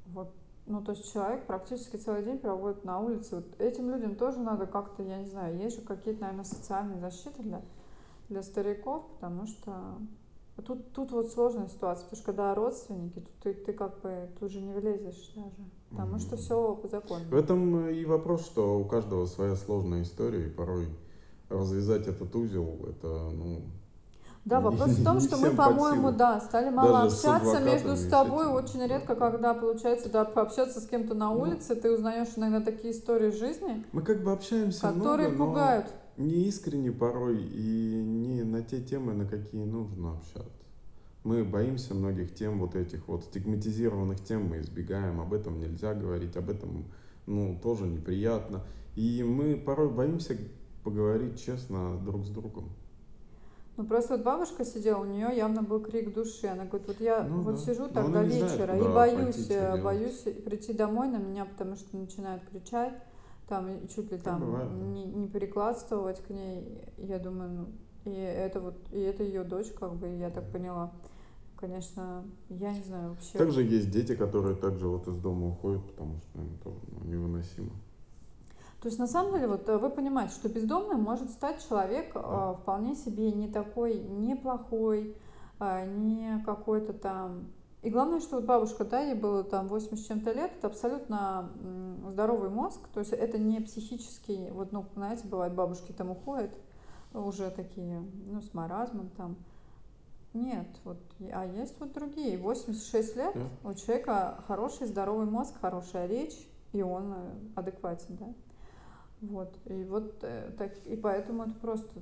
вот, 0.08 0.34
ну, 0.66 0.82
то 0.82 0.92
есть 0.92 1.12
человек 1.12 1.46
практически 1.46 1.96
целый 1.98 2.24
день 2.24 2.40
проводит 2.40 2.84
на 2.84 3.00
улице. 3.00 3.36
Вот 3.36 3.62
этим 3.62 3.90
людям 3.90 4.16
тоже 4.16 4.40
надо 4.40 4.66
как-то, 4.66 5.04
я 5.04 5.20
не 5.20 5.28
знаю, 5.28 5.58
есть 5.58 5.78
же 5.78 5.82
какие-то, 5.82 6.22
наверное, 6.22 6.46
социальные 6.46 7.00
защиты 7.00 7.44
для, 7.44 7.62
для 8.30 8.42
стариков, 8.44 9.04
потому 9.14 9.46
что 9.46 10.00
тут, 10.66 10.92
тут 10.94 11.12
вот 11.12 11.30
сложная 11.32 11.68
ситуация, 11.68 12.06
потому 12.06 12.18
что 12.18 12.26
когда 12.26 12.54
родственники, 12.56 13.20
тут 13.20 13.32
ты, 13.42 13.54
ты 13.54 13.74
как 13.74 14.00
бы 14.02 14.30
тут 14.40 14.52
же 14.52 14.62
не 14.62 14.74
влезешь 14.74 15.32
даже, 15.36 15.70
потому 15.92 16.20
что 16.20 16.36
Мгм. 16.36 16.38
все 16.38 16.76
по 16.76 16.88
закону. 16.88 17.26
В 17.30 17.36
этом 17.36 17.88
и 17.88 18.06
вопрос, 18.06 18.46
что 18.46 18.80
у 18.80 18.86
каждого 18.86 19.26
своя 19.26 19.56
сложная 19.56 20.02
история, 20.02 20.46
и 20.46 20.50
порой 20.50 20.90
развязать 21.50 22.08
этот 22.08 22.36
узел, 22.36 22.86
это, 22.88 23.30
ну, 23.32 23.62
Да, 24.46 24.62
вопрос 24.62 24.92
в 24.92 25.04
том, 25.04 25.20
что 25.22 25.38
мы, 25.38 25.52
по-моему, 25.56 26.12
да, 26.12 26.40
стали 26.40 26.70
мало 26.70 27.00
Даже 27.00 27.16
общаться 27.16 27.60
между 27.60 27.90
адвокатами 27.90 27.96
с 27.96 28.06
и 28.06 28.10
с 28.10 28.10
тобой. 28.12 28.46
этим. 28.46 28.56
Очень 28.56 28.86
редко, 28.86 29.16
да. 29.16 29.30
когда 29.30 29.54
получается, 29.54 30.10
да, 30.10 30.24
пообщаться 30.26 30.80
с 30.80 30.86
кем-то 30.86 31.14
на 31.16 31.32
Ну, 31.32 31.40
улице, 31.42 31.76
ты 31.76 31.92
узнаешь 31.92 32.30
иногда 32.36 32.62
такие 32.62 32.94
истории 32.94 33.30
жизни, 33.32 33.84
мы 33.92 34.02
как 34.04 34.22
бы 34.24 34.32
общаемся 34.32 34.88
которые 34.88 35.30
много, 35.30 35.32
но 35.32 35.46
пугают. 35.46 35.94
Не 36.18 36.48
искренне 36.48 36.92
порой 36.92 37.42
и 37.42 38.02
не 38.04 38.44
на 38.44 38.62
те 38.62 38.82
темы, 38.82 39.14
на 39.14 39.26
какие 39.26 39.64
нужно 39.64 40.14
общаться. 40.14 40.64
Мы 41.24 41.44
боимся 41.44 41.94
многих 41.96 42.34
тем, 42.36 42.60
вот 42.60 42.76
этих 42.76 43.08
вот 43.08 43.24
стигматизированных 43.24 44.24
тем 44.24 44.48
мы 44.48 44.60
избегаем, 44.60 45.20
об 45.20 45.34
этом 45.34 45.60
нельзя 45.60 45.94
говорить, 45.94 46.38
об 46.38 46.50
этом, 46.50 46.86
ну, 47.26 47.60
тоже 47.62 47.88
неприятно. 47.88 48.64
И 48.96 49.24
мы 49.24 49.56
порой 49.56 49.90
боимся 49.90 50.38
поговорить 50.84 51.44
честно 51.44 52.00
друг 52.06 52.26
с 52.26 52.30
другом. 52.30 52.70
Ну, 53.78 53.86
просто 53.86 54.16
вот 54.16 54.24
бабушка 54.24 54.64
сидела, 54.64 55.02
у 55.02 55.06
нее 55.06 55.36
явно 55.36 55.62
был 55.62 55.82
крик 55.82 56.14
души. 56.14 56.48
Она 56.48 56.64
говорит, 56.66 56.88
вот 56.88 57.02
я 57.02 57.24
Ну 57.24 57.42
вот 57.42 57.56
да. 57.56 57.62
сижу 57.62 57.84
Но 57.84 57.90
так 57.90 58.06
она 58.06 58.22
до 58.22 58.28
не 58.28 58.38
знает, 58.38 58.52
вечера 58.54 58.78
и 58.78 58.94
боюсь, 58.94 59.50
э, 59.50 59.82
боюсь 59.82 60.24
прийти 60.46 60.74
домой 60.74 61.10
на 61.10 61.18
меня, 61.18 61.44
потому 61.46 61.76
что 61.76 61.98
начинают 61.98 62.44
кричать, 62.50 62.94
там, 63.48 63.88
чуть 63.88 64.12
ли 64.12 64.18
Так 64.18 64.40
бывает, 64.40 64.70
да. 64.70 64.76
там 64.76 64.94
не, 64.94 65.06
не 65.06 65.28
прикладствовать 65.28 66.22
к 66.24 66.30
ней. 66.30 66.84
Я 66.98 67.20
думаю, 67.20 67.50
ну, 67.52 68.12
и 68.12 68.16
это 68.16 68.60
вот, 68.60 68.76
и 68.92 69.00
это 69.00 69.24
ее 69.24 69.44
дочь, 69.44 69.72
как 69.72 69.94
бы, 69.96 70.08
я 70.08 70.30
так 70.30 70.52
поняла. 70.52 70.92
Конечно, 71.58 72.26
я 72.50 72.74
не 72.74 72.84
знаю 72.84 73.12
вообще. 73.12 73.38
Также 73.38 73.64
есть 73.64 73.90
дети, 73.90 74.16
которые 74.16 74.56
также 74.56 74.88
вот 74.88 75.08
из 75.08 75.18
дома 75.18 75.48
уходят, 75.48 75.84
потому 75.86 76.18
что 76.18 76.40
им 76.42 76.58
тоже 76.64 76.78
ну, 76.92 77.06
невыносимо. 77.10 77.72
То 78.82 78.88
есть 78.90 79.00
на 79.00 79.08
самом 79.08 79.34
деле 79.34 79.48
вот 79.48 79.68
э, 79.70 79.78
вы 79.78 79.90
понимаете, 79.90 80.34
что 80.36 80.50
бездомным 80.50 81.02
может 81.02 81.32
стать 81.32 81.66
человек 81.68 82.12
Да. 82.14 82.52
э, 82.54 82.62
вполне 82.62 82.96
себе 82.96 83.32
не 83.32 83.48
такой 83.48 83.98
неплохой, 84.00 85.16
э, 85.60 85.86
не 85.98 86.44
какой-то 86.46 86.94
там. 86.94 87.48
И 87.86 87.92
главное, 87.92 88.20
что 88.20 88.38
вот 88.38 88.46
бабушка, 88.46 88.84
да, 88.84 89.02
ей 89.02 89.14
было 89.14 89.44
там 89.44 89.68
80 89.68 90.00
с 90.04 90.08
чем-то 90.08 90.32
лет, 90.32 90.52
это 90.58 90.66
абсолютно 90.66 91.52
здоровый 92.10 92.50
мозг, 92.50 92.80
то 92.92 93.00
есть 93.00 93.14
это 93.14 93.38
не 93.38 93.62
психический, 93.62 94.50
вот, 94.50 94.72
ну, 94.72 94.88
знаете, 94.96 95.28
бывает, 95.28 95.54
бабушки 95.54 95.92
там 95.92 96.10
уходят, 96.10 96.50
уже 97.14 97.52
такие, 97.52 98.04
ну, 98.26 98.42
с 98.42 98.56
маразмом 98.56 99.12
там. 99.16 99.36
Нет, 100.34 100.66
вот, 100.84 100.98
а 101.32 101.46
есть 101.46 101.80
вот 101.80 101.94
другие. 101.94 102.40
86 102.40 103.16
лет, 103.18 103.36
Да. 103.36 103.70
у 103.70 103.74
человека 103.76 104.44
хороший 104.48 104.88
здоровый 104.88 105.28
мозг, 105.28 105.54
хорошая 105.62 106.08
речь, 106.08 106.50
и 106.74 106.82
он 106.82 107.14
э, 107.14 107.18
адекватен, 107.54 108.18
да. 108.18 108.34
Вот, 109.22 109.56
и 109.66 109.84
вот 109.84 110.24
э, 110.24 110.52
так, 110.58 110.76
и 110.88 110.96
поэтому 110.96 111.44
это 111.44 111.54
просто 111.62 112.02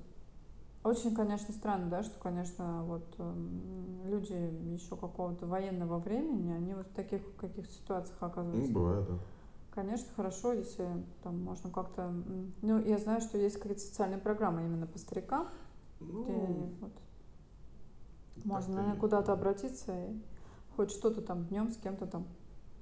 очень, 0.84 1.16
конечно, 1.16 1.54
странно, 1.54 1.90
да, 1.90 2.04
что, 2.04 2.20
конечно, 2.20 2.84
вот 2.84 3.16
эм, 3.18 4.02
люди 4.06 4.34
еще 4.74 4.96
какого-то 4.98 5.46
военного 5.48 6.00
времени, 6.00 6.52
они 6.52 6.74
вот 6.74 6.88
в 6.88 6.94
таких 6.94 7.22
каких-то 7.38 7.74
ситуациях 7.74 8.18
Ну, 8.20 8.28
оказываются. 8.28 8.74
бывает, 8.74 9.06
да. 9.08 9.18
Конечно, 9.74 10.08
хорошо, 10.16 10.54
если 10.54 10.88
там 11.24 11.40
можно 11.44 11.70
как-то... 11.72 12.14
Ну, 12.62 12.80
я 12.80 12.98
знаю, 13.00 13.22
что 13.22 13.38
есть 13.38 13.58
какие-то 13.58 13.82
социальные 13.82 14.20
программы 14.20 14.62
именно 14.66 14.86
по 14.86 15.00
старикам, 15.00 15.48
где 16.00 16.34
Ну, 16.36 16.70
вот 16.80 16.92
так-то 18.44 18.48
можно, 18.48 18.76
наверное, 18.76 19.00
куда-то 19.00 19.28
да. 19.28 19.34
обратиться 19.34 19.94
и 19.94 20.22
хоть 20.76 20.92
что-то 20.92 21.22
там 21.22 21.46
днем 21.46 21.72
с 21.72 21.78
кем-то 21.78 22.06
там 22.08 22.28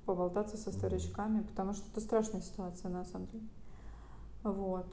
поболтаться 0.06 0.58
со 0.58 0.72
старичками, 0.72 1.42
потому 1.44 1.74
что 1.74 1.88
это 1.92 2.02
страшная 2.02 2.42
ситуация 2.42 2.90
на 2.90 3.06
самом 3.06 3.28
деле. 3.28 3.48
Вот. 4.44 4.88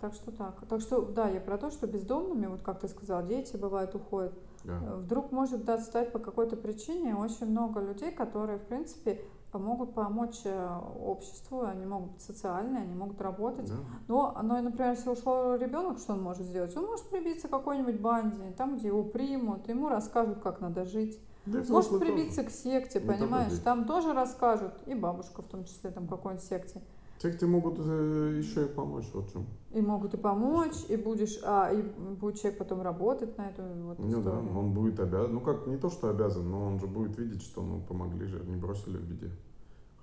Так 0.00 0.14
что 0.14 0.30
так. 0.30 0.54
Так 0.68 0.80
что, 0.80 1.02
да, 1.02 1.28
я 1.28 1.40
про 1.40 1.56
то, 1.56 1.70
что 1.70 1.86
бездомными, 1.86 2.46
вот 2.46 2.62
как 2.62 2.80
ты 2.80 2.88
сказал, 2.88 3.26
дети 3.26 3.56
бывают 3.56 3.94
уходят. 3.94 4.34
Да. 4.64 4.78
Вдруг 4.96 5.32
может 5.32 5.64
да, 5.64 5.78
стать 5.78 6.12
по 6.12 6.18
какой-то 6.18 6.56
причине 6.56 7.14
очень 7.14 7.46
много 7.46 7.80
людей, 7.80 8.10
которые, 8.10 8.58
в 8.58 8.66
принципе, 8.66 9.20
могут 9.58 9.94
помочь 9.94 10.40
э, 10.44 10.80
обществу, 11.00 11.62
они 11.62 11.86
могут 11.86 12.12
быть 12.12 12.22
социальные, 12.22 12.82
они 12.82 12.94
могут 12.94 13.20
работать. 13.20 13.68
Да. 13.68 13.76
Но, 14.08 14.38
но, 14.42 14.60
например, 14.60 14.90
если 14.90 15.10
ушло 15.10 15.54
ребенок, 15.54 15.98
что 15.98 16.12
он 16.12 16.22
может 16.22 16.46
сделать? 16.46 16.76
Он 16.76 16.86
может 16.86 17.08
прибиться 17.08 17.48
к 17.48 17.50
какой-нибудь 17.50 18.00
банде, 18.00 18.52
там, 18.56 18.76
где 18.76 18.88
его 18.88 19.02
примут, 19.02 19.68
ему 19.68 19.88
расскажут, 19.88 20.40
как 20.40 20.60
надо 20.60 20.84
жить. 20.84 21.18
Да 21.46 21.62
Может 21.68 22.00
прибиться 22.00 22.42
тоже. 22.42 22.48
к 22.48 22.50
секте, 22.50 23.00
понимаешь? 23.00 23.52
Там 23.62 23.86
тоже 23.86 24.12
расскажут, 24.12 24.74
и 24.86 24.94
бабушка 24.94 25.42
в 25.42 25.46
том 25.46 25.64
числе, 25.64 25.90
там 25.90 26.08
какой-нибудь 26.08 26.44
секте. 26.44 26.82
Те, 27.18 27.30
кто 27.30 27.46
могут 27.46 27.78
э, 27.78 28.34
еще 28.38 28.66
и 28.66 28.68
помочь, 28.68 29.06
вот 29.14 29.28
в 29.28 29.32
чем. 29.32 29.46
И 29.72 29.80
могут 29.80 30.14
и 30.14 30.16
помочь, 30.16 30.84
и 30.88 30.96
будешь, 30.96 31.38
а, 31.42 31.72
и 31.72 31.82
будет 31.82 32.40
человек 32.40 32.58
потом 32.58 32.82
работать 32.82 33.36
на 33.38 33.48
эту 33.48 33.62
вот 33.62 33.98
Ну 33.98 34.22
да, 34.22 34.32
он 34.32 34.72
будет 34.72 35.00
обязан, 35.00 35.34
ну 35.34 35.40
как, 35.40 35.66
не 35.66 35.76
то, 35.76 35.90
что 35.90 36.10
обязан, 36.10 36.50
но 36.50 36.66
он 36.66 36.78
же 36.78 36.86
будет 36.86 37.18
видеть, 37.18 37.42
что 37.42 37.62
ну 37.62 37.80
помогли 37.80 38.26
же, 38.26 38.38
не 38.44 38.56
бросили 38.56 38.98
в 38.98 39.02
беде. 39.02 39.30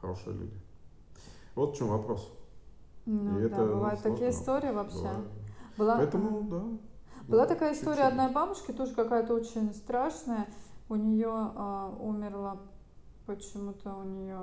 Хорошие 0.01 0.35
люди. 0.35 0.53
Вот 1.55 1.75
в 1.75 1.77
чем 1.77 1.87
вопрос. 1.87 2.31
Ну 3.05 3.37
И 3.37 3.41
да, 3.41 3.47
это, 3.47 3.65
ну, 3.65 3.73
бывают 3.75 3.99
сложный 3.99 4.19
такие 4.19 4.31
истории 4.31 4.71
вообще. 4.71 4.97
Бывает. 4.97 5.27
Была, 5.77 5.97
Поэтому, 5.97 6.41
да. 6.43 6.63
была 7.27 7.43
ну, 7.43 7.47
такая 7.47 7.73
история 7.73 8.03
чуть-чуть. 8.03 8.11
одной 8.11 8.31
бабушки, 8.31 8.71
тоже 8.71 8.93
какая-то 8.93 9.33
очень 9.33 9.73
страшная. 9.73 10.47
У 10.89 10.95
нее 10.95 11.29
а, 11.31 11.95
умерла 11.99 12.57
почему-то 13.25 13.95
у 13.95 14.03
нее 14.03 14.37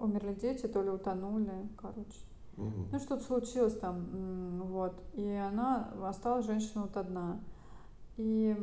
умерли 0.00 0.34
дети, 0.34 0.66
то 0.66 0.82
ли 0.82 0.90
утонули, 0.90 1.68
короче. 1.76 2.20
Мгм. 2.56 2.88
Ну, 2.90 2.98
что-то 2.98 3.22
случилось 3.22 3.78
там, 3.78 4.62
вот. 4.64 4.94
И 5.14 5.28
она 5.28 5.90
осталась 6.04 6.46
женщина 6.46 6.82
вот 6.82 6.96
одна. 6.96 7.40
И 8.16 8.56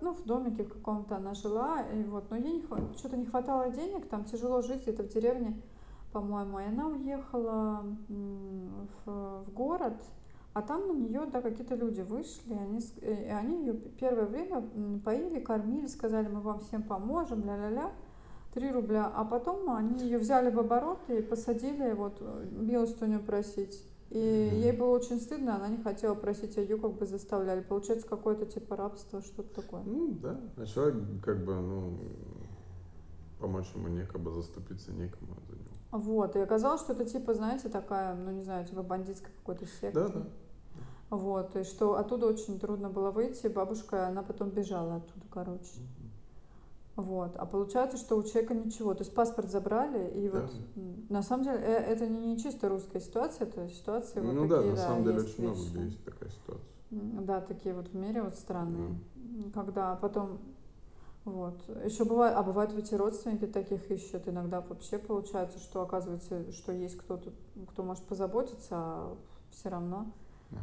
ну, 0.00 0.12
в 0.12 0.24
домике 0.24 0.64
в 0.64 0.72
каком-то 0.72 1.16
она 1.16 1.34
жила, 1.34 1.82
и 1.82 2.02
вот, 2.04 2.30
но 2.30 2.36
ей 2.36 2.54
не 2.54 2.62
хва- 2.62 2.96
что-то 2.98 3.16
не 3.16 3.26
хватало 3.26 3.70
денег, 3.70 4.08
там 4.08 4.24
тяжело 4.24 4.62
жить 4.62 4.82
где-то 4.82 5.04
в 5.04 5.08
деревне, 5.08 5.62
по-моему, 6.12 6.58
и 6.58 6.64
она 6.64 6.88
уехала 6.88 7.84
в, 8.08 9.44
в 9.44 9.52
город, 9.52 9.94
а 10.54 10.62
там 10.62 10.88
на 10.88 10.92
нее, 10.92 11.26
да, 11.32 11.40
какие-то 11.40 11.76
люди 11.76 12.00
вышли, 12.00 12.54
и 12.54 12.58
они, 12.58 12.80
и 13.00 13.30
они 13.30 13.60
ее 13.60 13.74
первое 13.74 14.26
время 14.26 14.62
поили, 15.04 15.38
кормили, 15.38 15.86
сказали, 15.86 16.26
мы 16.26 16.40
вам 16.40 16.58
всем 16.60 16.82
поможем, 16.82 17.44
ля-ля-ля, 17.44 17.92
3 18.58 18.72
рубля, 18.72 19.06
а 19.14 19.24
потом 19.24 19.70
они 19.70 20.02
ее 20.04 20.18
взяли 20.18 20.50
в 20.50 20.58
оборот 20.58 20.98
и 21.08 21.22
посадили 21.22 21.92
вот 21.92 22.18
э, 22.20 22.46
милостыню 22.50 23.20
просить. 23.20 23.84
И 24.10 24.50
Мгм. 24.50 24.60
ей 24.60 24.72
было 24.72 24.88
очень 24.96 25.20
стыдно, 25.20 25.56
она 25.56 25.68
не 25.68 25.82
хотела 25.82 26.14
просить, 26.14 26.56
а 26.58 26.62
ее 26.62 26.76
как 26.78 26.92
бы 26.94 27.06
заставляли. 27.06 27.60
Получается 27.60 28.08
какое-то 28.08 28.46
типа 28.46 28.74
рабство, 28.74 29.20
что-то 29.20 29.62
такое. 29.62 29.82
Ну 29.84 30.12
да, 30.20 30.40
а 30.56 30.66
человек 30.66 30.96
как 31.22 31.44
бы, 31.44 31.54
ну, 31.54 31.98
помочь 33.38 33.70
ему 33.74 33.88
некому, 33.88 34.30
заступиться 34.30 34.92
некому 34.92 35.36
за 35.48 35.54
него. 35.54 35.76
Вот, 35.92 36.36
и 36.36 36.40
оказалось, 36.40 36.80
что 36.80 36.94
это 36.94 37.04
типа, 37.04 37.34
знаете, 37.34 37.68
такая, 37.68 38.14
ну 38.14 38.30
не 38.32 38.42
знаю, 38.42 38.66
типа 38.66 38.82
бандитская 38.82 39.32
какой-то 39.38 39.66
секта. 39.66 40.08
Да, 40.08 40.08
да. 40.08 40.26
Вот, 41.10 41.56
и 41.56 41.62
что 41.64 41.94
оттуда 41.96 42.26
очень 42.26 42.58
трудно 42.58 42.90
было 42.90 43.10
выйти, 43.10 43.46
бабушка, 43.46 44.08
она 44.08 44.22
потом 44.22 44.50
бежала 44.50 44.96
оттуда, 44.96 45.26
короче. 45.30 45.80
Вот, 46.98 47.36
а 47.36 47.46
получается, 47.46 47.96
что 47.96 48.16
у 48.16 48.24
человека 48.24 48.54
ничего, 48.54 48.92
то 48.92 49.04
есть 49.04 49.14
паспорт 49.14 49.48
забрали, 49.48 50.10
и 50.18 50.28
Да. 50.28 50.40
вот 50.40 50.50
на 51.08 51.22
самом 51.22 51.44
деле 51.44 51.58
э, 51.58 51.76
это 51.92 52.08
не, 52.08 52.18
не 52.32 52.38
чисто 52.40 52.68
русская 52.68 52.98
ситуация, 52.98 53.46
это 53.46 53.68
ситуации 53.68 54.18
вот 54.20 54.34
Ну 54.34 54.48
да, 54.48 54.56
такие, 54.56 54.70
на 54.72 54.76
да, 54.76 54.82
самом 54.84 55.04
деле 55.04 55.20
очень 55.20 55.42
много 55.44 55.58
вещи. 55.60 55.70
где 55.74 55.84
есть 55.84 56.04
такая 56.04 56.28
ситуация. 56.28 56.66
Да, 56.90 57.40
такие 57.40 57.72
вот 57.76 57.86
в 57.90 57.94
мире 57.94 58.22
вот 58.22 58.34
странные. 58.34 58.98
М, 59.14 59.52
Когда 59.54 59.94
потом, 59.94 60.40
вот, 61.24 61.60
еще 61.84 62.04
бывает, 62.04 62.34
а 62.36 62.42
бывают 62.42 62.72
ведь 62.72 62.90
и 62.90 62.96
родственники 62.96 63.46
таких 63.46 63.88
ищут, 63.92 64.26
иногда 64.26 64.60
вообще 64.60 64.98
получается, 64.98 65.60
что 65.60 65.82
оказывается, 65.82 66.50
что 66.50 66.72
есть 66.72 66.96
кто-то, 66.96 67.30
кто 67.68 67.84
может 67.84 68.02
позаботиться, 68.06 68.70
а 68.72 69.16
все 69.52 69.68
равно 69.68 70.10
Да. 70.50 70.58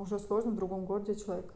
уже 0.00 0.18
сложно 0.20 0.52
в 0.52 0.56
другом 0.56 0.86
городе 0.86 1.16
человек. 1.16 1.52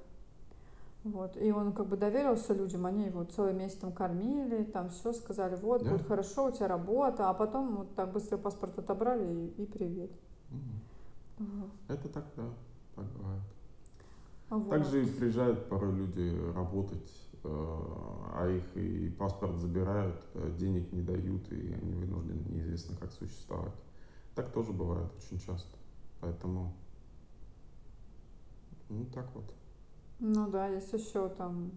Вот. 1.04 1.36
И 1.36 1.50
он 1.52 1.72
как 1.72 1.86
бы 1.86 1.96
доверился 1.96 2.54
людям, 2.54 2.84
они 2.86 3.06
его 3.06 3.24
целый 3.24 3.54
месяц 3.54 3.76
там 3.76 3.92
кормили, 3.92 4.64
там 4.64 4.90
все, 4.90 5.12
сказали, 5.12 5.56
вот, 5.56 5.82
Да. 5.82 5.92
будет 5.92 6.06
хорошо, 6.06 6.46
у 6.46 6.50
тебя 6.50 6.68
работа, 6.68 7.30
а 7.30 7.34
потом 7.34 7.76
вот 7.76 7.94
так 7.94 8.12
быстро 8.12 8.36
паспорт 8.36 8.78
отобрали 8.78 9.24
и, 9.56 9.62
и 9.62 9.66
привет. 9.66 10.10
Мгм. 10.50 10.80
Вот. 11.38 11.70
Это 11.88 12.08
так, 12.08 12.24
да, 12.36 12.48
так 12.96 13.06
бывает. 13.12 13.42
Вот. 14.50 14.70
Также 14.70 15.06
приезжают 15.06 15.68
порой 15.68 15.92
люди 15.92 16.52
работать, 16.54 17.12
э, 17.44 17.48
а 17.48 18.48
их 18.48 18.76
и 18.76 19.10
паспорт 19.10 19.56
забирают, 19.56 20.24
э, 20.34 20.50
денег 20.58 20.90
не 20.92 21.02
дают, 21.02 21.52
и 21.52 21.74
они 21.74 21.94
вынуждены 21.94 22.42
неизвестно 22.48 22.96
как 22.96 23.12
существовать. 23.12 23.74
Так 24.34 24.50
тоже 24.52 24.72
бывает 24.72 25.10
очень 25.18 25.38
часто. 25.38 25.76
Поэтому, 26.20 26.72
ну 28.88 29.04
так 29.14 29.26
вот. 29.34 29.44
Ну 30.20 30.48
да, 30.50 30.68
есть 30.68 30.92
еще 30.92 31.28
там 31.28 31.70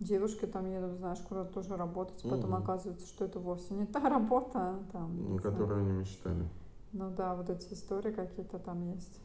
девушки 0.00 0.46
там 0.46 0.66
едут, 0.66 0.98
знаешь, 0.98 1.20
куда-то 1.20 1.54
тоже 1.54 1.76
работать, 1.76 2.22
потом 2.22 2.50
Мгм. 2.52 2.62
оказывается, 2.62 3.06
что 3.06 3.24
это 3.24 3.38
вовсе 3.40 3.74
не 3.74 3.86
та 3.86 4.00
работа, 4.08 4.58
а 4.58 4.84
там, 4.92 5.16
не 5.16 5.28
Ну, 5.28 5.38
знаю. 5.38 5.52
которые 5.52 5.80
они 5.80 5.92
мечтали. 5.92 6.48
Ну 6.92 7.10
да, 7.10 7.34
вот 7.34 7.50
эти 7.50 7.72
истории 7.72 8.12
какие-то 8.12 8.58
там 8.58 8.82
есть. 8.92 9.20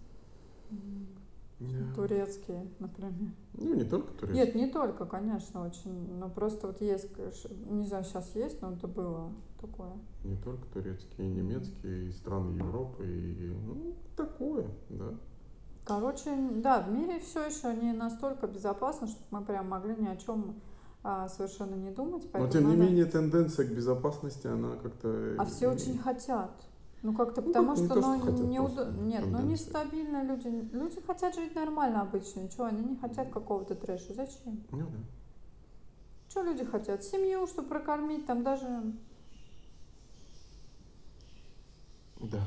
М, 0.71 1.07
Да. 1.59 1.93
Турецкие, 1.95 2.67
например. 2.79 3.31
Ну, 3.53 3.73
не 3.75 3.85
только 3.85 4.13
турецкие. 4.13 4.45
Нет, 4.45 4.55
не 4.55 4.67
только, 4.67 5.05
конечно, 5.05 5.65
очень. 5.65 6.17
Но 6.17 6.29
просто 6.29 6.67
вот 6.67 6.81
есть, 6.81 7.13
конечно, 7.13 7.49
не 7.69 7.85
знаю, 7.85 8.03
сейчас 8.03 8.35
есть, 8.35 8.61
но 8.61 8.73
это 8.73 8.87
было 8.87 9.31
такое. 9.61 9.93
Не 10.23 10.35
только 10.37 10.65
турецкие, 10.67 11.27
и 11.27 11.31
немецкие, 11.31 12.07
и 12.07 12.11
страны 12.11 12.57
Европы, 12.57 13.05
и 13.05 13.53
ну, 13.65 13.95
такое, 14.17 14.67
да. 14.89 15.13
Короче, 15.85 16.33
да, 16.61 16.79
в 16.81 16.91
мире 16.91 17.19
все 17.19 17.45
еще 17.45 17.73
не 17.75 17.91
настолько 17.91 18.47
безопасно, 18.47 19.07
чтобы 19.07 19.25
мы 19.31 19.41
прям 19.43 19.67
могли 19.69 19.95
ни 19.95 20.07
о 20.07 20.15
чем 20.15 20.55
а, 21.03 21.27
совершенно 21.27 21.75
не 21.75 21.91
думать. 21.91 22.23
Но 22.33 22.47
тем 22.47 22.69
не 22.69 22.75
надо- 22.75 22.89
менее 22.89 23.05
тенденция 23.05 23.67
к 23.67 23.71
безопасности, 23.73 24.47
она 24.47 24.77
как-то 24.77 25.35
А 25.37 25.45
все 25.45 25.67
очень 25.69 25.97
хотят. 25.97 26.51
Ну 27.01 27.13
как-то 27.13 27.41
Ну, 27.41 27.47
потому 27.47 27.71
не 27.75 27.85
что, 27.85 27.95
то, 27.95 28.01
что 28.01 28.13
ну, 28.13 28.19
хотят, 28.21 28.55
просто 28.55 28.91
Нет, 29.01 29.25
ну 29.25 29.37
тенденция. 29.39 29.43
нестабильно 29.43 30.23
люди. 30.23 30.47
Люди 30.71 31.01
хотят 31.05 31.35
жить 31.35 31.53
нормально 31.53 32.01
обычно. 32.01 32.47
Чего, 32.47 32.63
они 32.63 32.81
не 32.81 32.95
хотят 32.95 33.29
какого-то 33.29 33.75
трэша. 33.75 34.13
Зачем? 34.13 34.63
Ну 34.71 34.77
да. 34.87 34.97
Что 36.29 36.43
люди 36.43 36.63
хотят? 36.63 37.03
Семью, 37.03 37.45
чтобы 37.45 37.67
прокормить, 37.67 38.25
там 38.25 38.41
даже, 38.43 38.65
Да. 42.21 42.39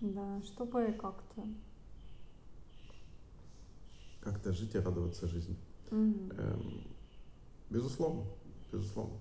да, 0.00 0.42
чтобы 0.42 0.92
как-то. 1.00 1.42
Как-то 4.22 4.52
жить 4.52 4.74
и 4.74 4.78
радоваться 4.78 5.26
жизни. 5.26 5.56
Мгм. 5.90 6.30
Эм, 6.38 6.82
Безусловно, 7.70 8.22
безусловно. 8.70 9.14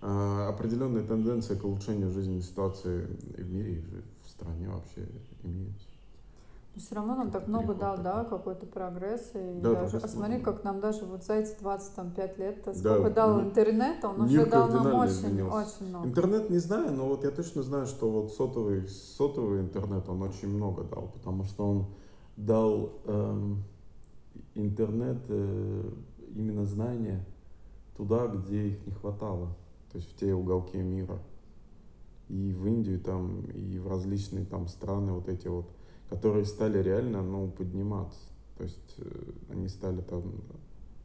А, 0.00 0.48
Определенные 0.48 1.04
тенденции 1.04 1.54
к 1.54 1.64
улучшению 1.64 2.10
жизненной 2.10 2.40
ситуации 2.40 3.06
и 3.36 3.42
в 3.42 3.50
мире, 3.52 3.74
и 3.74 3.80
в 4.24 4.30
стране 4.30 4.68
вообще 4.68 5.06
имеются. 5.42 5.86
Но 6.74 6.80
все 6.80 6.94
равно 6.94 7.16
нам 7.16 7.30
так 7.30 7.46
много 7.46 7.74
дал, 7.74 7.96
да, 7.98 8.24
такой. 8.24 8.38
какой-то 8.38 8.66
прогресс. 8.66 9.30
И 9.34 9.60
Да, 9.60 9.82
даже, 9.82 9.98
а 9.98 10.08
смотри, 10.08 10.36
много. 10.36 10.52
как 10.52 10.64
нам 10.64 10.80
даже 10.80 11.04
вот 11.04 11.24
за 11.24 11.34
эти 11.34 11.58
25 11.60 12.38
лет, 12.38 12.62
Да, 12.64 12.72
сколько 12.72 13.10
дал 13.10 13.38
ми- 13.38 13.42
интернет, 13.48 14.04
он 14.04 14.20
уже 14.22 14.46
дал 14.46 14.68
нам 14.68 14.94
очень, 14.94 15.10
изменился. 15.10 15.56
очень 15.56 15.88
много. 15.88 16.08
Интернет 16.08 16.48
не 16.50 16.58
знаю, 16.58 16.92
но 16.92 17.06
вот 17.08 17.24
я 17.24 17.30
точно 17.30 17.62
знаю, 17.62 17.86
что 17.86 18.10
вот 18.10 18.32
сотовый, 18.32 18.86
сотовый 18.88 19.60
интернет, 19.60 20.08
он 20.08 20.22
очень 20.22 20.48
много 20.48 20.84
дал, 20.84 21.08
потому 21.12 21.44
что 21.44 21.68
он 21.68 21.86
дал 22.36 22.92
эм, 23.04 23.64
интернет, 24.54 25.18
э, 25.28 25.90
именно 26.34 26.64
знания 26.64 27.24
туда, 27.96 28.26
где 28.26 28.68
их 28.68 28.86
не 28.86 28.92
хватало, 28.92 29.56
то 29.92 29.98
есть 29.98 30.10
в 30.10 30.16
те 30.16 30.34
уголки 30.34 30.78
мира. 30.78 31.18
И 32.28 32.52
в 32.52 32.66
Индию 32.66 33.00
там, 33.00 33.44
и 33.50 33.78
в 33.78 33.88
различные 33.88 34.44
там 34.44 34.68
страны 34.68 35.12
вот 35.12 35.28
эти 35.28 35.48
вот, 35.48 35.68
которые 36.08 36.44
стали 36.44 36.80
реально, 36.82 37.22
ну, 37.22 37.50
подниматься. 37.50 38.20
То 38.56 38.64
есть 38.64 38.94
э, 38.98 39.32
они 39.50 39.68
стали 39.68 40.00
там, 40.00 40.22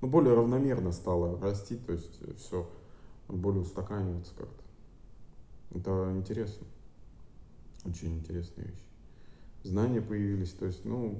ну, 0.01 0.07
более 0.07 0.35
равномерно 0.35 0.91
стало 0.91 1.39
расти, 1.41 1.77
то 1.77 1.93
есть 1.93 2.19
все 2.37 2.69
более 3.27 3.61
устаканиваться 3.61 4.33
как-то. 4.37 4.63
Это 5.77 6.13
интересно. 6.15 6.67
Очень 7.85 8.17
интересная 8.19 8.65
вещь. 8.65 8.85
Знания 9.63 10.01
появились, 10.01 10.51
то 10.51 10.65
есть, 10.65 10.85
ну, 10.85 11.19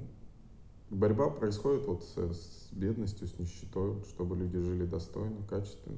борьба 0.95 1.29
происходит 1.29 1.85
вот 1.85 2.03
с, 2.03 2.15
с 2.17 2.69
бедностью, 2.71 3.27
с 3.27 3.37
нищетой, 3.39 4.03
чтобы 4.09 4.35
люди 4.35 4.59
жили 4.59 4.85
достойно, 4.85 5.37
качественно. 5.49 5.97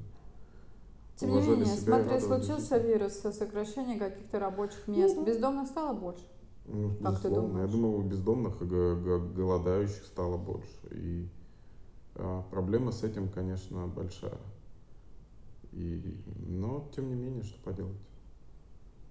Тем 1.16 1.30
не 1.30 1.40
менее, 1.40 1.66
смотри, 1.66 2.20
случился 2.20 2.76
жизни. 2.78 2.92
вирус, 2.92 3.12
сокращение 3.14 3.98
каких-то 3.98 4.38
рабочих 4.38 4.80
Ну 4.86 4.96
мест. 4.96 5.16
да. 5.16 5.24
Бездомных 5.24 5.66
стало 5.68 5.92
больше. 5.98 6.22
Ну, 6.66 6.90
Как 7.02 7.20
ты 7.20 7.28
безусловно. 7.28 7.60
Я 7.60 7.66
думаешь? 7.66 7.70
думаю, 7.72 8.02
бездомных 8.04 8.62
и 8.62 8.64
го- 8.66 8.96
го- 8.96 9.28
голодающих 9.34 10.04
стало 10.04 10.36
больше. 10.36 10.68
И 10.92 11.26
А, 12.20 12.42
проблема 12.50 12.90
с 12.92 13.04
этим, 13.04 13.28
конечно, 13.28 13.86
большая. 13.86 14.38
И, 15.72 16.02
но, 16.48 16.88
тем 16.94 17.08
не 17.08 17.14
менее, 17.14 17.44
что 17.44 17.60
поделать. 17.62 17.96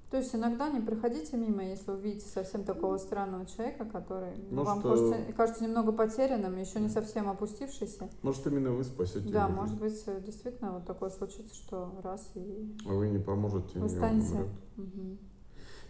То 0.10 0.18
есть 0.18 0.34
иногда 0.34 0.70
не 0.70 0.80
проходите 0.80 1.36
мимо, 1.36 1.64
если 1.66 1.92
увидите 1.92 2.28
совсем 2.30 2.64
такого 2.64 2.98
странного 2.98 3.46
человека, 3.46 3.84
который 3.84 4.32
ну, 4.50 4.64
вам 4.64 4.82
кажется, 4.82 5.34
кажется 5.34 5.64
немного 5.66 5.92
потерянным, 5.92 6.58
еще 6.58 6.80
не 6.80 6.88
совсем 6.88 7.30
опустившийся. 7.30 8.10
Может, 8.22 8.48
именно 8.48 8.72
вы 8.72 8.86
спасете 8.86 9.28
Да, 9.30 9.48
его 9.48 9.54
может 9.62 9.78
быть, 9.78 10.02
действительно 10.24 10.72
вот 10.72 10.86
такое 10.86 11.10
случится, 11.10 11.54
что 11.54 11.92
раз 12.04 12.26
и 12.36 12.74
А 12.86 12.94
вы 12.94 13.10
не 13.10 13.20
поможете, 13.20 13.80
вы 13.80 13.90
станете 13.90 14.48
угу, 14.78 15.18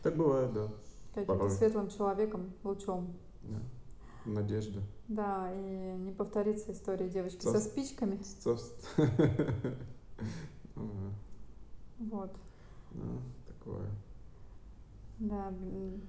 Так 0.02 0.16
бывает, 0.18 0.52
да. 0.52 0.68
каким-то 1.14 1.34
Порой. 1.34 1.52
светлым 1.52 1.90
человеком, 1.90 2.54
лучом. 2.64 3.14
да. 3.44 3.60
Надежда. 4.26 4.82
Да, 5.08 5.50
и 5.54 5.96
не 6.00 6.12
повторится 6.12 6.72
история 6.74 7.08
девочки 7.08 7.46
Царс- 7.46 7.52
со 7.52 7.60
спичками. 7.62 8.18
Царство. 8.42 9.06
Ну, 10.76 10.90
Вот. 12.00 12.32
да, 12.92 13.04
такое. 13.48 13.86
Да, 15.20 15.52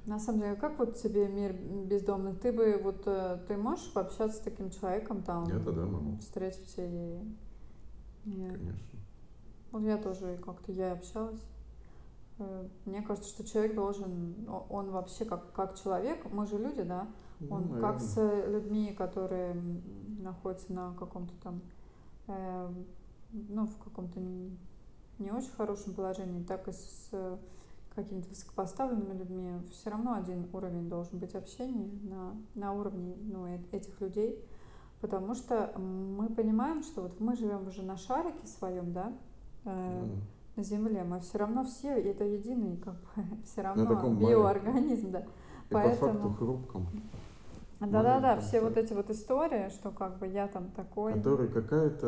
на 0.04 0.18
самом 0.18 0.40
деле, 0.40 0.54
как 0.56 0.78
вот 0.78 0.96
тебе 0.96 1.28
мир 1.28 1.54
бездомных? 1.54 2.40
Ты 2.40 2.52
бы 2.52 2.78
вот 2.82 3.02
э, 3.06 3.38
ты 3.48 3.56
можешь 3.56 3.90
пообщаться 3.92 4.36
с 4.36 4.40
таким 4.40 4.70
человеком 4.70 5.22
там, 5.22 5.44
Я-то 5.48 5.72
да, 5.72 5.86
могу. 5.86 6.18
встретиться 6.18 6.82
и, 6.84 7.18
и- 8.26 8.48
Конечно. 8.50 8.98
вот 9.72 9.82
я 9.82 9.96
тоже 9.96 10.38
как-то 10.44 10.72
я 10.72 10.92
общалась. 10.92 11.40
Э, 12.38 12.66
Мне 12.84 13.00
кажется, 13.00 13.30
что 13.30 13.44
человек 13.44 13.74
должен, 13.74 14.34
он 14.68 14.90
вообще 14.90 15.24
как 15.24 15.52
как 15.52 15.76
человек, 15.80 16.30
мы 16.30 16.46
же 16.46 16.58
люди, 16.58 16.82
да, 16.82 17.08
Ну, 17.40 17.54
он 17.56 17.62
наверное. 17.62 17.80
как 17.80 18.00
с 18.02 18.46
людьми, 18.46 18.92
которые 18.92 19.54
находятся 20.20 20.70
на 20.72 20.94
каком-то 20.98 21.32
там, 21.42 21.62
э, 22.26 22.70
ну 23.32 23.64
в 23.66 23.76
каком-то 23.78 24.20
не 25.18 25.30
очень 25.32 25.52
хорошем 25.52 25.94
положении, 25.94 26.44
так 26.44 26.68
и 26.68 26.72
с 26.72 27.10
какими-то 27.98 28.28
высокопоставленными 28.28 29.18
людьми, 29.18 29.50
все 29.72 29.90
равно 29.90 30.14
один 30.14 30.46
уровень 30.52 30.88
должен 30.88 31.18
быть 31.18 31.34
общения 31.34 31.90
на, 32.04 32.36
на 32.54 32.72
уровне 32.72 33.16
ну, 33.20 33.46
э- 33.46 33.58
этих 33.72 34.00
людей, 34.00 34.38
потому 35.00 35.34
что 35.34 35.72
мы 35.76 36.28
понимаем, 36.28 36.82
что 36.82 37.02
вот 37.02 37.18
мы 37.20 37.34
живем 37.36 37.66
уже 37.66 37.82
на 37.82 37.96
шарике 37.96 38.46
своем, 38.46 38.92
да, 38.92 39.12
э, 39.64 40.04
Ну, 40.06 40.16
на 40.54 40.62
Земле, 40.62 41.02
мы 41.04 41.18
все 41.20 41.38
равно 41.38 41.64
все, 41.64 41.88
это 41.88 42.24
единый, 42.24 42.76
как 42.76 42.94
бы, 42.94 43.22
все 43.44 43.62
равно 43.62 43.84
биоорганизм, 44.20 45.10
да. 45.10 45.20
И 45.20 45.74
по 45.74 45.90
факту 45.90 46.06
Поэтому, 46.06 46.34
хрупком. 46.34 46.86
да-да-да, 47.80 48.40
все 48.40 48.60
вот 48.60 48.76
эти 48.76 48.92
вот 48.92 49.10
истории, 49.10 49.70
что 49.70 49.90
как 49.90 50.18
бы 50.18 50.26
я 50.28 50.46
там 50.46 50.70
такой, 50.70 51.14
Который 51.14 51.48
какая-то 51.48 52.06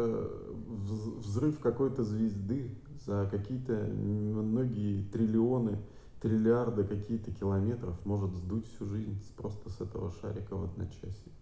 вз- 0.68 1.18
взрыв 1.18 1.59
какой-то 1.61 2.05
звезды 2.05 2.70
за 3.11 3.29
какие-то 3.29 3.73
многие 3.73 5.03
триллионы, 5.03 5.79
триллиарды 6.23 6.85
какие-то 6.85 7.33
километров 7.33 7.95
может 8.05 8.31
сдуть 8.35 8.67
всю 8.69 8.87
жизнь 8.87 9.21
просто 9.37 9.69
с 9.69 9.81
этого 9.81 10.13
шарика 10.21 10.55
в 10.57 10.65
одночасье. 10.65 11.33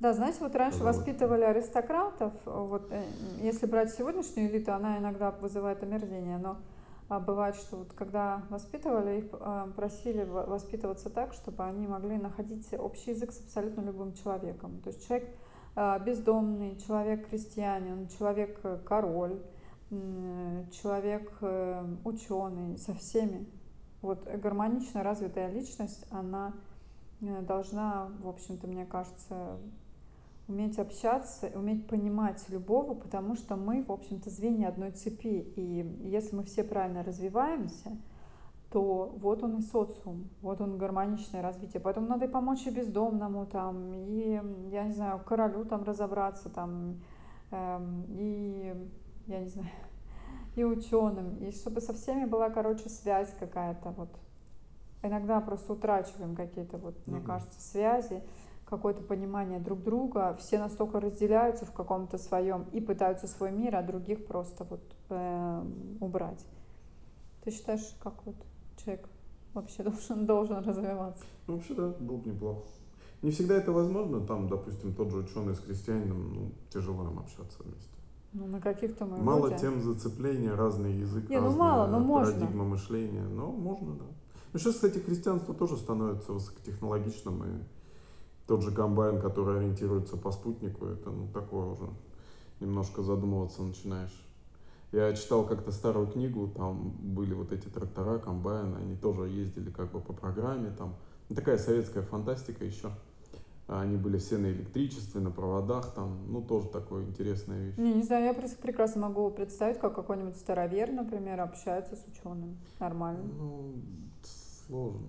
Да, 0.00 0.12
знаете, 0.14 0.38
вот 0.40 0.56
раньше 0.56 0.78
Казалось 0.78 0.96
воспитывали 0.96 1.42
аристократов, 1.42 2.32
вот 2.44 2.90
э, 2.90 3.04
если 3.40 3.66
брать 3.66 3.94
сегодняшнюю 3.94 4.50
элиту, 4.50 4.72
она 4.72 4.98
иногда 4.98 5.30
вызывает 5.30 5.80
омерзение, 5.84 6.38
но 6.38 6.56
а, 7.08 7.20
бывает, 7.20 7.54
что 7.54 7.76
вот 7.76 7.92
когда 7.92 8.42
воспитывали, 8.50 9.18
их 9.18 9.26
а, 9.32 9.68
просили 9.76 10.24
воспитываться 10.24 11.08
так, 11.08 11.34
чтобы 11.34 11.62
они 11.62 11.86
могли 11.86 12.16
находить 12.16 12.66
общий 12.76 13.10
язык 13.10 13.30
с 13.30 13.40
абсолютно 13.44 13.82
любым 13.82 14.14
человеком. 14.14 14.80
То 14.82 14.90
есть 14.90 15.06
человек 15.06 15.28
а, 15.76 16.00
бездомный, 16.00 16.76
человек 16.86 17.28
крестьянин, 17.28 18.08
человек 18.08 18.58
э, 18.64 18.78
король, 18.84 19.38
человек 20.70 21.30
ученый, 22.04 22.78
со 22.78 22.94
всеми. 22.94 23.46
Вот 24.02 24.24
гармонично 24.24 25.04
развитая 25.04 25.48
личность, 25.48 26.04
она 26.10 26.54
э, 27.20 27.40
должна, 27.42 28.10
в 28.20 28.28
общем-то, 28.28 28.66
мне 28.66 28.84
кажется, 28.84 29.58
уметь 30.48 30.78
общаться, 30.80 31.50
уметь 31.54 31.86
понимать 31.86 32.44
любого, 32.48 32.94
потому 32.94 33.36
что 33.36 33.54
мы, 33.54 33.84
в 33.84 33.92
общем-то, 33.92 34.28
звенья 34.28 34.68
одной 34.68 34.90
цепи. 34.90 35.52
И 35.54 36.08
если 36.08 36.34
мы 36.34 36.42
все 36.42 36.64
правильно 36.64 37.04
развиваемся, 37.04 37.96
то 38.72 39.14
вот 39.18 39.44
он 39.44 39.58
и 39.58 39.62
социум, 39.62 40.28
вот 40.40 40.60
он 40.60 40.78
гармоничное 40.78 41.40
развитие. 41.40 41.80
Поэтому 41.80 42.08
надо 42.08 42.24
и 42.24 42.28
помочь 42.28 42.66
и 42.66 42.70
бездомному, 42.70 43.46
там, 43.46 43.92
и, 43.94 44.40
я 44.70 44.84
не 44.84 44.94
знаю, 44.94 45.20
королю 45.24 45.64
там 45.64 45.84
разобраться, 45.84 46.48
там, 46.48 47.00
эм, 47.50 48.04
и, 48.08 48.74
я 49.26 49.40
не 49.40 49.48
знаю, 49.48 49.68
и 50.54 50.64
ученым, 50.64 51.36
и 51.38 51.50
чтобы 51.52 51.80
со 51.80 51.92
всеми 51.94 52.24
была, 52.24 52.50
короче, 52.50 52.88
связь 52.88 53.34
какая-то 53.38 53.90
вот. 53.90 54.10
Иногда 55.04 55.40
просто 55.40 55.72
утрачиваем 55.72 56.36
какие-то, 56.36 56.78
вот, 56.78 56.94
мне 57.06 57.18
Ну 57.18 57.26
да. 57.26 57.26
кажется, 57.26 57.60
связи, 57.60 58.22
какое-то 58.64 59.02
понимание 59.02 59.58
друг 59.60 59.82
друга. 59.82 60.34
Все 60.38 60.58
настолько 60.58 61.00
разделяются 61.00 61.66
в 61.66 61.72
каком-то 61.72 62.18
своем 62.18 62.64
и 62.72 62.80
пытаются 62.80 63.26
свой 63.26 63.50
мир, 63.50 63.76
а 63.76 63.82
других 63.82 64.26
просто 64.26 64.64
вот 64.64 64.82
эм, 65.10 65.98
убрать. 66.00 66.46
Ты 67.44 67.50
считаешь, 67.50 67.96
как 68.00 68.24
вот 68.24 68.36
человек 68.76 69.08
вообще 69.54 69.82
должен, 69.84 70.26
должен 70.26 70.64
развиваться? 70.64 71.24
Ну, 71.46 71.54
вообще, 71.56 71.74
да, 71.74 71.88
было 71.88 72.16
бы 72.18 72.30
неплохо. 72.30 72.62
Не 73.22 73.30
всегда 73.30 73.56
это 73.56 73.72
возможно, 73.72 74.20
там, 74.26 74.48
допустим, 74.48 74.94
тот 74.94 75.10
же 75.10 75.18
ученый 75.18 75.54
с 75.54 75.60
крестьянином, 75.60 76.32
ну, 76.34 76.52
тяжело 76.70 77.04
им 77.08 77.18
общаться 77.18 77.62
вместе. 77.62 77.90
Ну, 78.32 78.46
на 78.46 78.60
каких-то 78.60 79.04
мы 79.04 79.18
Мало 79.18 79.48
люди. 79.48 79.60
тем 79.60 79.82
зацепления, 79.82 80.54
разный 80.54 80.94
язык, 80.94 81.28
Не, 81.28 81.38
ну 81.38 81.46
разная 81.46 81.58
мало, 81.60 81.86
но 81.88 81.98
можно. 81.98 82.32
парадигма 82.32 82.64
мышления. 82.64 83.24
Но 83.24 83.52
можно, 83.52 83.94
да. 83.94 84.04
Ну, 84.52 84.58
сейчас, 84.58 84.74
кстати, 84.74 84.98
христианство 84.98 85.54
тоже 85.54 85.76
становится 85.76 86.32
высокотехнологичным. 86.32 87.44
И 87.44 87.62
тот 88.46 88.62
же 88.62 88.70
комбайн, 88.70 89.20
который 89.20 89.58
ориентируется 89.58 90.16
по 90.16 90.30
спутнику, 90.32 90.86
это, 90.86 91.10
ну, 91.10 91.28
такое 91.28 91.66
уже 91.66 91.90
немножко 92.60 93.02
задумываться 93.02 93.62
начинаешь. 93.62 94.18
Я 94.92 95.12
читал 95.14 95.46
как-то 95.46 95.72
старую 95.72 96.06
книгу, 96.06 96.48
там 96.48 96.90
были 97.00 97.34
вот 97.34 97.50
эти 97.52 97.68
трактора, 97.68 98.18
комбайны, 98.18 98.76
они 98.76 98.94
тоже 98.96 99.28
ездили 99.28 99.70
как 99.70 99.90
бы 99.90 100.00
по 100.00 100.12
программе, 100.12 100.70
там 100.70 100.94
ну, 101.28 101.36
такая 101.36 101.56
советская 101.56 102.02
фантастика 102.02 102.64
еще. 102.64 102.90
Они 103.68 103.96
были 103.96 104.18
все 104.18 104.38
на 104.38 104.46
электричестве, 104.46 105.20
на 105.20 105.30
проводах, 105.30 105.94
там, 105.94 106.18
ну, 106.28 106.42
тоже 106.42 106.68
такое 106.68 107.04
интересная 107.04 107.66
вещь. 107.66 107.76
Не, 107.78 107.94
не 107.94 108.02
знаю, 108.02 108.24
я 108.26 108.34
просто 108.34 108.56
прекрасно 108.58 109.02
могу 109.02 109.30
представить, 109.30 109.78
как 109.78 109.94
какой-нибудь 109.94 110.36
старовер, 110.36 110.90
например, 110.92 111.40
общается 111.40 111.96
с 111.96 112.04
ученым. 112.08 112.58
Нормально. 112.80 113.22
Ну, 113.38 113.72
сложно. 114.66 115.06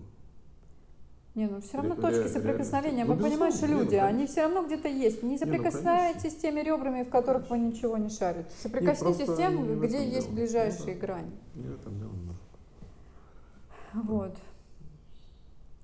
Не, 1.35 1.47
ну 1.47 1.61
все 1.61 1.77
равно 1.77 1.95
Ре- 1.95 2.01
точки 2.01 2.27
соприкосновения. 2.31 3.05
Мы 3.05 3.15
Ну, 3.15 3.23
безусловно. 3.25 3.65
Не, 3.65 3.73
ну, 3.73 3.79
люди, 3.81 3.95
они 3.95 4.11
конечно. 4.13 4.31
все 4.33 4.41
равно 4.43 4.65
где-то 4.67 4.87
есть. 4.87 5.23
Не 5.23 5.31
ну, 5.31 5.37
соприкасайтесь 5.39 6.33
с 6.33 6.35
теми 6.35 6.59
ребрами, 6.61 7.03
в 7.03 7.09
которых 7.09 7.49
вы 7.49 7.57
ничего 7.57 7.97
не 7.97 8.09
шарите. 8.09 8.51
Соприкоснитесь 8.61 9.25
с 9.25 9.29
не 9.29 9.35
тем, 9.35 9.79
где 9.81 10.07
есть 10.07 10.27
дело. 10.27 10.35
ближайшие 10.35 10.93
Ну 10.93 11.01
да. 11.01 11.07
грани. 11.07 11.31
Не 11.55 11.67
в 11.69 11.73
этом 11.73 11.97
дело 11.97 12.11
немножко. 12.11 12.43
Вот. 13.93 14.35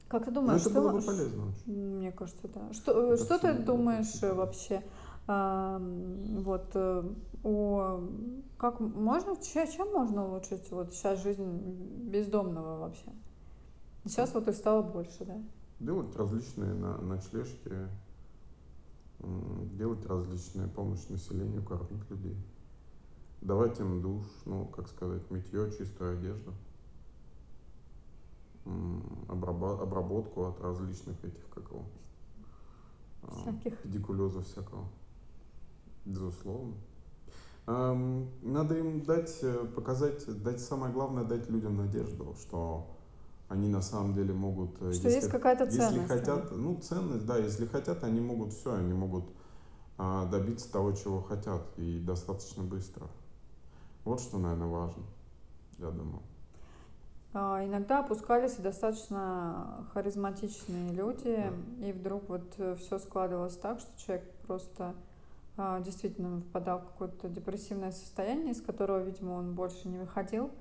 Как 0.10 0.26
ты 0.26 0.32
Но 0.32 0.42
думаешь, 0.42 0.62
это 0.62 0.70
что... 0.72 0.82
было 0.82 0.92
бы 0.94 1.02
полезно 1.02 1.48
очень. 1.50 1.74
Мне 1.98 2.12
кажется, 2.12 2.48
да. 2.48 2.74
Что, 2.74 3.14
Это 3.14 3.24
что 3.24 3.40
ты 3.40 3.54
думаешь 3.54 4.08
очень 4.08 4.18
э, 4.18 4.22
полезно. 4.22 4.36
вообще 4.36 4.84
ам, 5.28 6.42
вот 6.44 6.72
э, 6.74 7.04
о 7.44 8.02
как 8.58 8.80
можно 8.80 9.36
че- 9.38 9.72
чем 9.72 9.92
можно 9.94 10.28
улучшить 10.28 10.70
вот 10.72 10.94
сейчас 10.94 11.22
жизнь 11.24 12.10
бездомного 12.10 12.80
вообще? 12.80 13.06
Сейчас 14.06 14.34
вот 14.34 14.48
их 14.48 14.56
стало 14.56 14.82
больше, 14.82 15.26
да? 15.26 15.38
Делать 15.80 16.16
различные 16.16 16.74
на- 16.74 16.98
ночлежки, 16.98 17.72
делать 19.78 20.06
различные 20.06 20.68
помощь 20.68 21.08
населению, 21.10 21.64
кормить 21.64 22.10
людей. 22.10 22.36
Давать 23.42 23.80
им 23.80 24.02
душ, 24.02 24.26
ну, 24.46 24.66
как 24.66 24.88
сказать, 24.88 25.30
мытье, 25.30 25.72
чистую 25.78 26.18
одежду. 26.18 26.54
Обработку 29.28 30.46
от 30.46 30.62
различных 30.62 31.24
этих, 31.24 31.48
как 31.50 31.64
его, 31.72 31.84
а, 33.24 33.32
Всяких. 33.42 33.78
педикулеза 33.82 34.42
всякого. 34.42 34.86
Безусловно. 36.06 36.76
Надо 37.68 38.78
им 38.78 39.04
дать, 39.04 39.38
э, 39.44 39.66
показать, 39.76 40.26
дать 40.44 40.60
самое 40.60 40.92
главное, 40.92 41.24
дать 41.24 41.50
людям 41.50 41.78
надежду, 41.78 42.36
что 42.42 42.88
они 43.48 43.68
на 43.68 43.82
самом 43.82 44.14
деле 44.14 44.34
могут, 44.34 44.72
э, 44.82 44.92
Что 44.94 45.08
если, 45.08 45.10
есть 45.12 45.30
какая-то 45.30 45.66
если 45.66 45.78
ценность. 45.80 46.06
в 46.06 46.08
хотят, 46.08 46.52
них. 46.52 46.60
ну 46.60 46.80
ценность, 46.80 47.26
да, 47.28 47.38
если 47.38 47.68
хотят, 47.68 48.04
они 48.04 48.22
могут 48.22 48.54
все, 48.54 48.74
они 48.74 48.94
могут 48.94 49.26
а, 50.00 50.26
добиться 50.28 50.72
того, 50.72 50.94
чего 50.94 51.22
хотят, 51.22 51.62
и 51.78 52.00
достаточно 52.00 52.64
быстро. 52.64 53.08
Вот 54.06 54.20
что, 54.22 54.38
наверное, 54.40 54.68
важно, 54.68 55.04
я 55.78 55.92
думаю. 55.92 56.22
А, 57.34 57.64
Иногда 57.66 58.00
опускались 58.00 58.56
достаточно 58.56 59.88
харизматичные 59.94 60.94
люди, 60.94 61.52
и 61.82 61.92
вдруг 61.92 62.28
вот 62.30 62.54
все 62.80 63.00
складывалось 63.00 63.58
так, 63.58 63.80
что 63.80 63.90
человек 64.00 64.30
просто 64.48 64.96
а, 65.62 65.82
действительно 65.82 66.40
впадал 66.40 66.80
в 66.80 66.86
какое-то 66.86 67.28
депрессивное 67.28 67.92
состояние, 67.92 68.54
из 68.54 68.62
которого, 68.62 69.04
видимо, 69.04 69.34
он 69.34 69.56
больше 69.56 69.90
не 69.90 69.98
выходил, 69.98 70.52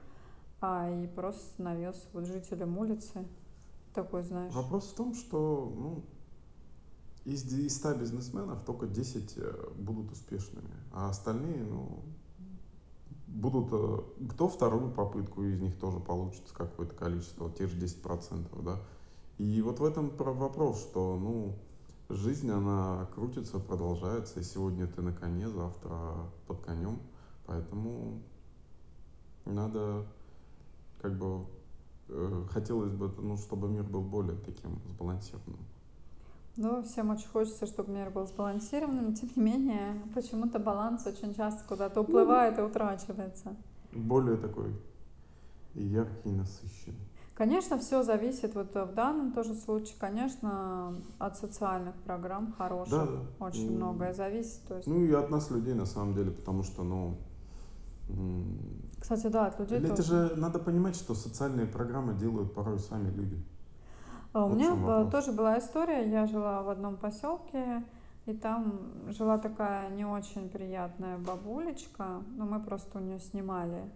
а 0.61 0.91
и 0.91 1.07
просто 1.07 1.41
становился 1.55 2.03
вот 2.13 2.25
жителем 2.25 2.77
улицы. 2.77 3.25
Такой, 3.95 4.25
знаешь. 4.25 4.53
Вопрос 4.53 4.91
в 4.91 4.95
том, 4.97 5.15
что 5.15 5.73
ну, 5.77 6.05
из, 7.25 7.45
из 7.53 7.77
100 7.77 7.95
бизнесменов 7.95 8.65
только 8.65 8.89
10 8.89 9.35
э, 9.37 9.71
будут 9.79 10.11
успешными, 10.11 10.75
а 10.93 11.11
остальные, 11.11 11.63
ну, 11.63 12.03
будут, 13.29 13.69
э, 13.73 13.99
кто 14.31 14.49
вторую 14.49 14.91
попытку 14.91 15.43
из 15.45 15.61
них 15.61 15.79
тоже 15.79 16.01
получится 16.01 16.55
какое-то 16.55 16.95
количество, 16.95 17.51
те 17.51 17.67
же 17.67 17.77
10%, 17.77 18.63
да. 18.63 18.81
И 19.39 19.63
вот 19.63 19.79
в 19.79 19.85
этом 19.85 20.11
вопрос, 20.17 20.81
что, 20.81 21.17
ну, 21.17 21.57
жизнь, 22.09 22.51
она 22.51 23.07
крутится, 23.15 23.61
продолжается, 23.61 24.41
и 24.41 24.43
сегодня 24.43 24.87
ты 24.87 25.03
на 25.03 25.13
коне, 25.13 25.49
завтра 25.49 26.31
под 26.47 26.61
конем, 26.63 26.99
поэтому 27.47 28.23
надо, 29.45 30.07
как 31.01 31.17
бы, 31.19 31.47
э, 32.09 32.47
хотелось 32.51 32.93
бы, 32.93 33.13
ну, 33.19 33.37
чтобы 33.37 33.69
мир 33.69 33.85
был 33.85 34.03
более 34.03 34.37
таким 34.37 34.81
сбалансированным. 34.89 35.65
Ну, 36.61 36.83
всем 36.83 37.11
очень 37.11 37.29
хочется, 37.29 37.67
чтобы 37.67 37.93
мир 37.93 38.11
был 38.11 38.27
сбалансированным, 38.27 39.15
тем 39.15 39.31
не 39.37 39.43
менее, 39.43 40.03
почему-то 40.13 40.59
баланс 40.59 41.07
очень 41.07 41.33
часто 41.33 41.63
куда-то 41.69 42.01
уплывает 42.01 42.57
ну, 42.57 42.65
и 42.65 42.67
утрачивается. 42.67 43.55
Более 43.93 44.37
такой 44.37 44.75
яркий, 45.75 46.31
насыщенный. 46.31 46.99
Конечно, 47.37 47.79
все 47.79 48.03
зависит 48.03 48.57
вот 48.57 48.75
в 48.75 48.93
данном 48.93 49.31
тоже 49.31 49.55
случае, 49.55 49.95
конечно, 50.01 50.97
от 51.21 51.39
социальных 51.39 51.95
программ 51.95 52.53
хороших. 52.59 52.91
Да, 52.91 53.07
да. 53.07 53.47
Очень 53.47 53.67
и, 53.67 53.77
многое 53.77 54.13
зависит. 54.13 54.61
То 54.67 54.79
есть... 54.79 54.89
Ну 54.89 55.05
и 55.05 55.13
от 55.13 55.31
нас, 55.31 55.53
людей, 55.53 55.75
на 55.75 55.87
самом 55.87 56.15
деле, 56.17 56.33
потому 56.33 56.65
что, 56.65 56.83
ну... 56.83 57.19
Кстати, 58.99 59.29
да, 59.29 59.47
от 59.47 59.61
людей 59.61 59.79
Это 59.79 59.95
тоже. 59.95 60.03
же 60.03 60.35
надо 60.35 60.59
понимать, 60.59 60.97
что 60.97 61.15
социальные 61.15 61.67
программы 61.67 62.15
делают 62.15 62.53
порой 62.53 62.81
сами 62.81 63.11
люди. 63.11 63.41
А 64.33 64.45
у 64.45 64.51
меня 64.51 65.11
тоже 65.11 65.33
была 65.33 65.59
история, 65.59 66.09
я 66.09 66.27
жила 66.27 66.63
в 66.63 66.69
одном 66.69 66.97
поселке, 66.97 67.83
и 68.27 68.35
там 68.35 68.81
жила 69.09 69.39
такая 69.39 69.89
не 69.91 70.05
очень 70.05 70.51
приятная 70.51 71.17
бабулечка, 71.17 72.23
но 72.37 72.45
мы 72.45 72.61
просто 72.61 72.99
у 72.99 73.01
нее 73.01 73.21
снимали 73.21 73.91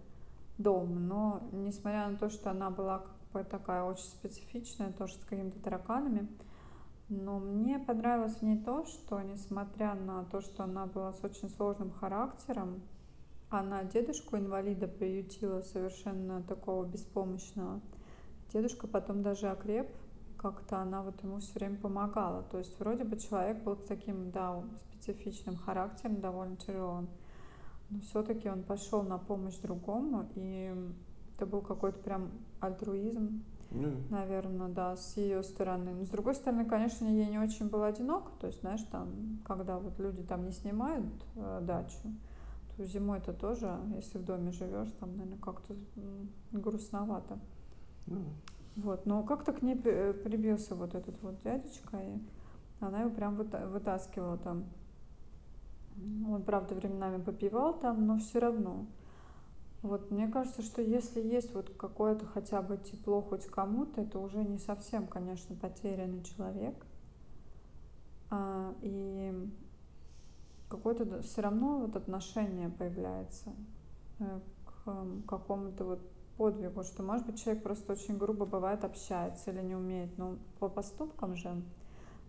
дом, 0.57 1.07
но 1.07 1.41
несмотря 1.51 2.09
на 2.09 2.17
то, 2.17 2.29
что 2.29 2.49
она 2.49 2.69
была 2.69 2.99
как 2.99 3.15
бы 3.31 3.43
такая 3.43 3.83
очень 3.83 4.05
специфичная, 4.05 4.91
тоже 4.91 5.13
с 5.13 5.25
какими-то 5.25 5.59
тараканами, 5.59 6.27
но 7.09 7.37
мне 7.37 7.77
понравилось 7.77 8.37
в 8.37 8.41
ней 8.41 8.57
то, 8.57 8.85
что 8.85 9.21
несмотря 9.21 9.93
на 9.93 10.23
то, 10.25 10.41
что 10.41 10.63
она 10.63 10.87
была 10.87 11.13
с 11.13 11.23
очень 11.23 11.49
сложным 11.49 11.91
характером, 11.91 12.81
она 13.49 13.83
дедушку 13.83 14.35
инвалида 14.37 14.87
приютила 14.87 15.61
совершенно 15.61 16.41
такого 16.41 16.85
беспомощного. 16.85 17.81
Дедушка 18.51 18.87
потом 18.87 19.21
даже 19.21 19.47
окреп, 19.49 19.89
как-то 20.43 20.79
она 20.79 21.01
вот 21.01 21.23
ему 21.23 21.39
все 21.39 21.53
время 21.53 21.77
помогала. 21.77 22.43
То 22.43 22.57
есть 22.57 22.77
вроде 22.77 23.05
бы 23.05 23.17
человек 23.17 23.63
был 23.63 23.77
таким, 23.77 24.29
да, 24.31 24.61
специфичным 24.91 25.55
характером, 25.55 26.19
довольно 26.19 26.57
тяжелым, 26.57 27.07
но 27.89 28.01
все-таки 28.01 28.49
он 28.49 28.63
пошел 28.63 29.03
на 29.03 29.17
помощь 29.17 29.57
другому, 29.59 30.29
и 30.35 30.75
это 31.35 31.45
был 31.45 31.61
какой-то 31.61 31.99
прям 31.99 32.31
альтруизм, 32.59 33.43
mm. 33.71 34.11
наверное, 34.11 34.67
да, 34.67 34.97
с 34.97 35.15
ее 35.15 35.43
стороны. 35.43 35.93
Но 35.93 36.05
с 36.05 36.09
другой 36.09 36.35
стороны, 36.35 36.65
конечно, 36.65 37.05
ей 37.05 37.29
не 37.29 37.39
очень 37.39 37.69
было 37.69 37.87
одиноко, 37.87 38.31
то 38.39 38.47
есть, 38.47 38.59
знаешь, 38.59 38.83
там, 38.91 39.39
когда 39.45 39.79
вот 39.79 39.97
люди 39.97 40.23
там 40.23 40.45
не 40.45 40.51
снимают 40.51 41.05
э, 41.35 41.59
дачу, 41.61 42.13
то 42.75 42.85
зимой 42.85 43.19
это 43.19 43.31
тоже, 43.31 43.79
если 43.95 44.17
в 44.17 44.25
доме 44.25 44.51
живешь, 44.51 44.91
там, 44.99 45.11
наверное, 45.15 45.39
как-то 45.39 45.73
грустновато. 46.51 47.39
Mm. 48.07 48.25
Вот, 48.75 49.05
но 49.05 49.23
как-то 49.23 49.53
к 49.53 49.61
ней 49.61 49.79
э, 49.83 50.13
прибился 50.13 50.75
вот 50.75 50.95
этот 50.95 51.21
вот 51.21 51.41
дядечка, 51.43 51.97
и 51.97 52.17
она 52.79 53.01
его 53.01 53.11
прям 53.11 53.35
вытаскивала 53.35 54.37
там. 54.37 54.65
Он, 56.27 56.41
правда, 56.41 56.73
временами 56.73 57.21
попивал 57.21 57.79
там, 57.79 58.07
но 58.07 58.17
все 58.17 58.39
равно. 58.39 58.87
Вот, 59.83 60.09
мне 60.11 60.27
кажется, 60.27 60.61
что 60.63 60.81
если 60.81 61.21
есть 61.21 61.53
вот 61.53 61.69
какое-то 61.77 62.25
хотя 62.25 62.61
бы 62.61 62.77
тепло 62.77 63.21
хоть 63.21 63.45
кому-то, 63.45 64.01
это 64.01 64.17
уже 64.17 64.43
не 64.43 64.57
совсем, 64.57 65.05
конечно, 65.07 65.55
потерянный 65.55 66.23
человек. 66.23 66.73
А, 68.31 68.73
и 68.81 69.51
какое-то 70.69 71.21
все 71.21 71.41
равно 71.41 71.79
вот 71.79 71.95
отношение 71.95 72.69
появляется 72.69 73.53
э, 74.19 74.39
к 74.65 75.27
какому-то 75.27 75.83
вот 75.83 76.12
подвигу, 76.37 76.83
что, 76.83 77.03
может 77.03 77.25
быть, 77.25 77.41
человек 77.41 77.63
просто 77.63 77.93
очень 77.93 78.17
грубо 78.17 78.45
бывает 78.45 78.83
общается 78.83 79.51
или 79.51 79.61
не 79.61 79.75
умеет, 79.75 80.17
но 80.17 80.37
по 80.59 80.69
поступкам 80.69 81.35
же 81.35 81.61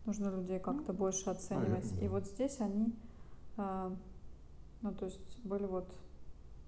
нужно 0.07 0.29
людей 0.29 0.59
как-то 0.59 0.93
ну, 0.93 0.99
больше 0.99 1.31
оценивать. 1.31 1.85
Наверное, 1.85 2.05
И 2.05 2.09
вот 2.09 2.27
здесь 2.27 2.61
они, 2.61 2.95
э, 3.57 3.91
ну, 4.83 4.95
то 4.95 5.07
есть 5.07 5.45
были 5.45 5.67
вот 5.67 5.89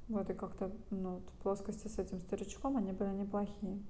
в 0.08 0.16
этой 0.16 0.34
как-то 0.34 0.70
ну, 0.90 1.20
в 1.20 1.42
плоскости 1.42 1.88
с 1.88 1.98
этим 1.98 2.20
старичком, 2.20 2.76
они 2.76 2.92
были 2.92 3.10
неплохие. 3.10 3.82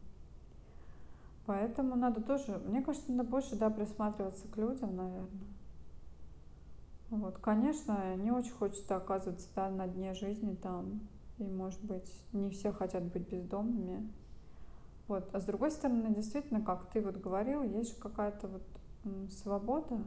Поэтому 1.46 1.94
надо 1.94 2.20
тоже, 2.22 2.58
мне 2.66 2.82
кажется, 2.82 3.12
надо 3.12 3.28
больше, 3.28 3.54
да, 3.56 3.70
присматриваться 3.70 4.48
к 4.48 4.56
людям, 4.56 4.96
наверное. 4.96 5.30
Вот, 7.10 7.38
конечно, 7.38 8.16
не 8.16 8.32
очень 8.32 8.50
хочется 8.50 8.96
оказываться 8.96 9.48
да, 9.54 9.70
на 9.70 9.86
дне 9.86 10.12
жизни 10.14 10.56
там, 10.56 11.00
и, 11.38 11.44
может 11.44 11.82
быть, 11.82 12.10
не 12.32 12.50
все 12.50 12.72
хотят 12.72 13.04
быть 13.04 13.28
бездомными. 13.28 14.08
Вот. 15.08 15.28
А 15.32 15.40
с 15.40 15.44
другой 15.44 15.70
стороны, 15.70 16.14
действительно, 16.14 16.60
как 16.60 16.90
ты 16.90 17.00
вот 17.00 17.16
говорил, 17.16 17.62
есть 17.62 17.90
же 17.90 17.96
какая-то 17.96 18.48
вот 18.48 18.62
свобода 19.30 19.98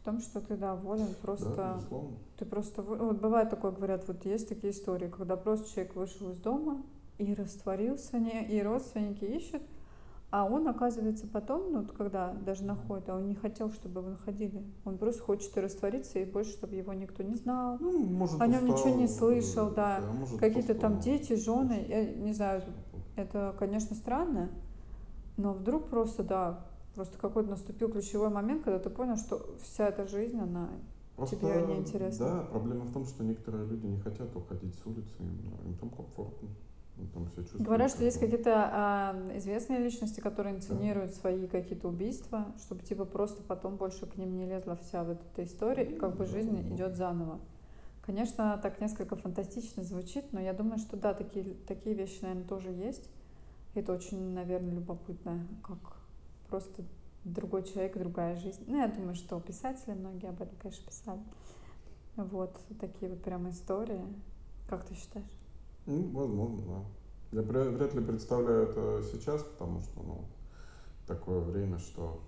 в 0.00 0.04
том, 0.04 0.20
что 0.20 0.40
ты 0.40 0.56
доволен 0.56 1.14
просто... 1.22 1.54
Да, 1.54 1.80
ты 2.38 2.44
просто... 2.44 2.82
Вот 2.82 3.20
бывает 3.20 3.50
такое, 3.50 3.70
говорят, 3.70 4.06
вот 4.08 4.24
есть 4.24 4.48
такие 4.48 4.72
истории, 4.72 5.08
когда 5.08 5.36
просто 5.36 5.70
человек 5.70 5.94
вышел 5.94 6.30
из 6.30 6.38
дома 6.38 6.82
и 7.18 7.34
растворился, 7.34 8.18
не, 8.18 8.46
и 8.46 8.62
родственники 8.62 9.24
ищут, 9.24 9.62
а 10.30 10.44
он, 10.44 10.68
оказывается, 10.68 11.26
потом, 11.26 11.72
ну, 11.72 11.84
когда 11.86 12.32
даже 12.32 12.64
находит, 12.64 13.08
а 13.08 13.16
он 13.16 13.26
не 13.26 13.34
хотел, 13.34 13.72
чтобы 13.72 14.00
его 14.00 14.10
находили. 14.10 14.64
Он 14.84 14.96
просто 14.96 15.22
хочет 15.22 15.56
раствориться, 15.58 16.20
и 16.20 16.24
больше, 16.24 16.52
чтобы 16.52 16.76
его 16.76 16.92
никто 16.92 17.24
не 17.24 17.34
знал. 17.34 17.78
Ну, 17.80 17.98
может, 18.06 18.40
о 18.40 18.46
нем 18.46 18.64
ничего 18.64 18.94
не 18.94 19.08
слышал, 19.08 19.70
да. 19.70 20.00
да 20.00 20.38
Какие-то 20.38 20.74
там 20.76 21.00
дети, 21.00 21.34
жены, 21.34 21.84
я 21.88 22.14
не 22.14 22.32
знаю, 22.32 22.62
это, 23.16 23.56
конечно, 23.58 23.96
странно, 23.96 24.50
но 25.36 25.52
вдруг 25.52 25.88
просто, 25.88 26.22
да, 26.22 26.66
просто 26.94 27.18
какой-то 27.18 27.50
наступил 27.50 27.90
ключевой 27.90 28.30
момент, 28.30 28.62
когда 28.62 28.78
ты 28.78 28.88
понял, 28.88 29.16
что 29.16 29.56
вся 29.62 29.88
эта 29.88 30.06
жизнь, 30.06 30.38
она 30.38 30.68
Просто, 31.16 31.36
тебе 31.36 31.66
не 31.66 31.78
интересна. 31.78 32.26
Да, 32.26 32.42
проблема 32.50 32.84
в 32.84 32.92
том, 32.92 33.04
что 33.04 33.24
некоторые 33.24 33.66
люди 33.66 33.84
не 33.84 33.98
хотят 33.98 34.34
уходить 34.36 34.74
с 34.76 34.86
улицы, 34.86 35.10
им, 35.18 35.54
им 35.66 35.74
там 35.74 35.90
комфортно. 35.90 36.48
Там 37.14 37.26
все 37.30 37.58
Говорят, 37.58 37.90
что 37.90 38.04
есть 38.04 38.20
какие-то 38.20 38.68
а, 38.72 39.32
известные 39.36 39.80
личности, 39.80 40.20
которые 40.20 40.56
инсценируют 40.56 41.12
да. 41.12 41.16
свои 41.16 41.46
какие-то 41.46 41.88
убийства, 41.88 42.54
чтобы 42.58 42.82
типа 42.82 43.04
просто 43.04 43.42
потом 43.42 43.76
больше 43.76 44.06
к 44.06 44.16
ним 44.16 44.36
не 44.36 44.46
лезла 44.46 44.76
вся 44.76 45.02
вот 45.02 45.20
эта 45.32 45.44
история, 45.44 45.84
и 45.84 45.98
как 45.98 46.16
бы 46.16 46.26
жизнь 46.26 46.56
да, 46.56 46.74
идет 46.74 46.96
заново. 46.96 47.40
Конечно, 48.02 48.58
так 48.62 48.80
несколько 48.80 49.16
фантастично 49.16 49.82
звучит, 49.82 50.32
но 50.32 50.40
я 50.40 50.52
думаю, 50.52 50.78
что 50.78 50.96
да, 50.96 51.14
такие, 51.14 51.54
такие 51.66 51.94
вещи, 51.94 52.18
наверное, 52.22 52.46
тоже 52.46 52.70
есть. 52.70 53.08
Это 53.74 53.92
очень, 53.92 54.34
наверное, 54.34 54.74
любопытно, 54.74 55.46
как 55.62 55.78
просто 56.48 56.82
другой 57.24 57.62
человек, 57.62 57.96
другая 57.96 58.36
жизнь. 58.36 58.64
Ну, 58.66 58.78
я 58.78 58.88
думаю, 58.88 59.14
что 59.14 59.40
писатели 59.40 59.92
многие 59.92 60.28
об 60.28 60.40
этом, 60.40 60.56
конечно, 60.60 60.84
писали. 60.86 61.20
Вот 62.16 62.60
такие 62.80 63.10
вот 63.10 63.22
прям 63.22 63.48
истории. 63.50 64.00
Как 64.68 64.84
ты 64.84 64.94
считаешь? 64.94 65.39
Ну, 65.86 66.10
возможно, 66.12 66.62
да. 66.66 66.84
Я 67.32 67.42
вряд 67.42 67.94
ли 67.94 68.04
представляю 68.04 68.68
это 68.68 69.02
сейчас, 69.12 69.42
потому 69.42 69.80
что, 69.80 70.02
ну, 70.02 70.24
такое 71.06 71.40
время, 71.40 71.78
что 71.78 72.20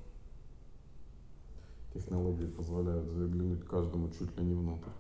технологии 1.92 2.46
позволяют 2.46 3.08
заглянуть 3.08 3.64
каждому 3.64 4.10
чуть 4.10 4.36
ли 4.38 4.44
не 4.44 4.54
внутрь. 4.54 4.90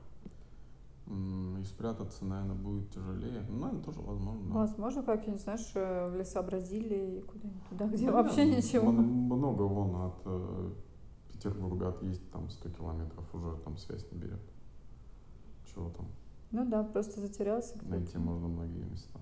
И 1.08 1.64
спрятаться, 1.64 2.24
наверное, 2.24 2.54
будет 2.54 2.90
тяжелее. 2.90 3.44
Ну, 3.48 3.58
наверное, 3.58 3.82
тоже 3.82 4.00
возможно. 4.00 4.48
Да. 4.48 4.54
Возможно, 4.54 5.02
как-нибудь, 5.02 5.42
знаешь, 5.42 5.70
э, 5.74 6.08
в 6.08 6.16
леса 6.16 6.42
Бразилии, 6.42 7.20
куда-нибудь 7.20 7.68
туда, 7.68 7.86
где 7.88 8.06
да, 8.06 8.12
вообще 8.12 8.46
нет, 8.46 8.64
ничего. 8.64 8.90
Много 8.92 9.62
вон 9.62 9.96
от 9.96 10.14
э, 10.24 10.70
Петербурга 11.32 11.88
отъездить 11.88 12.30
там 12.30 12.48
100 12.48 12.70
километров, 12.70 13.34
уже 13.34 13.56
там 13.64 13.76
связь 13.76 14.06
не 14.12 14.18
берет. 14.18 14.40
Чего 15.66 15.90
там? 15.90 16.06
Ну 16.52 16.66
да, 16.66 16.82
просто 16.84 17.20
затерялся. 17.20 17.74
Найти 17.82 18.18
можно 18.18 18.46
многие 18.46 18.84
места. 18.84 19.18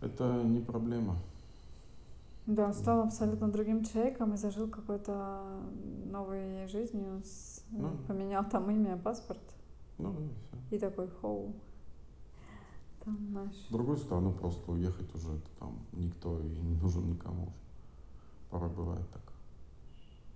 Это 0.00 0.42
не 0.42 0.60
проблема. 0.60 1.16
Да, 2.46 2.72
стал 2.72 3.02
абсолютно 3.02 3.48
другим 3.48 3.84
человеком 3.84 4.34
и 4.34 4.36
зажил 4.36 4.68
какой-то 4.68 5.62
новой 6.06 6.66
жизнью, 6.66 7.22
с, 7.24 7.64
Ну, 7.70 7.96
поменял 8.08 8.44
там 8.44 8.68
имя, 8.70 8.96
паспорт 8.96 9.38
ну 9.98 10.12
да, 10.12 10.24
и 10.24 10.28
все. 10.68 10.76
и 10.76 10.78
такой 10.78 11.08
хоу. 11.08 11.54
Там 13.04 13.32
наш. 13.32 13.54
В 13.68 13.72
другую 13.72 13.96
страну 13.96 14.32
просто 14.32 14.72
уехать 14.72 15.14
уже 15.14 15.32
это 15.34 15.48
там 15.58 15.78
никто 15.92 16.40
и 16.40 16.48
не 16.48 16.74
нужен 16.80 17.08
никому. 17.08 17.52
Порой 18.50 18.70
бывает 18.70 19.08
так. 19.12 19.31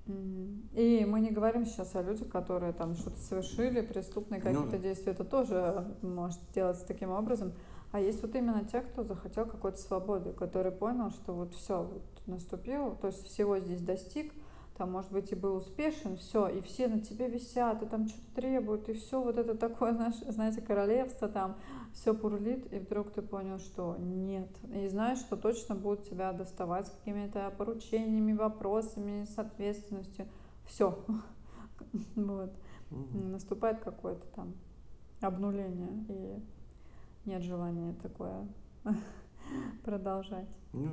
И 0.07 1.05
мы 1.09 1.21
не 1.21 1.31
говорим 1.31 1.67
сейчас 1.67 1.97
о 1.97 2.03
людях, 2.03 2.29
которые 2.29 2.73
там 2.73 2.95
что-то 2.95 3.19
совершили, 3.19 3.81
преступные 3.81 4.41
Ну 4.41 4.47
какие-то 4.47 4.71
да. 4.73 4.79
действия. 4.79 5.13
Это 5.13 5.25
тоже 5.25 5.97
может 6.03 6.41
делаться 6.55 6.87
таким 6.87 7.11
образом. 7.11 7.53
А 7.93 8.01
есть 8.01 8.23
вот 8.23 8.35
именно 8.35 8.65
те, 8.65 8.81
кто 8.81 9.03
захотел 9.05 9.47
какой-то 9.47 9.79
свободы, 9.79 10.33
который 10.33 10.73
понял, 10.73 11.11
что 11.11 11.33
вот 11.33 11.55
все, 11.55 11.83
вот 11.83 12.03
наступил, 12.27 12.97
то 12.97 13.09
есть 13.09 13.25
всего 13.25 13.59
здесь 13.59 13.81
достиг, 13.81 14.33
там, 14.77 14.93
может 14.93 15.11
быть, 15.11 15.33
и 15.33 15.35
был 15.35 15.57
успешен, 15.57 16.17
все, 16.17 16.49
и 16.49 16.61
все 16.61 16.89
на 16.89 17.01
тебе 17.01 17.29
висят, 17.29 17.83
и 17.83 17.87
там 17.87 18.09
что-то 18.09 18.35
требуют, 18.35 18.89
и 18.89 18.93
все 18.93 19.23
вот 19.23 19.39
это 19.39 19.55
такое, 19.55 19.93
знаешь, 19.95 20.17
знаете, 20.29 20.61
королевство, 20.61 21.29
там 21.29 21.57
все 21.93 22.13
бурлит, 22.13 22.73
и 22.73 22.79
вдруг 22.79 23.11
ты 23.11 23.23
понял, 23.23 23.59
что 23.59 23.97
нет. 23.99 24.49
И 24.73 24.89
знаешь, 24.89 25.19
что 25.19 25.37
точно 25.37 25.75
будут 25.75 26.09
тебя 26.09 26.33
доставать 26.33 26.89
с 26.89 26.91
какими-то 26.91 27.53
поручениями, 27.57 28.35
вопросами, 28.35 29.25
с 29.25 29.39
ответственностью. 29.39 30.27
Все. 30.67 30.99
Вот. 32.15 32.53
Наступает 33.13 33.81
какое-то 33.81 34.25
там 34.35 34.55
обнуление, 35.21 36.05
и 36.09 36.43
нет 37.27 37.43
желания 37.43 37.95
такое 38.03 38.47
продолжать. 39.85 40.49
Ну. 40.73 40.91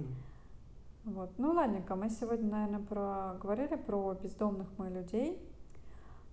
Вот. 1.05 1.31
Ну 1.37 1.51
ладненько, 1.51 1.95
мы 1.95 2.09
сегодня, 2.09 2.49
наверное, 2.49 2.79
проговорили 2.79 3.75
про 3.75 4.13
бездомных 4.13 4.67
мы 4.77 4.89
людей, 4.89 5.37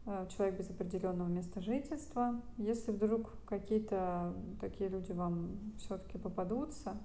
э, 0.06 0.28
человек 0.36 0.58
без 0.58 0.70
определенного 0.70 1.28
места 1.28 1.60
жительства. 1.60 2.40
Если 2.56 2.92
вдруг 2.92 3.32
какие-то 3.46 4.32
такие 4.60 4.88
люди 4.88 5.10
вам 5.10 5.50
все-таки 5.78 6.18
попадутся, 6.18 6.96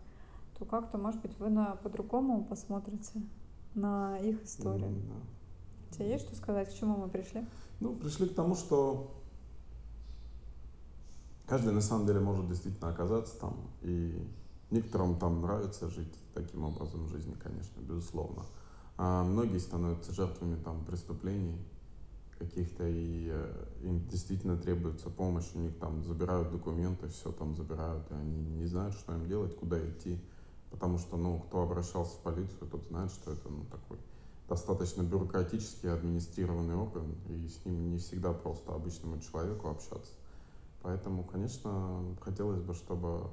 то 0.60 0.66
как-то, 0.66 1.00
может 1.00 1.22
быть, 1.22 1.38
вы 1.40 1.50
на 1.50 1.76
по-другому 1.78 2.46
посмотрите 2.46 3.22
на 3.74 4.20
их 4.20 4.44
историю. 4.44 4.88
М, 4.88 5.02
да. 5.10 5.16
У 5.90 5.94
тебя 5.96 6.06
есть 6.06 6.26
что 6.26 6.36
сказать, 6.36 6.70
к 6.70 6.78
чему 6.78 6.98
мы 6.98 7.10
пришли? 7.10 7.46
Ну, 7.80 7.96
пришли 7.96 8.28
к 8.28 8.36
тому, 8.36 8.56
что 8.56 9.12
каждый 11.48 11.74
на 11.74 11.82
самом 11.82 12.06
деле 12.06 12.20
может 12.20 12.48
действительно 12.48 12.90
оказаться 12.90 13.40
там, 13.40 13.56
и 13.82 14.22
некоторым 14.72 15.18
там 15.18 15.42
нравится 15.42 15.90
жить 15.90 16.14
таким 16.34 16.64
образом 16.64 17.08
жизни, 17.08 17.36
конечно, 17.42 17.82
безусловно. 17.82 18.46
А 18.98 19.24
многие 19.24 19.60
становятся 19.60 20.14
жертвами 20.14 20.56
там 20.64 20.86
преступлений 20.86 21.58
каких-то, 22.40 22.88
и 22.88 23.30
э, 23.32 23.66
им 23.84 24.06
действительно 24.08 24.58
требуется 24.58 25.10
помощь, 25.10 25.52
у 25.54 25.60
них 25.60 25.78
там 25.80 26.04
забирают 26.04 26.52
документы, 26.52 27.08
все 27.08 27.32
там 27.32 27.56
забирают, 27.56 28.10
и 28.12 28.14
они 28.14 28.44
не 28.58 28.66
знают, 28.66 28.96
что 28.96 29.14
им 29.14 29.28
делать, 29.28 29.56
куда 29.56 29.80
идти, 29.80 30.20
потому 30.70 30.98
что, 30.98 31.18
ну, 31.18 31.40
кто 31.40 31.62
обращался 31.62 32.18
в 32.18 32.20
полицию, 32.20 32.68
тот 32.70 32.86
знает, 32.88 33.12
что 33.12 33.32
это, 33.32 33.50
ну, 33.50 33.64
такой 33.66 33.98
достаточно 34.48 35.02
бюрократический 35.02 35.92
администрированный 35.92 36.76
орган, 36.76 37.16
и 37.30 37.48
с 37.48 37.66
ним 37.66 37.92
не 37.92 37.98
всегда 37.98 38.34
просто 38.34 38.74
обычному 38.74 39.20
человеку 39.20 39.70
общаться. 39.70 40.12
Поэтому, 40.82 41.24
конечно, 41.24 42.04
хотелось 42.22 42.62
бы, 42.62 42.74
чтобы 42.76 43.32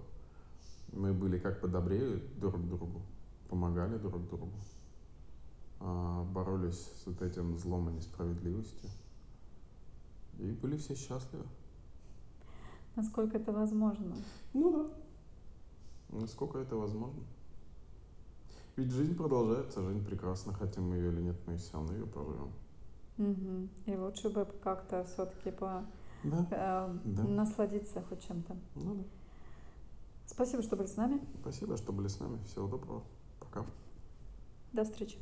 мы 0.93 1.13
были 1.13 1.39
как 1.39 1.61
бы 1.61 1.69
добрее 1.69 2.23
друг 2.37 2.57
к 2.57 2.69
другу, 2.69 3.03
помогали 3.49 3.99
друг 3.99 4.27
другу, 4.29 4.49
а, 5.81 6.25
боролись 6.25 6.91
с 7.03 7.07
вот 7.07 7.21
этим 7.23 7.57
злом 7.59 7.91
и 7.91 7.93
несправедливостью. 7.95 8.89
И 10.39 10.51
были 10.53 10.77
все 10.77 10.95
счастливы. 10.95 11.45
Насколько 12.97 13.39
это 13.39 13.53
возможно? 13.53 14.17
Ну 14.53 14.73
да. 16.11 16.19
Насколько 16.21 16.59
это 16.59 16.77
возможно. 16.77 17.23
Ведь 18.77 18.91
жизнь 18.91 19.15
продолжается, 19.15 19.83
жизнь 19.83 20.05
прекрасна, 20.05 20.53
хотим 20.55 20.89
мы 20.89 20.97
ее 20.97 21.13
или 21.13 21.23
нет, 21.23 21.37
мы 21.47 21.57
все 21.57 21.73
равно 21.75 21.93
ее 21.93 22.07
проживем. 22.07 22.51
Мгм. 23.19 23.69
И 23.87 23.97
лучше 23.97 24.31
бы 24.31 24.47
как-то 24.63 25.05
все-таки 25.05 25.51
по, 25.51 25.85
Да, 26.25 26.47
э, 26.51 26.99
да. 27.05 27.23
насладиться 27.25 28.03
хоть 28.09 28.27
чем-то. 28.27 28.57
Ну 28.75 28.95
да. 28.95 29.05
Спасибо, 30.33 30.63
что 30.63 30.77
были 30.77 30.87
с 30.87 30.97
нами. 30.97 31.21
Спасибо, 31.41 31.77
что 31.77 31.93
были 31.93 32.09
с 32.09 32.19
нами. 32.19 32.43
Всего 32.47 32.67
доброго. 32.67 33.05
Пока. 33.39 33.67
До 34.73 34.85
встречи. 34.85 35.19